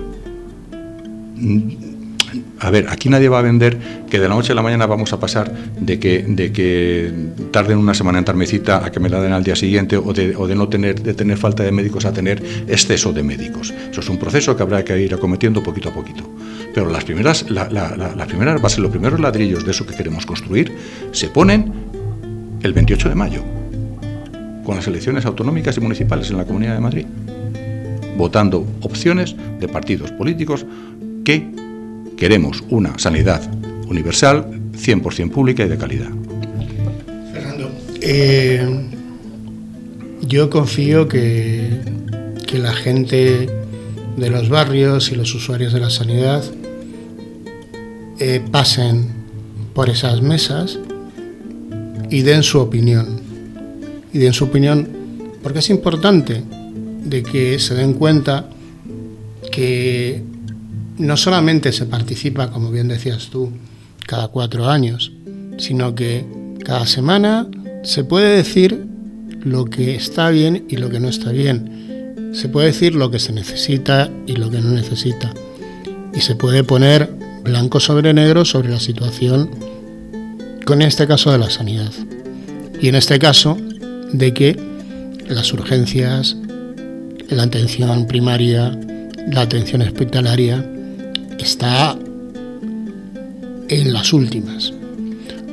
a 2.59 2.69
ver, 2.69 2.87
aquí 2.89 3.09
nadie 3.09 3.29
va 3.29 3.39
a 3.39 3.41
vender 3.41 3.77
que 4.09 4.19
de 4.19 4.27
la 4.27 4.35
noche 4.35 4.51
a 4.53 4.55
la 4.55 4.61
mañana 4.61 4.85
vamos 4.85 5.13
a 5.13 5.19
pasar 5.19 5.53
de 5.79 5.99
que, 5.99 6.23
de 6.27 6.51
que 6.51 7.11
tarden 7.51 7.77
una 7.77 7.93
semana 7.93 8.19
en 8.19 8.25
darme 8.25 8.45
cita 8.45 8.85
a 8.85 8.91
que 8.91 8.99
me 8.99 9.09
la 9.09 9.21
den 9.21 9.33
al 9.33 9.43
día 9.43 9.55
siguiente 9.55 9.97
o 9.97 10.13
de, 10.13 10.35
o 10.35 10.47
de 10.47 10.55
no 10.55 10.67
tener, 10.69 11.01
de 11.01 11.13
tener 11.13 11.37
falta 11.37 11.63
de 11.63 11.71
médicos 11.71 12.05
a 12.05 12.13
tener 12.13 12.43
exceso 12.67 13.13
de 13.13 13.23
médicos. 13.23 13.73
Eso 13.91 14.01
es 14.01 14.09
un 14.09 14.17
proceso 14.17 14.55
que 14.55 14.63
habrá 14.63 14.83
que 14.83 14.99
ir 14.99 15.13
acometiendo 15.13 15.61
poquito 15.61 15.89
a 15.89 15.93
poquito. 15.93 16.23
Pero 16.73 16.89
las 16.89 17.03
primeras, 17.03 17.49
la, 17.49 17.69
las 17.69 18.27
primeras 18.27 18.61
bases, 18.61 18.79
los 18.79 18.91
primeros 18.91 19.19
ladrillos 19.19 19.65
de 19.65 19.71
eso 19.71 19.85
que 19.85 19.95
queremos 19.95 20.25
construir 20.25 20.73
se 21.11 21.29
ponen 21.29 21.71
el 22.63 22.73
28 22.73 23.09
de 23.09 23.15
mayo, 23.15 23.43
con 24.63 24.75
las 24.75 24.87
elecciones 24.87 25.25
autonómicas 25.25 25.77
y 25.77 25.81
municipales 25.81 26.29
en 26.31 26.37
la 26.37 26.45
Comunidad 26.45 26.73
de 26.73 26.81
Madrid, 26.81 27.05
votando 28.17 28.65
opciones 28.81 29.35
de 29.59 29.67
partidos 29.67 30.11
políticos 30.11 30.65
que 31.23 31.64
Queremos 32.17 32.63
una 32.69 32.97
sanidad 32.97 33.41
universal, 33.87 34.59
100% 34.73 35.31
pública 35.31 35.65
y 35.65 35.69
de 35.69 35.77
calidad. 35.77 36.09
Fernando, 37.33 37.71
eh, 38.01 38.67
yo 40.21 40.49
confío 40.49 41.07
que, 41.07 41.81
que 42.47 42.59
la 42.59 42.73
gente 42.73 43.49
de 44.17 44.29
los 44.29 44.49
barrios 44.49 45.11
y 45.11 45.15
los 45.15 45.33
usuarios 45.35 45.73
de 45.73 45.79
la 45.79 45.89
sanidad 45.89 46.43
eh, 48.19 48.41
pasen 48.51 49.07
por 49.73 49.89
esas 49.89 50.21
mesas 50.21 50.79
y 52.09 52.21
den 52.21 52.43
su 52.43 52.59
opinión. 52.59 53.19
Y 54.13 54.19
den 54.19 54.31
su 54.31 54.45
opinión 54.45 54.87
porque 55.43 55.59
es 55.59 55.69
importante 55.69 56.43
de 57.03 57.21
que 57.21 57.59
se 57.59 57.75
den 57.75 57.93
cuenta 57.93 58.49
que 59.51 60.23
no 60.97 61.17
solamente 61.17 61.71
se 61.71 61.85
participa, 61.85 62.49
como 62.49 62.71
bien 62.71 62.87
decías 62.87 63.29
tú, 63.29 63.51
cada 64.05 64.27
cuatro 64.29 64.69
años, 64.69 65.11
sino 65.57 65.95
que 65.95 66.25
cada 66.63 66.85
semana 66.85 67.47
se 67.83 68.03
puede 68.03 68.37
decir 68.37 68.85
lo 69.43 69.65
que 69.65 69.95
está 69.95 70.29
bien 70.29 70.65
y 70.69 70.77
lo 70.77 70.89
que 70.89 70.99
no 70.99 71.09
está 71.09 71.31
bien. 71.31 72.31
Se 72.33 72.49
puede 72.49 72.67
decir 72.67 72.95
lo 72.95 73.11
que 73.11 73.19
se 73.19 73.31
necesita 73.31 74.09
y 74.25 74.35
lo 74.35 74.49
que 74.49 74.59
no 74.59 74.71
necesita. 74.71 75.33
Y 76.13 76.21
se 76.21 76.35
puede 76.35 76.63
poner 76.63 77.09
blanco 77.43 77.79
sobre 77.79 78.13
negro 78.13 78.43
sobre 78.43 78.69
la 78.69 78.79
situación, 78.79 79.49
con 80.65 80.81
este 80.81 81.07
caso 81.07 81.31
de 81.31 81.37
la 81.37 81.49
sanidad. 81.49 81.91
Y 82.81 82.87
en 82.87 82.95
este 82.95 83.19
caso 83.19 83.57
de 84.11 84.33
que 84.33 84.59
las 85.27 85.53
urgencias, 85.53 86.35
la 87.29 87.43
atención 87.43 88.07
primaria, 88.07 88.77
la 89.31 89.41
atención 89.41 89.81
hospitalaria, 89.81 90.65
está 91.39 91.97
en 93.69 93.93
las 93.93 94.13
últimas. 94.13 94.73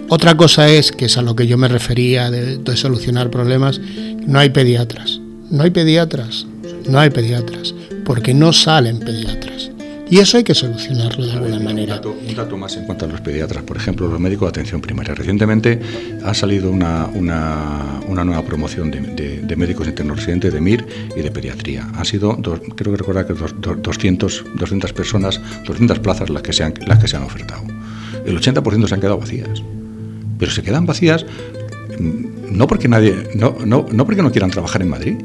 Otra 0.09 0.37
cosa 0.37 0.69
es, 0.69 0.93
que 0.93 1.07
es 1.07 1.17
a 1.17 1.23
lo 1.23 1.35
que 1.35 1.47
yo 1.47 1.57
me 1.57 1.69
refería 1.69 2.31
de, 2.31 2.77
solucionar 2.77 3.31
problemas, 3.31 3.81
no 4.27 4.39
hay 4.39 4.51
pediatras. 4.51 5.21
No 5.51 5.63
hay 5.63 5.71
pediatras, 5.71 6.47
no 6.89 6.99
hay 6.99 7.11
pediatras, 7.11 7.75
porque 8.05 8.33
no 8.33 8.53
salen 8.53 8.99
pediatras. 8.99 9.52
Y 10.13 10.19
eso 10.19 10.37
hay 10.37 10.45
que 10.45 10.55
solucionarlo 10.55 11.25
de 11.25 11.33
alguna 11.33 11.59
manera. 11.59 11.99
Un 12.05 12.35
dato, 12.37 12.59
más 12.59 12.77
en 12.77 12.85
cuanto 12.85 13.07
a 13.07 13.09
los 13.09 13.23
pediatras, 13.23 13.65
por 13.65 13.79
ejemplo, 13.79 14.09
los 14.09 14.21
médicos 14.21 14.45
de 14.45 14.51
atención 14.51 14.83
primaria. 14.83 15.15
Recientemente 15.15 15.81
ha 16.23 16.35
salido 16.35 16.71
una, 16.71 17.07
una, 17.15 18.23
nueva 18.23 18.43
promoción 18.43 18.91
de, 18.91 19.41
de, 19.41 19.57
médicos 19.57 19.89
internos 19.89 20.19
residentes 20.19 20.53
de 20.53 20.61
MIR 20.61 20.87
y 21.17 21.23
de 21.23 21.31
pediatría. 21.31 21.89
Han 21.95 22.05
sido, 22.05 22.37
creo 22.77 22.93
que 22.93 22.99
recordar 22.99 23.27
que 23.27 23.33
200, 23.33 24.45
200 24.55 24.93
personas, 24.93 25.41
200 25.65 26.01
plazas 26.01 26.29
las 26.29 26.43
que, 26.43 26.53
se 26.53 26.65
han, 26.65 26.75
las 26.87 26.99
que 26.99 27.09
se 27.09 27.17
han 27.17 27.23
ofertado. 27.23 27.63
El 28.27 28.39
80% 28.39 28.87
se 28.89 28.95
han 28.95 29.01
quedado 29.01 29.17
vacías. 29.17 29.63
Pero 30.39 30.53
se 30.53 30.63
quedan 30.63 30.85
vacías 30.85 31.25
mm, 31.99 32.55
no 32.55 32.67
porque 32.67 32.87
nadie, 32.87 33.31
no, 33.35 33.57
no, 33.65 33.87
no 33.91 34.05
porque 34.05 34.21
no 34.21 34.31
quieran 34.31 34.51
trabajar 34.51 34.83
en 34.83 34.91
Madrid, 34.91 35.17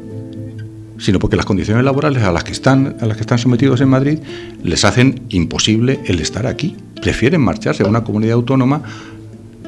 sino 0.98 1.18
porque 1.18 1.36
las 1.36 1.46
condiciones 1.46 1.84
laborales 1.84 2.22
a 2.22 2.32
las 2.32 2.44
que 2.44 2.52
están, 2.52 2.96
a 3.00 3.06
las 3.06 3.16
que 3.16 3.22
están 3.22 3.38
sometidos 3.38 3.80
en 3.80 3.88
Madrid 3.88 4.18
les 4.62 4.84
hacen 4.84 5.22
imposible 5.28 6.00
el 6.06 6.20
estar 6.20 6.46
aquí. 6.46 6.76
Prefieren 7.00 7.40
marcharse 7.40 7.82
a 7.82 7.86
una 7.86 8.04
comunidad 8.04 8.34
autónoma 8.34 8.82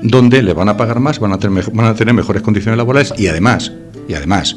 donde 0.02 0.42
le 0.42 0.52
van 0.52 0.68
a 0.68 0.76
pagar 0.76 1.00
más, 1.00 1.18
van 1.18 1.32
a 1.32 1.38
tener, 1.38 1.70
van 1.72 1.86
a 1.86 1.94
tener 1.94 2.14
mejores 2.14 2.42
condiciones 2.42 2.76
laborales 2.76 3.14
y 3.16 3.26
además, 3.28 3.72
y 4.08 4.14
además, 4.14 4.56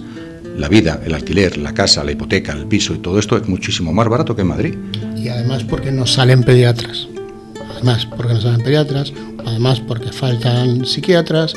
la 0.58 0.68
vida, 0.68 1.02
el 1.06 1.14
alquiler, 1.14 1.58
la 1.58 1.74
casa, 1.74 2.04
la 2.04 2.12
hipoteca, 2.12 2.54
el 2.54 2.68
piso 2.68 2.94
y 2.94 3.00
todo 3.00 3.20
esto 3.20 3.38
es 3.38 3.48
muchísimo 3.48 3.92
más 3.92 4.08
barato 4.08 4.36
que 4.36 4.42
en 4.42 4.48
Madrid. 4.48 4.76
Y 5.16 5.28
además 5.30 5.64
porque 5.64 5.92
no 5.92 6.06
salen 6.06 6.44
pediatras. 6.44 7.08
Además 7.76 8.06
porque 8.06 8.34
no 8.34 8.42
salen 8.42 8.62
pediatras, 8.62 9.14
además 9.46 9.80
porque 9.80 10.12
faltan 10.12 10.86
psiquiatras, 10.86 11.56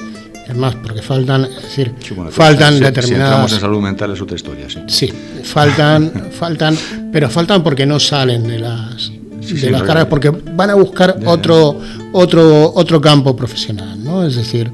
además 0.49 0.77
porque 0.83 1.03
faltan, 1.03 1.45
es 1.45 1.63
decir, 1.63 1.93
faltan 2.31 2.81
determinadas... 2.81 3.53
en 3.53 3.61
salud 3.61 3.81
mental 3.81 4.13
es 4.13 4.21
otra 4.21 4.37
historia, 4.37 4.67
sí. 4.69 4.81
Sí, 4.87 5.13
faltan, 5.43 6.31
faltan, 6.33 6.77
pero 7.13 7.29
faltan 7.29 7.63
porque 7.63 7.87
no 7.87 7.99
salen 8.01 8.47
de 8.47 8.59
las 8.59 9.11
de 9.41 9.71
las 9.71 9.83
carreras 9.83 10.09
porque 10.09 10.31
van 10.31 10.71
a 10.71 10.75
buscar 10.75 11.21
otro 11.25 11.81
otro 12.13 12.73
otro 12.75 13.01
campo 13.01 13.37
profesional, 13.37 14.03
¿no? 14.03 14.27
Es 14.27 14.35
decir, 14.35 14.71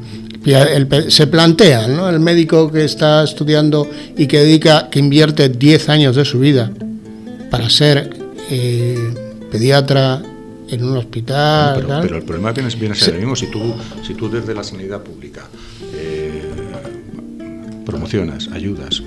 se 1.08 1.26
plantea, 1.26 1.88
¿no? 1.88 2.08
El 2.08 2.20
médico 2.20 2.70
que 2.70 2.84
está 2.84 3.22
estudiando 3.22 3.88
y 4.16 4.26
que 4.26 4.40
dedica, 4.40 4.88
que 4.90 4.98
invierte 4.98 5.48
10 5.48 5.88
años 5.88 6.16
de 6.16 6.24
su 6.24 6.38
vida 6.38 6.70
para 7.50 7.68
ser 7.68 8.16
eh, 8.50 9.14
pediatra 9.50 10.22
en 10.72 10.84
un 10.84 10.96
hospital. 10.96 11.84
pero, 12.02 12.16
el 12.16 12.22
problema 12.22 12.52
viene, 12.52 12.68
viene 12.74 12.92
a 12.92 12.94
ser 12.94 13.14
el 13.14 13.20
mismo. 13.20 13.36
Si 13.36 13.46
tú, 13.46 13.74
si 14.06 14.14
tú 14.14 14.30
desde 14.30 14.54
la 14.54 14.64
sanidad 14.64 15.02
pública 15.02 15.42
eh, 15.94 16.42
promocionas, 17.84 18.48
ayudas, 18.48 19.02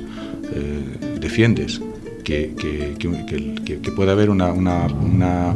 eh, 0.53 1.17
defiendes 1.19 1.81
que, 2.23 2.53
que, 2.55 3.91
pueda 3.95 4.13
haber 4.13 4.29
una, 4.29 4.51
una, 4.51 5.55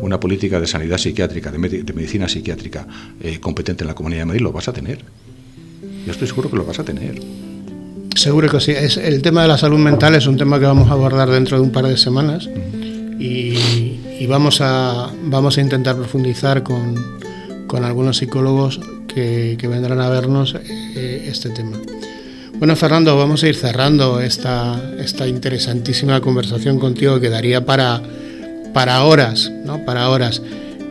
una, 0.00 0.20
política 0.20 0.60
de 0.60 0.66
sanidad 0.66 0.98
psiquiátrica, 0.98 1.50
de, 1.50 1.58
medicina 1.58 2.28
psiquiátrica 2.28 2.86
competente 3.40 3.84
en 3.84 3.88
la 3.88 3.94
Comunidad 3.94 4.22
de 4.22 4.26
Madrid, 4.26 4.42
lo 4.42 4.52
vas 4.52 4.68
a 4.68 4.72
tener. 4.72 5.04
Yo 6.06 6.12
estoy 6.12 6.28
seguro 6.28 6.50
que 6.50 6.56
lo 6.56 6.64
vas 6.64 6.78
a 6.78 6.84
tener. 6.84 7.20
Seguro 8.14 8.48
que 8.50 8.60
sí. 8.60 8.72
Es, 8.72 8.96
el 8.96 9.22
tema 9.22 9.42
de 9.42 9.48
la 9.48 9.58
salud 9.58 9.78
mental 9.78 10.14
es 10.14 10.26
un 10.26 10.36
tema 10.36 10.58
que 10.58 10.66
vamos 10.66 10.90
a 10.90 10.92
abordar 10.92 11.30
dentro 11.30 11.56
de 11.56 11.62
un 11.62 11.72
par 11.72 11.86
de 11.86 11.96
semanas 11.96 12.48
y, 13.18 13.89
vamos, 14.26 14.60
a, 14.60 15.10
vamos 15.24 15.56
a 15.56 15.60
intentar 15.60 15.96
profundizar 15.96 16.62
con, 16.62 17.18
con 17.66 17.84
algunos 17.84 18.18
psicólogos 18.18 18.80
que, 19.08 19.56
que, 19.58 19.66
vendrán 19.66 20.00
a 20.00 20.08
vernos 20.08 20.54
eh, 20.54 21.26
este 21.26 21.50
tema. 21.50 21.78
Bueno, 22.58 22.76
Fernando, 22.76 23.16
vamos 23.16 23.42
a 23.42 23.48
ir 23.48 23.56
cerrando 23.56 24.20
esta, 24.20 24.78
esta 24.98 25.26
interesantísima 25.26 26.20
conversación 26.20 26.78
contigo 26.78 27.18
que 27.18 27.30
daría 27.30 27.64
para, 27.64 28.02
para 28.74 29.02
horas, 29.04 29.50
¿no? 29.64 29.84
Para 29.86 30.10
horas. 30.10 30.42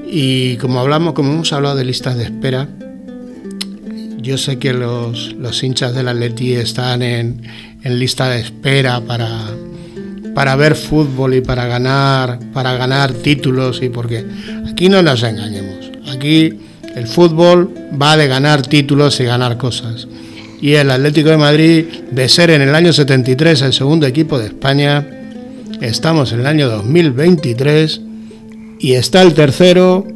Y 0.08 0.58
como 0.58 0.80
hablamos, 0.80 1.14
como 1.14 1.32
hemos 1.32 1.54
hablado 1.54 1.76
de 1.76 1.86
listas 1.86 2.18
de 2.18 2.24
espera, 2.24 2.68
yo 4.18 4.38
sé 4.40 4.58
que 4.58 4.74
los, 4.74 5.34
los 5.34 5.64
hinchas 5.64 5.94
del 5.94 6.08
Atleti 6.08 6.54
están 6.54 7.04
en, 7.04 7.44
en 7.84 8.00
lista 8.00 8.30
de 8.30 8.40
espera 8.40 9.02
para, 9.02 9.30
para 10.40 10.56
ver 10.56 10.78
fútbol 10.78 11.34
y 11.34 11.42
para 11.42 11.66
ganar, 11.66 12.40
para 12.54 12.72
ganar 12.78 13.12
títulos 13.12 13.82
y 13.82 13.90
porque 13.90 14.24
aquí 14.72 14.88
no 14.88 15.02
nos 15.02 15.22
engañemos. 15.22 15.92
Aquí 16.10 16.54
el 16.96 17.08
fútbol 17.08 17.70
va 18.02 18.16
de 18.16 18.30
ganar 18.30 18.62
títulos 18.62 19.20
y 19.20 19.26
ganar 19.26 19.58
cosas. 19.58 20.08
Y 20.62 20.76
el 20.76 20.92
Atlético 20.92 21.28
de 21.28 21.36
Madrid, 21.36 21.86
de 22.12 22.30
ser 22.30 22.52
en 22.52 22.62
el 22.62 22.74
año 22.74 22.94
73 22.94 23.64
el 23.64 23.74
segundo 23.74 24.08
equipo 24.08 24.40
de 24.40 24.46
España, 24.46 25.06
estamos 25.82 26.32
en 26.32 26.40
el 26.40 26.46
año 26.46 26.70
2023 26.70 28.00
y 28.80 28.94
está 28.94 29.24
el 29.24 29.34
tercero 29.34 30.08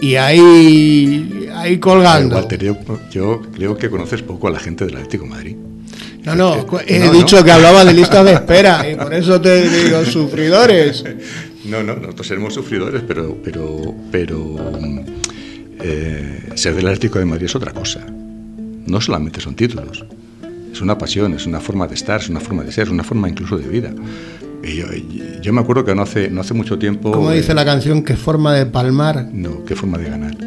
y 0.00 0.14
ahí, 0.14 1.48
ahí 1.56 1.78
colgando. 1.78 2.36
Walter, 2.36 2.62
yo, 3.10 3.42
creo 3.52 3.76
que 3.76 3.90
conoces 3.90 4.22
poco 4.22 4.46
a 4.46 4.52
la 4.52 4.60
gente 4.60 4.86
del 4.86 4.94
Atlético 4.94 5.24
de 5.24 5.30
Madrid. 5.30 5.56
No, 6.26 6.34
no, 6.34 6.66
he 6.84 7.10
dicho 7.12 7.44
que 7.44 7.52
hablaba 7.52 7.84
de 7.84 7.94
listas 7.94 8.24
de 8.24 8.32
espera 8.32 8.90
y 8.90 8.96
por 8.96 9.14
eso 9.14 9.40
te 9.40 9.68
digo 9.68 10.04
sufridores. 10.04 11.04
No, 11.66 11.82
no, 11.82 11.96
nosotros 11.96 12.28
seremos 12.28 12.54
sufridores, 12.54 13.02
pero, 13.08 13.36
pero, 13.42 13.92
pero 14.12 14.56
eh, 15.80 16.50
ser 16.54 16.76
del 16.76 16.86
Atlético 16.86 17.18
de 17.18 17.24
Madrid 17.24 17.46
es 17.46 17.56
otra 17.56 17.72
cosa. 17.72 18.06
No 18.86 19.00
solamente 19.00 19.40
son 19.40 19.56
títulos, 19.56 20.04
es 20.72 20.80
una 20.80 20.96
pasión, 20.96 21.34
es 21.34 21.44
una 21.44 21.58
forma 21.58 21.88
de 21.88 21.96
estar, 21.96 22.20
es 22.20 22.28
una 22.28 22.38
forma 22.38 22.62
de 22.62 22.70
ser, 22.70 22.84
es 22.84 22.90
una 22.90 23.02
forma 23.02 23.28
incluso 23.28 23.58
de 23.58 23.66
vida. 23.66 23.92
Yo, 24.62 24.86
yo, 25.42 25.52
me 25.52 25.60
acuerdo 25.60 25.84
que 25.84 25.96
no 25.96 26.02
hace, 26.02 26.30
no 26.30 26.42
hace 26.42 26.54
mucho 26.54 26.78
tiempo... 26.78 27.10
¿Cómo 27.10 27.32
dice 27.32 27.52
la 27.52 27.64
canción? 27.64 28.04
¿Qué 28.04 28.14
forma 28.14 28.54
de 28.54 28.66
palmar? 28.66 29.28
No, 29.32 29.64
qué 29.64 29.74
forma 29.74 29.98
de 29.98 30.08
ganar. 30.08 30.36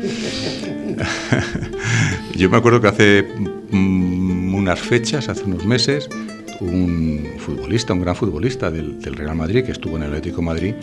yo 2.36 2.50
me 2.50 2.58
acuerdo 2.58 2.80
que 2.80 2.88
hace 2.88 3.28
mm, 3.72 3.99
unas 4.60 4.80
fechas, 4.80 5.30
hace 5.30 5.44
unos 5.44 5.66
meses, 5.66 6.10
un 6.60 7.26
futbolista, 7.38 7.94
un 7.94 8.02
gran 8.02 8.16
futbolista 8.16 8.70
del, 8.70 9.02
Real 9.16 9.36
Madrid, 9.36 9.64
que 9.64 9.72
estuvo 9.72 9.98
en 9.98 10.04
el 10.04 10.10
Atlético 10.10 10.42
Madrid, 10.42 10.74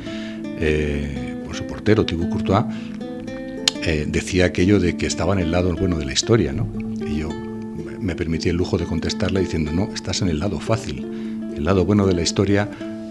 eh, 0.59 1.35
por 1.45 1.55
su 1.55 1.65
portero, 1.67 2.05
Thibaut 2.05 2.31
Courtois, 2.31 2.65
eh, 3.85 4.07
decía 4.09 4.47
aquello 4.47 4.81
de 4.81 4.97
que 4.97 5.07
estaba 5.07 5.35
en 5.35 5.41
el 5.41 5.51
lado 5.53 5.75
bueno 5.77 5.99
de 5.99 6.07
la 6.07 6.13
historia, 6.13 6.53
¿no? 6.53 6.67
Y 7.07 7.19
yo 7.21 7.29
me 8.01 8.17
permití 8.17 8.49
el 8.49 8.57
lujo 8.57 8.79
de 8.79 8.85
contestarle 8.85 9.41
diciendo, 9.41 9.73
no, 9.73 9.89
estás 9.95 10.23
en 10.23 10.29
el 10.29 10.41
lado 10.41 10.59
fácil. 10.59 11.07
El 11.57 11.65
lado 11.65 11.85
bueno 11.85 12.07
de 12.07 12.15
la 12.15 12.23
historia 12.23 12.69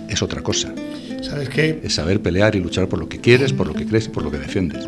es 0.09 0.21
otra 0.21 0.41
cosa. 0.41 0.73
¿Sabes 1.21 1.49
qué? 1.49 1.79
Es 1.83 1.95
saber 1.95 2.21
pelear 2.21 2.55
y 2.55 2.59
luchar 2.59 2.87
por 2.87 2.99
lo 2.99 3.07
que 3.07 3.19
quieres, 3.19 3.53
por 3.53 3.67
lo 3.67 3.73
que 3.73 3.85
crees 3.85 4.07
y 4.07 4.09
por 4.09 4.23
lo 4.23 4.31
que 4.31 4.37
defiendes. 4.37 4.87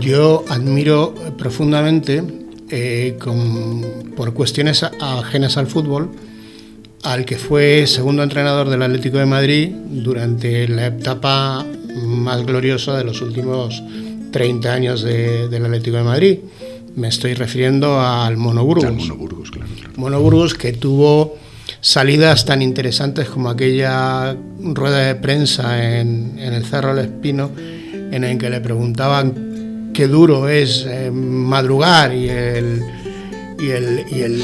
Yo 0.00 0.44
admiro 0.48 1.14
profundamente, 1.36 2.22
eh, 2.72 3.18
por 4.16 4.32
cuestiones 4.32 4.82
ajenas 4.82 5.58
al 5.58 5.66
fútbol, 5.66 6.10
al 7.02 7.26
que 7.26 7.36
fue 7.36 7.86
segundo 7.86 8.22
entrenador 8.22 8.70
del 8.70 8.82
Atlético 8.82 9.18
de 9.18 9.26
Madrid 9.26 9.68
durante 9.68 10.66
la 10.68 10.86
etapa 10.86 11.66
más 12.06 12.46
gloriosa 12.46 12.96
de 12.96 13.04
los 13.04 13.20
últimos 13.20 13.82
30 14.30 14.72
años 14.72 15.02
del 15.02 15.64
Atlético 15.64 15.98
de 15.98 16.02
Madrid. 16.02 16.38
Me 16.96 17.08
estoy 17.08 17.34
refiriendo 17.34 18.00
al 18.00 18.38
Mono 18.38 18.64
Burgos. 18.64 18.90
Mono 18.90 19.16
Burgos, 19.16 19.50
claro. 19.50 19.68
Mono 19.96 20.20
Burgos 20.20 20.54
que 20.54 20.72
tuvo 20.72 21.36
salidas 21.82 22.46
tan 22.46 22.62
interesantes 22.62 23.28
como 23.28 23.50
aquella 23.50 24.34
rueda 24.60 24.98
de 25.08 25.14
prensa 25.16 26.00
en, 26.00 26.38
el 26.38 26.64
Cerro 26.64 26.94
del 26.94 27.06
Espino, 27.06 27.50
en 27.56 28.24
el 28.24 28.38
que 28.38 28.48
le 28.48 28.60
preguntaban 28.60 29.51
qué 29.92 30.08
duro 30.08 30.48
es 30.48 30.86
eh, 30.88 31.10
madrugar 31.10 32.14
y 32.14 32.28
el, 32.28 32.82
y 33.58 33.70
el, 33.70 34.04
y 34.10 34.20
el, 34.20 34.42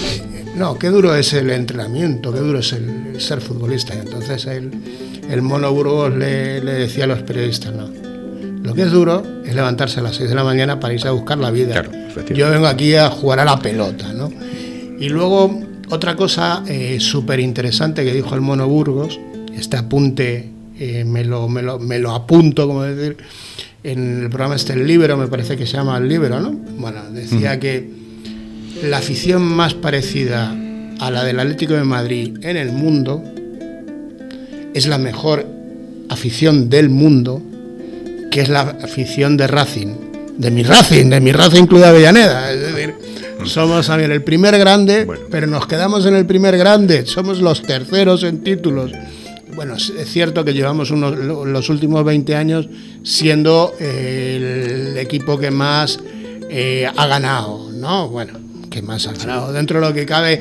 No, 0.57 0.79
qué 0.79 0.89
duro 0.89 1.15
es 1.15 1.33
el 1.33 1.51
entrenamiento, 1.51 2.33
qué 2.33 2.41
duro 2.41 2.59
es 2.59 2.73
el, 2.73 3.21
ser 3.21 3.41
futbolista. 3.41 3.95
Y 3.95 3.99
entonces 3.99 4.47
el, 4.47 4.71
el 5.29 5.43
mono 5.43 5.73
Burgos 5.73 6.15
le, 6.15 6.63
le, 6.63 6.73
decía 6.73 7.05
a 7.05 7.07
los 7.09 7.23
periodistas, 7.23 7.75
no. 7.75 7.89
Lo 8.63 8.75
que 8.75 8.83
es 8.83 8.91
duro 8.91 9.23
es 9.45 9.55
levantarse 9.55 10.01
a 10.01 10.03
las 10.03 10.17
6 10.17 10.29
de 10.29 10.35
la 10.35 10.45
mañana 10.45 10.79
para 10.79 10.93
irse 10.93 11.09
a 11.09 11.13
buscar 11.13 11.39
la 11.39 11.51
vida. 11.51 11.85
Yo 12.35 12.51
vengo 12.51 12.67
aquí 12.67 12.95
a 12.95 13.09
jugar 13.09 13.41
a 13.41 13.45
la 13.45 13.59
pelota, 13.59 14.13
¿no? 14.13 14.31
Y 14.99 15.09
luego 15.09 15.61
otra 15.91 16.17
cosa 16.17 16.65
eh, 16.67 16.99
súper 17.01 17.41
interesante 17.41 18.05
que 18.05 18.13
dijo 18.13 18.35
el 18.35 18.41
Mono 18.41 18.69
Burgos, 18.69 19.19
este 19.57 19.77
apunte 19.77 20.51
eh, 20.79 21.05
me, 21.05 21.25
lo, 21.25 21.49
me, 21.49 21.63
lo, 21.63 21.79
me, 21.79 21.99
lo, 21.99 22.13
apunto, 22.13 22.67
como 22.67 22.83
decir, 22.83 23.17
en 23.91 24.23
el 24.23 24.29
programa 24.29 24.57
este 24.57 24.75
El 24.75 24.87
Libro, 24.87 25.17
me 25.17 25.29
parece 25.29 25.57
que 25.57 25.67
se 25.67 25.77
llama 25.77 25.97
El 25.99 26.09
Libro, 26.09 26.41
¿no? 26.41 26.51
Bueno, 26.51 27.03
decía 27.11 27.59
que 27.59 27.89
la 28.83 28.99
afición 28.99 29.43
más 29.43 29.75
parecida 29.75 30.55
a 31.01 31.11
la 31.11 31.25
del 31.25 31.41
Atlético 31.41 31.75
de 31.75 31.85
Madrid 31.85 32.37
en 32.43 32.57
el 32.57 32.73
mundo 32.73 33.23
es 34.75 34.87
la 34.87 34.99
mejor 34.99 35.47
afición 36.09 36.69
del 36.69 36.91
mundo, 36.91 37.43
que 38.31 38.43
es 38.43 38.49
la 38.49 38.61
afición 38.61 39.37
de 39.37 39.47
Racing, 39.47 39.95
de 40.37 40.51
mi 40.51 40.63
Racing, 40.63 41.07
de 41.07 41.21
mi 41.21 41.33
Racing 41.33 41.65
Club 41.65 41.81
de 41.81 41.87
Avellaneda, 41.87 42.53
es 42.53 42.61
decir, 42.61 42.95
somos 43.45 43.87
también 43.87 44.13
el 44.13 44.23
primer 44.23 44.59
grande, 44.59 45.07
pero 45.31 45.47
nos 45.47 45.67
quedamos 45.67 46.05
en 46.07 46.15
el 46.15 46.27
primer 46.27 46.57
grande. 46.59 47.07
Somos 47.07 47.41
los 47.41 47.63
terceros 47.63 48.23
en 48.25 48.43
títulos. 48.43 48.93
Bueno, 49.59 49.75
es 49.75 50.13
cierto 50.13 50.45
que 50.45 50.55
llevamos 50.55 50.93
unos, 50.93 51.19
los 51.19 51.69
últimos 51.69 52.05
20 52.05 52.37
años 52.37 52.69
siendo 53.03 53.75
el 53.81 54.97
equipo 54.97 55.37
que 55.37 55.51
más 55.51 55.99
eh, 56.49 56.89
ha 56.97 57.07
ganado, 57.09 57.69
¿no? 57.73 58.09
Bueno, 58.09 58.35
que 58.71 58.83
más 58.83 59.09
ha 59.09 59.15
ganado. 59.15 59.53
Dentro 59.53 59.81
de 59.81 59.89
lo 59.89 59.93
que 59.93 60.07
cabe, 60.07 60.41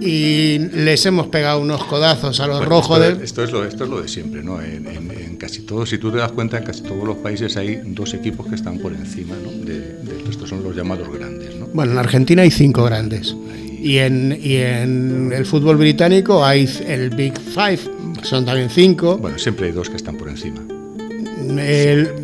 y 0.00 0.58
les 0.58 1.06
hemos 1.06 1.28
pegado 1.28 1.60
unos 1.60 1.84
codazos 1.84 2.40
a 2.40 2.48
los 2.48 2.64
rojos. 2.64 2.98
Esto, 2.98 3.18
de... 3.18 3.24
esto, 3.24 3.44
es 3.44 3.52
lo, 3.52 3.64
esto 3.64 3.84
es 3.84 3.90
lo 3.90 4.02
de 4.02 4.08
siempre, 4.08 4.42
¿no? 4.42 4.60
En, 4.60 5.36
casi 5.38 5.62
todos, 5.62 5.88
si 5.88 5.98
tú 5.98 6.10
te 6.10 6.18
das 6.18 6.32
cuenta, 6.32 6.58
en 6.58 6.64
casi 6.64 6.82
todos 6.82 7.04
los 7.04 7.18
países 7.18 7.56
hay 7.56 7.82
dos 7.84 8.14
equipos 8.14 8.48
que 8.48 8.56
están 8.56 8.78
por 8.78 8.92
encima, 8.92 9.36
¿no? 9.44 9.52
De, 9.64 9.96
estos 10.28 10.48
son 10.48 10.64
los 10.64 10.74
llamados 10.74 11.08
grandes, 11.16 11.54
¿no? 11.54 11.68
Bueno, 11.68 11.92
en 11.92 11.98
Argentina 11.98 12.42
hay 12.42 12.50
cinco 12.50 12.82
grandes. 12.82 13.36
Y 13.80 13.98
en, 13.98 14.36
y 14.42 14.56
en 14.56 15.32
el 15.32 15.46
fútbol 15.46 15.76
británico 15.76 16.44
hay 16.44 16.68
el 16.88 17.10
Big 17.10 17.38
Five, 17.38 17.95
son 18.26 18.44
también 18.44 18.68
cinco. 18.70 19.16
Bueno, 19.18 19.38
siempre 19.38 19.66
hay 19.66 19.72
dos 19.72 19.88
que 19.88 19.96
están 19.96 20.16
por 20.16 20.28
encima. 20.28 20.75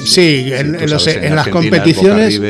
Sí, 0.05 0.51
en, 0.53 0.91
las 0.91 1.49
competiciones. 1.49 2.41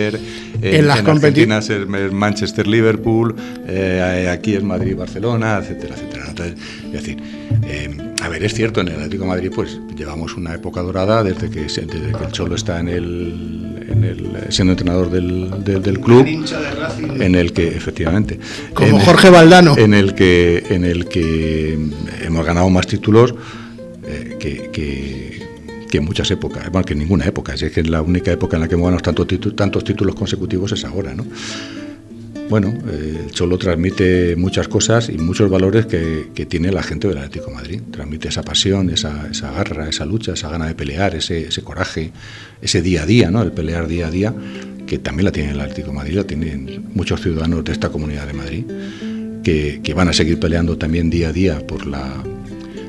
en, 0.63 0.87
las 0.87 1.03
competiciones 1.03 1.71
es 1.71 2.13
Manchester 2.13 2.67
Liverpool, 2.67 3.35
eh, 3.67 4.29
aquí 4.31 4.55
es 4.55 4.63
Madrid 4.63 4.97
Barcelona, 4.97 5.59
etcétera, 5.59 5.95
etcétera. 5.95 6.27
Entonces, 6.29 6.55
es 6.87 6.93
decir, 6.93 7.17
eh, 7.65 7.91
a 8.23 8.29
ver, 8.29 8.45
es 8.45 8.55
cierto, 8.55 8.81
en 8.81 8.89
el 8.89 8.95
Atlético 8.95 9.25
de 9.25 9.29
Madrid 9.31 9.51
pues 9.55 9.81
llevamos 9.97 10.37
una 10.37 10.55
época 10.55 10.81
dorada 10.81 11.25
desde 11.25 11.51
que, 11.51 11.63
desde 11.63 11.87
que 11.87 12.25
el 12.25 12.33
Cholo 12.33 12.55
está 12.55 12.79
en 12.79 12.89
el, 12.89 13.87
en 13.91 14.05
el 14.05 14.53
siendo 14.53 14.73
entrenador 14.73 15.11
del, 15.11 15.65
del, 15.65 16.01
club, 16.01 16.27
en 17.21 17.35
el 17.35 17.53
que 17.53 17.69
efectivamente, 17.69 18.39
como 18.75 19.01
Jorge 19.01 19.31
Valdano, 19.31 19.77
en 19.77 19.95
el 19.95 20.15
que 20.15 20.65
en 20.71 20.85
el 20.85 21.07
que 21.07 21.77
hemos 22.25 22.47
ganado 22.47 22.71
más 22.71 22.87
títulos 22.87 23.35
eh, 24.05 24.37
que, 24.39 24.71
que 24.73 25.22
que 25.93 25.99
en 25.99 26.07
muchas 26.07 26.31
épocas, 26.31 26.71
bueno, 26.73 26.87
que 26.87 26.95
en 26.95 27.01
ninguna 27.01 27.27
época, 27.27 27.53
es 27.53 27.71
que 27.71 27.83
la 27.83 28.01
única 28.01 28.33
época 28.33 28.57
en 28.57 28.63
la 28.63 28.69
que 28.69 28.77
hemos 28.77 28.87
ganado 28.87 29.03
tantos 29.03 29.27
títulos, 29.27 29.55
tantos 29.55 29.85
títulos 29.85 30.15
consecutivos 30.15 30.73
es 30.73 30.87
ahora, 30.87 31.15
¿no? 31.15 31.27
bueno, 32.49 32.69
eh, 32.91 33.25
el 33.25 33.31
Cholo 33.31 33.59
transmite 33.59 34.35
muchas 34.37 34.69
cosas 34.69 35.11
y 35.11 35.19
muchos 35.19 35.51
valores 35.51 35.85
que, 35.85 36.47
tiene 36.47 36.73
la 36.73 36.83
gente 36.83 37.09
del 37.09 37.19
Atlético 37.19 37.51
de 37.51 37.55
Madrid. 37.55 37.81
Transmite 37.91 38.29
esa 38.29 38.43
pasión, 38.43 38.89
esa, 38.89 39.29
garra, 39.55 39.87
esa 39.87 40.07
lucha, 40.07 40.33
esa 40.33 40.49
gana 40.49 40.67
de 40.67 40.75
pelear, 40.75 41.15
ese, 41.15 41.47
coraje, 41.63 42.11
ese 42.63 42.81
día 42.81 43.03
a 43.03 43.07
día, 43.07 43.31
¿no? 43.31 43.43
el 43.43 43.53
pelear 43.53 43.87
día 43.87 44.07
a 44.07 44.11
día, 44.11 44.35
que 44.87 44.99
también 44.99 45.27
la 45.27 45.33
tiene 45.33 45.51
el 45.51 45.61
Atlético 45.61 45.89
de 45.89 45.95
Madrid, 45.95 46.15
la 46.15 46.25
tienen 46.25 46.87
muchos 46.95 47.21
ciudadanos 47.21 47.65
de 47.65 47.73
esta 47.73 47.91
comunidad 47.91 48.27
de 48.27 48.33
Madrid, 48.33 48.65
que, 49.45 49.93
van 49.95 50.09
a 50.09 50.15
seguir 50.15 50.41
peleando 50.41 50.79
también 50.79 51.11
día 51.11 51.29
a 51.29 51.33
día 51.35 51.67
por 51.67 51.87
la, 51.87 52.23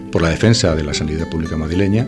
por 0.09 0.21
la 0.21 0.29
defensa 0.29 0.73
de 0.73 0.83
la 0.83 0.93
sanidad 0.93 1.29
pública 1.29 1.57
madrileña 1.57 2.07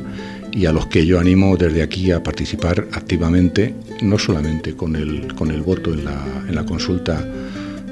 y 0.55 0.65
a 0.65 0.71
los 0.71 0.87
que 0.87 1.05
yo 1.05 1.19
animo 1.19 1.55
desde 1.57 1.83
aquí 1.83 2.11
a 2.11 2.23
participar 2.23 2.87
activamente, 2.93 3.75
no 4.01 4.17
solamente 4.17 4.73
con 4.73 4.95
el, 4.95 5.35
con 5.35 5.51
el 5.51 5.61
voto 5.61 5.93
en 5.93 6.05
la, 6.05 6.25
en 6.47 6.55
la 6.55 6.65
consulta 6.65 7.21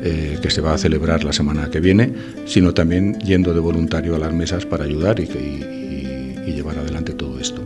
eh, 0.01 0.39
que 0.41 0.49
se 0.49 0.61
va 0.61 0.73
a 0.73 0.77
celebrar 0.77 1.25
la 1.25 1.33
semana 1.33 1.69
que 1.69 1.81
viene, 1.81 2.13
sino 2.45 2.73
también 2.73 3.19
yendo 3.19 3.53
de 3.53 3.59
voluntario 3.59 4.15
a 4.15 4.19
las 4.19 4.33
mesas 4.33 4.65
para 4.65 4.85
ayudar 4.85 5.19
y, 5.19 5.27
llevar 6.53 6.77
adelante 6.77 7.13
todo 7.13 7.39
esto. 7.39 7.65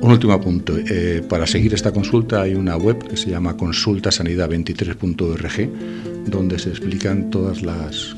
Un 0.00 0.10
último 0.10 0.38
punto. 0.40 0.74
Eh, 0.76 1.22
para 1.28 1.46
seguir 1.46 1.74
esta 1.74 1.90
consulta 1.90 2.42
hay 2.42 2.54
una 2.54 2.76
web 2.76 3.08
que 3.08 3.16
se 3.16 3.30
llama 3.30 3.56
consultasanidad23.org, 3.56 6.30
donde 6.30 6.58
se 6.58 6.68
explican 6.70 7.30
todas 7.30 7.62
las 7.62 8.14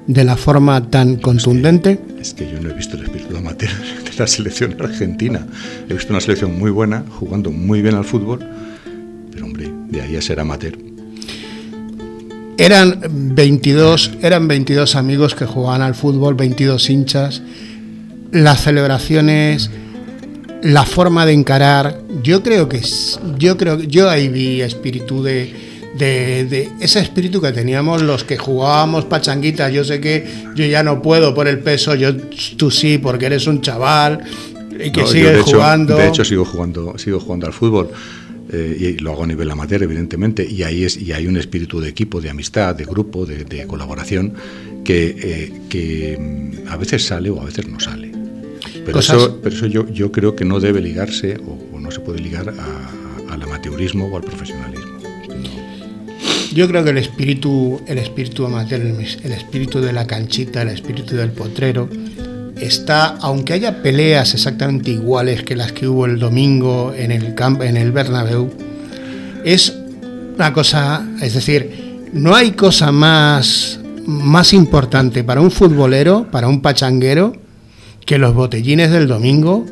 de 0.08 0.24
la 0.24 0.36
forma 0.36 0.90
tan 0.90 1.18
contundente? 1.18 2.00
Es 2.20 2.34
que, 2.34 2.50
yo 2.50 2.60
no 2.60 2.70
he 2.70 2.74
visto 2.74 2.98
el 2.98 3.04
espíritu 3.04 3.38
amateur 3.38 3.70
de 4.04 4.12
la 4.18 4.28
selección 4.28 4.76
argentina. 4.80 5.46
He 5.90 5.94
visto 5.94 6.12
una 6.12 6.22
selección 6.22 6.58
muy 6.58 6.72
buena, 6.72 7.04
jugando 7.20 7.52
muy 7.52 7.82
bien 7.82 7.96
al 7.96 8.06
fútbol, 8.06 8.40
pero 9.32 9.46
hombre, 9.46 9.72
de 9.90 10.02
ahí 10.02 10.16
a 10.16 10.22
ser 10.22 10.40
amateur. 10.40 10.78
Eran 12.58 13.00
22, 13.36 14.12
eran 14.22 14.48
22 14.48 14.96
amigos 14.96 15.34
que 15.34 15.46
jugaban 15.46 15.82
al 15.82 15.96
fútbol, 15.96 16.36
22 16.36 16.90
hinchas. 16.90 17.42
Las 18.32 18.64
celebraciones, 18.64 19.72
la 20.62 20.86
forma 20.86 21.26
de 21.26 21.34
encarar, 21.34 22.00
yo 22.22 22.44
creo 22.44 22.70
que 22.70 22.82
yo 23.38 23.58
creo 23.58 23.80
yo 23.82 24.10
ahí 24.10 24.30
vi 24.30 24.62
espíritu 24.62 25.24
de 25.24 25.73
de, 25.98 26.70
ese 26.80 27.00
espíritu 27.00 27.42
que 27.42 27.52
teníamos 27.52 28.02
los 28.02 28.24
que 28.24 28.38
jugábamos 28.38 29.06
pachanguitas. 29.06 29.72
Yo 29.72 29.84
sé 29.84 30.00
que 30.00 30.26
yo 30.56 30.66
ya 30.66 30.84
no 30.84 31.02
puedo 31.02 31.34
por 31.34 31.48
el 31.48 31.60
peso, 31.60 31.96
yo 31.96 32.16
tú 32.58 32.72
sí, 32.72 32.98
porque 32.98 33.28
eres 33.28 33.48
un 33.48 33.62
chaval 33.62 34.24
y 34.84 34.92
que 34.92 35.06
sigues 35.06 35.42
jugando. 35.42 35.96
De 35.96 36.08
hecho, 36.08 36.26
sigo 36.26 36.46
jugando, 36.46 36.98
sigo 36.98 37.20
jugando 37.20 37.48
al 37.48 37.54
fútbol. 37.54 37.92
Eh, 38.52 38.96
y 38.98 39.02
lo 39.02 39.14
hago 39.14 39.24
a 39.24 39.28
nivel 39.28 39.50
amateur, 39.50 39.82
evidentemente, 39.82 40.46
y 40.46 40.64
ahí 40.64 40.84
es 40.84 40.98
y 40.98 41.12
hay 41.12 41.26
un 41.26 41.38
espíritu 41.38 41.80
de 41.80 41.90
equipo, 41.90 42.22
de 42.22 42.30
amistad, 42.30 42.76
de 42.76 42.84
grupo, 42.84 43.26
de, 43.26 43.66
colaboración 43.66 44.34
que, 44.84 45.16
eh, 45.18 45.54
que, 45.70 46.18
mm, 46.20 46.68
a 46.70 46.78
veces 46.78 47.04
sale 47.04 47.30
o 47.30 47.42
a 47.42 47.46
veces 47.46 47.68
no 47.68 47.80
sale. 47.80 48.12
Pero 48.86 49.00
eso, 49.00 49.40
pero 49.42 49.56
eso 49.56 49.66
yo, 49.66 49.90
yo 49.90 50.12
creo 50.12 50.36
que 50.36 50.46
no 50.46 50.60
debe 50.60 50.82
ligarse 50.82 51.38
o, 51.48 51.80
no 51.80 51.90
se 51.92 52.00
puede 52.00 52.20
ligar 52.20 52.54
al 53.30 53.42
amateurismo 53.42 54.08
o 54.08 54.18
al 54.18 54.24
profesionalismo. 54.24 54.93
Yo 56.54 56.68
creo 56.68 56.84
que 56.84 56.92
el 56.92 57.00
espíritu, 57.00 57.82
el 57.88 57.98
espíritu 57.98 58.46
amateur, 58.46 58.82
el 58.82 59.32
espíritu 59.32 59.82
de 59.82 59.92
la 59.92 60.06
canchita, 60.06 60.62
el 60.62 60.70
espíritu 60.70 61.16
del 61.16 61.32
potrero, 61.32 61.90
está, 62.60 63.18
aunque 63.22 63.54
haya 63.54 63.82
peleas 63.82 64.36
exactamente 64.36 64.92
iguales 64.92 65.44
que 65.44 65.56
las 65.56 65.72
que 65.72 65.88
hubo 65.88 66.06
el 66.06 66.20
domingo 66.20 66.94
en 66.96 67.12
el 67.12 67.34
camp, 67.34 67.64
en 67.64 67.76
el 67.76 67.92
Bernabéu, 67.92 68.52
es 69.44 69.74
una 70.36 70.54
cosa, 70.54 71.08
es 71.22 71.34
decir, 71.34 72.02
no 72.14 72.36
hay 72.36 72.52
cosa 72.52 72.92
más 72.92 73.80
más 74.06 74.54
importante 74.54 75.24
para 75.24 75.42
un 75.42 75.50
futbolero, 75.50 76.28
para 76.30 76.48
un 76.48 76.62
pachanguero, 76.62 77.34
que 78.06 78.18
los 78.18 78.34
botellines 78.34 78.92
del 78.92 79.08
domingo. 79.08 79.66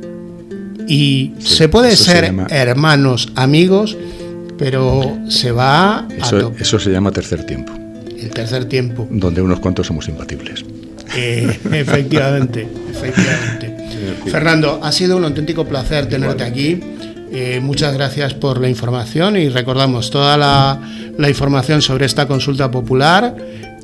Y 0.87 1.33
se 1.39 1.69
puede 1.69 1.95
ser 1.95 2.33
hermanos, 2.49 3.31
amigos 3.35 3.97
pero 4.61 5.17
se 5.27 5.51
va 5.51 6.07
eso, 6.15 6.53
Eso 6.59 6.79
se 6.79 6.91
llama 6.91 7.11
tercer 7.11 7.43
tiempo. 7.45 7.73
El 8.15 8.29
tercer 8.29 8.65
tiempo. 8.65 9.07
Donde 9.09 9.41
unos 9.41 9.59
cuantos 9.59 9.87
somos 9.87 10.07
imbatibles. 10.07 10.63
Eh, 11.15 11.59
efectivamente, 11.71 12.67
efectivamente. 12.91 13.75
Fernando, 14.27 14.79
ha 14.83 14.91
sido 14.91 15.17
un 15.17 15.23
auténtico 15.23 15.65
placer 15.65 16.07
tenerte 16.07 16.43
aquí. 16.43 16.79
Eh, 17.31 17.59
muchas 17.59 17.95
gracias 17.95 18.35
por 18.35 18.61
la 18.61 18.69
información 18.69 19.35
y 19.35 19.49
recordamos 19.49 20.11
toda 20.11 20.37
la, 20.37 20.79
la 21.17 21.27
información 21.27 21.81
sobre 21.81 22.05
esta 22.05 22.27
consulta 22.27 22.69
popular 22.69 23.35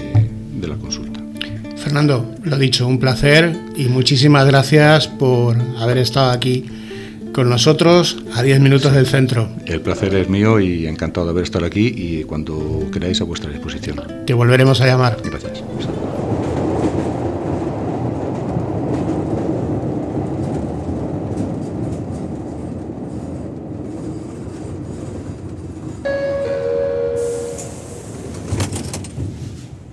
de 0.59 0.67
la 0.67 0.75
consulta. 0.75 1.21
Fernando, 1.77 2.35
lo 2.43 2.57
dicho, 2.57 2.87
un 2.87 2.99
placer 2.99 3.55
y 3.75 3.85
muchísimas 3.85 4.45
gracias 4.45 5.07
por 5.07 5.55
haber 5.79 5.99
estado 5.99 6.31
aquí 6.31 6.65
con 7.37 7.49
nosotros 7.49 8.17
a 8.33 8.41
10 8.41 8.59
minutos 8.61 8.91
del 8.93 9.05
centro. 9.05 9.47
El 9.67 9.81
placer 9.81 10.15
es 10.15 10.27
mío 10.27 10.59
y 10.59 10.87
encantado 10.87 11.27
de 11.27 11.31
haber 11.33 11.43
estado 11.43 11.65
aquí 11.65 11.93
y 11.95 12.23
cuando 12.23 12.89
queráis 12.91 13.21
a 13.21 13.25
vuestra 13.25 13.51
disposición. 13.51 14.01
Te 14.25 14.33
volveremos 14.33 14.81
a 14.81 14.87
llamar. 14.87 15.17
Gracias. 15.23 15.63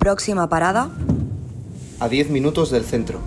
Próxima 0.05 0.47
parada. 0.51 0.91
A 1.99 2.09
10 2.11 2.29
minutos 2.29 2.71
del 2.71 2.85
centro. 2.85 3.21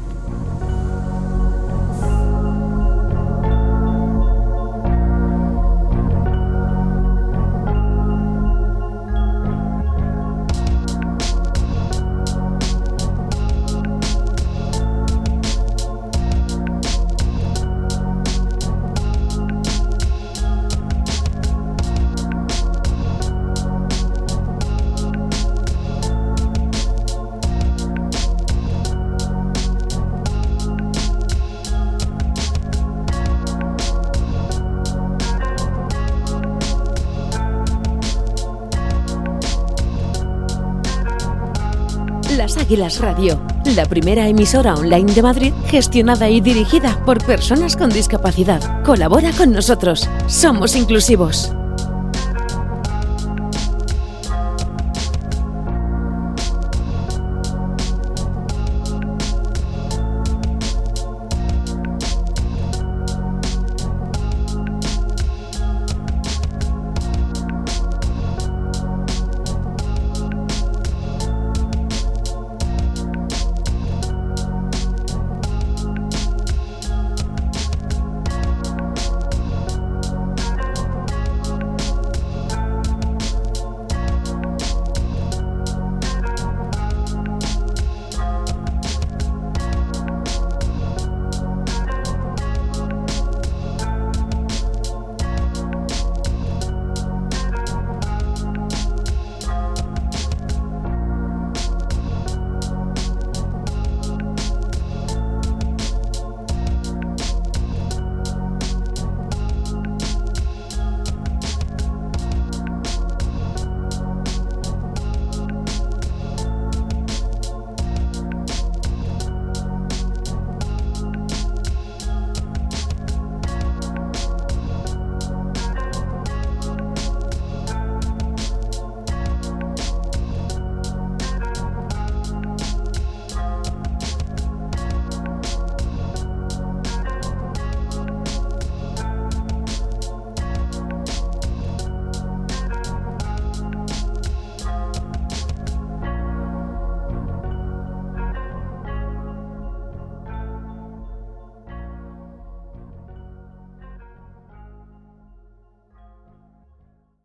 Águilas 42.67 42.99
Radio, 42.99 43.39
la 43.77 43.85
primera 43.85 44.27
emisora 44.27 44.73
online 44.73 45.13
de 45.13 45.21
Madrid 45.21 45.53
gestionada 45.67 46.29
y 46.29 46.41
dirigida 46.41 47.01
por 47.05 47.25
personas 47.25 47.77
con 47.77 47.89
discapacidad. 47.89 48.83
Colabora 48.83 49.31
con 49.31 49.53
nosotros. 49.53 50.09
Somos 50.27 50.75
inclusivos. 50.75 51.56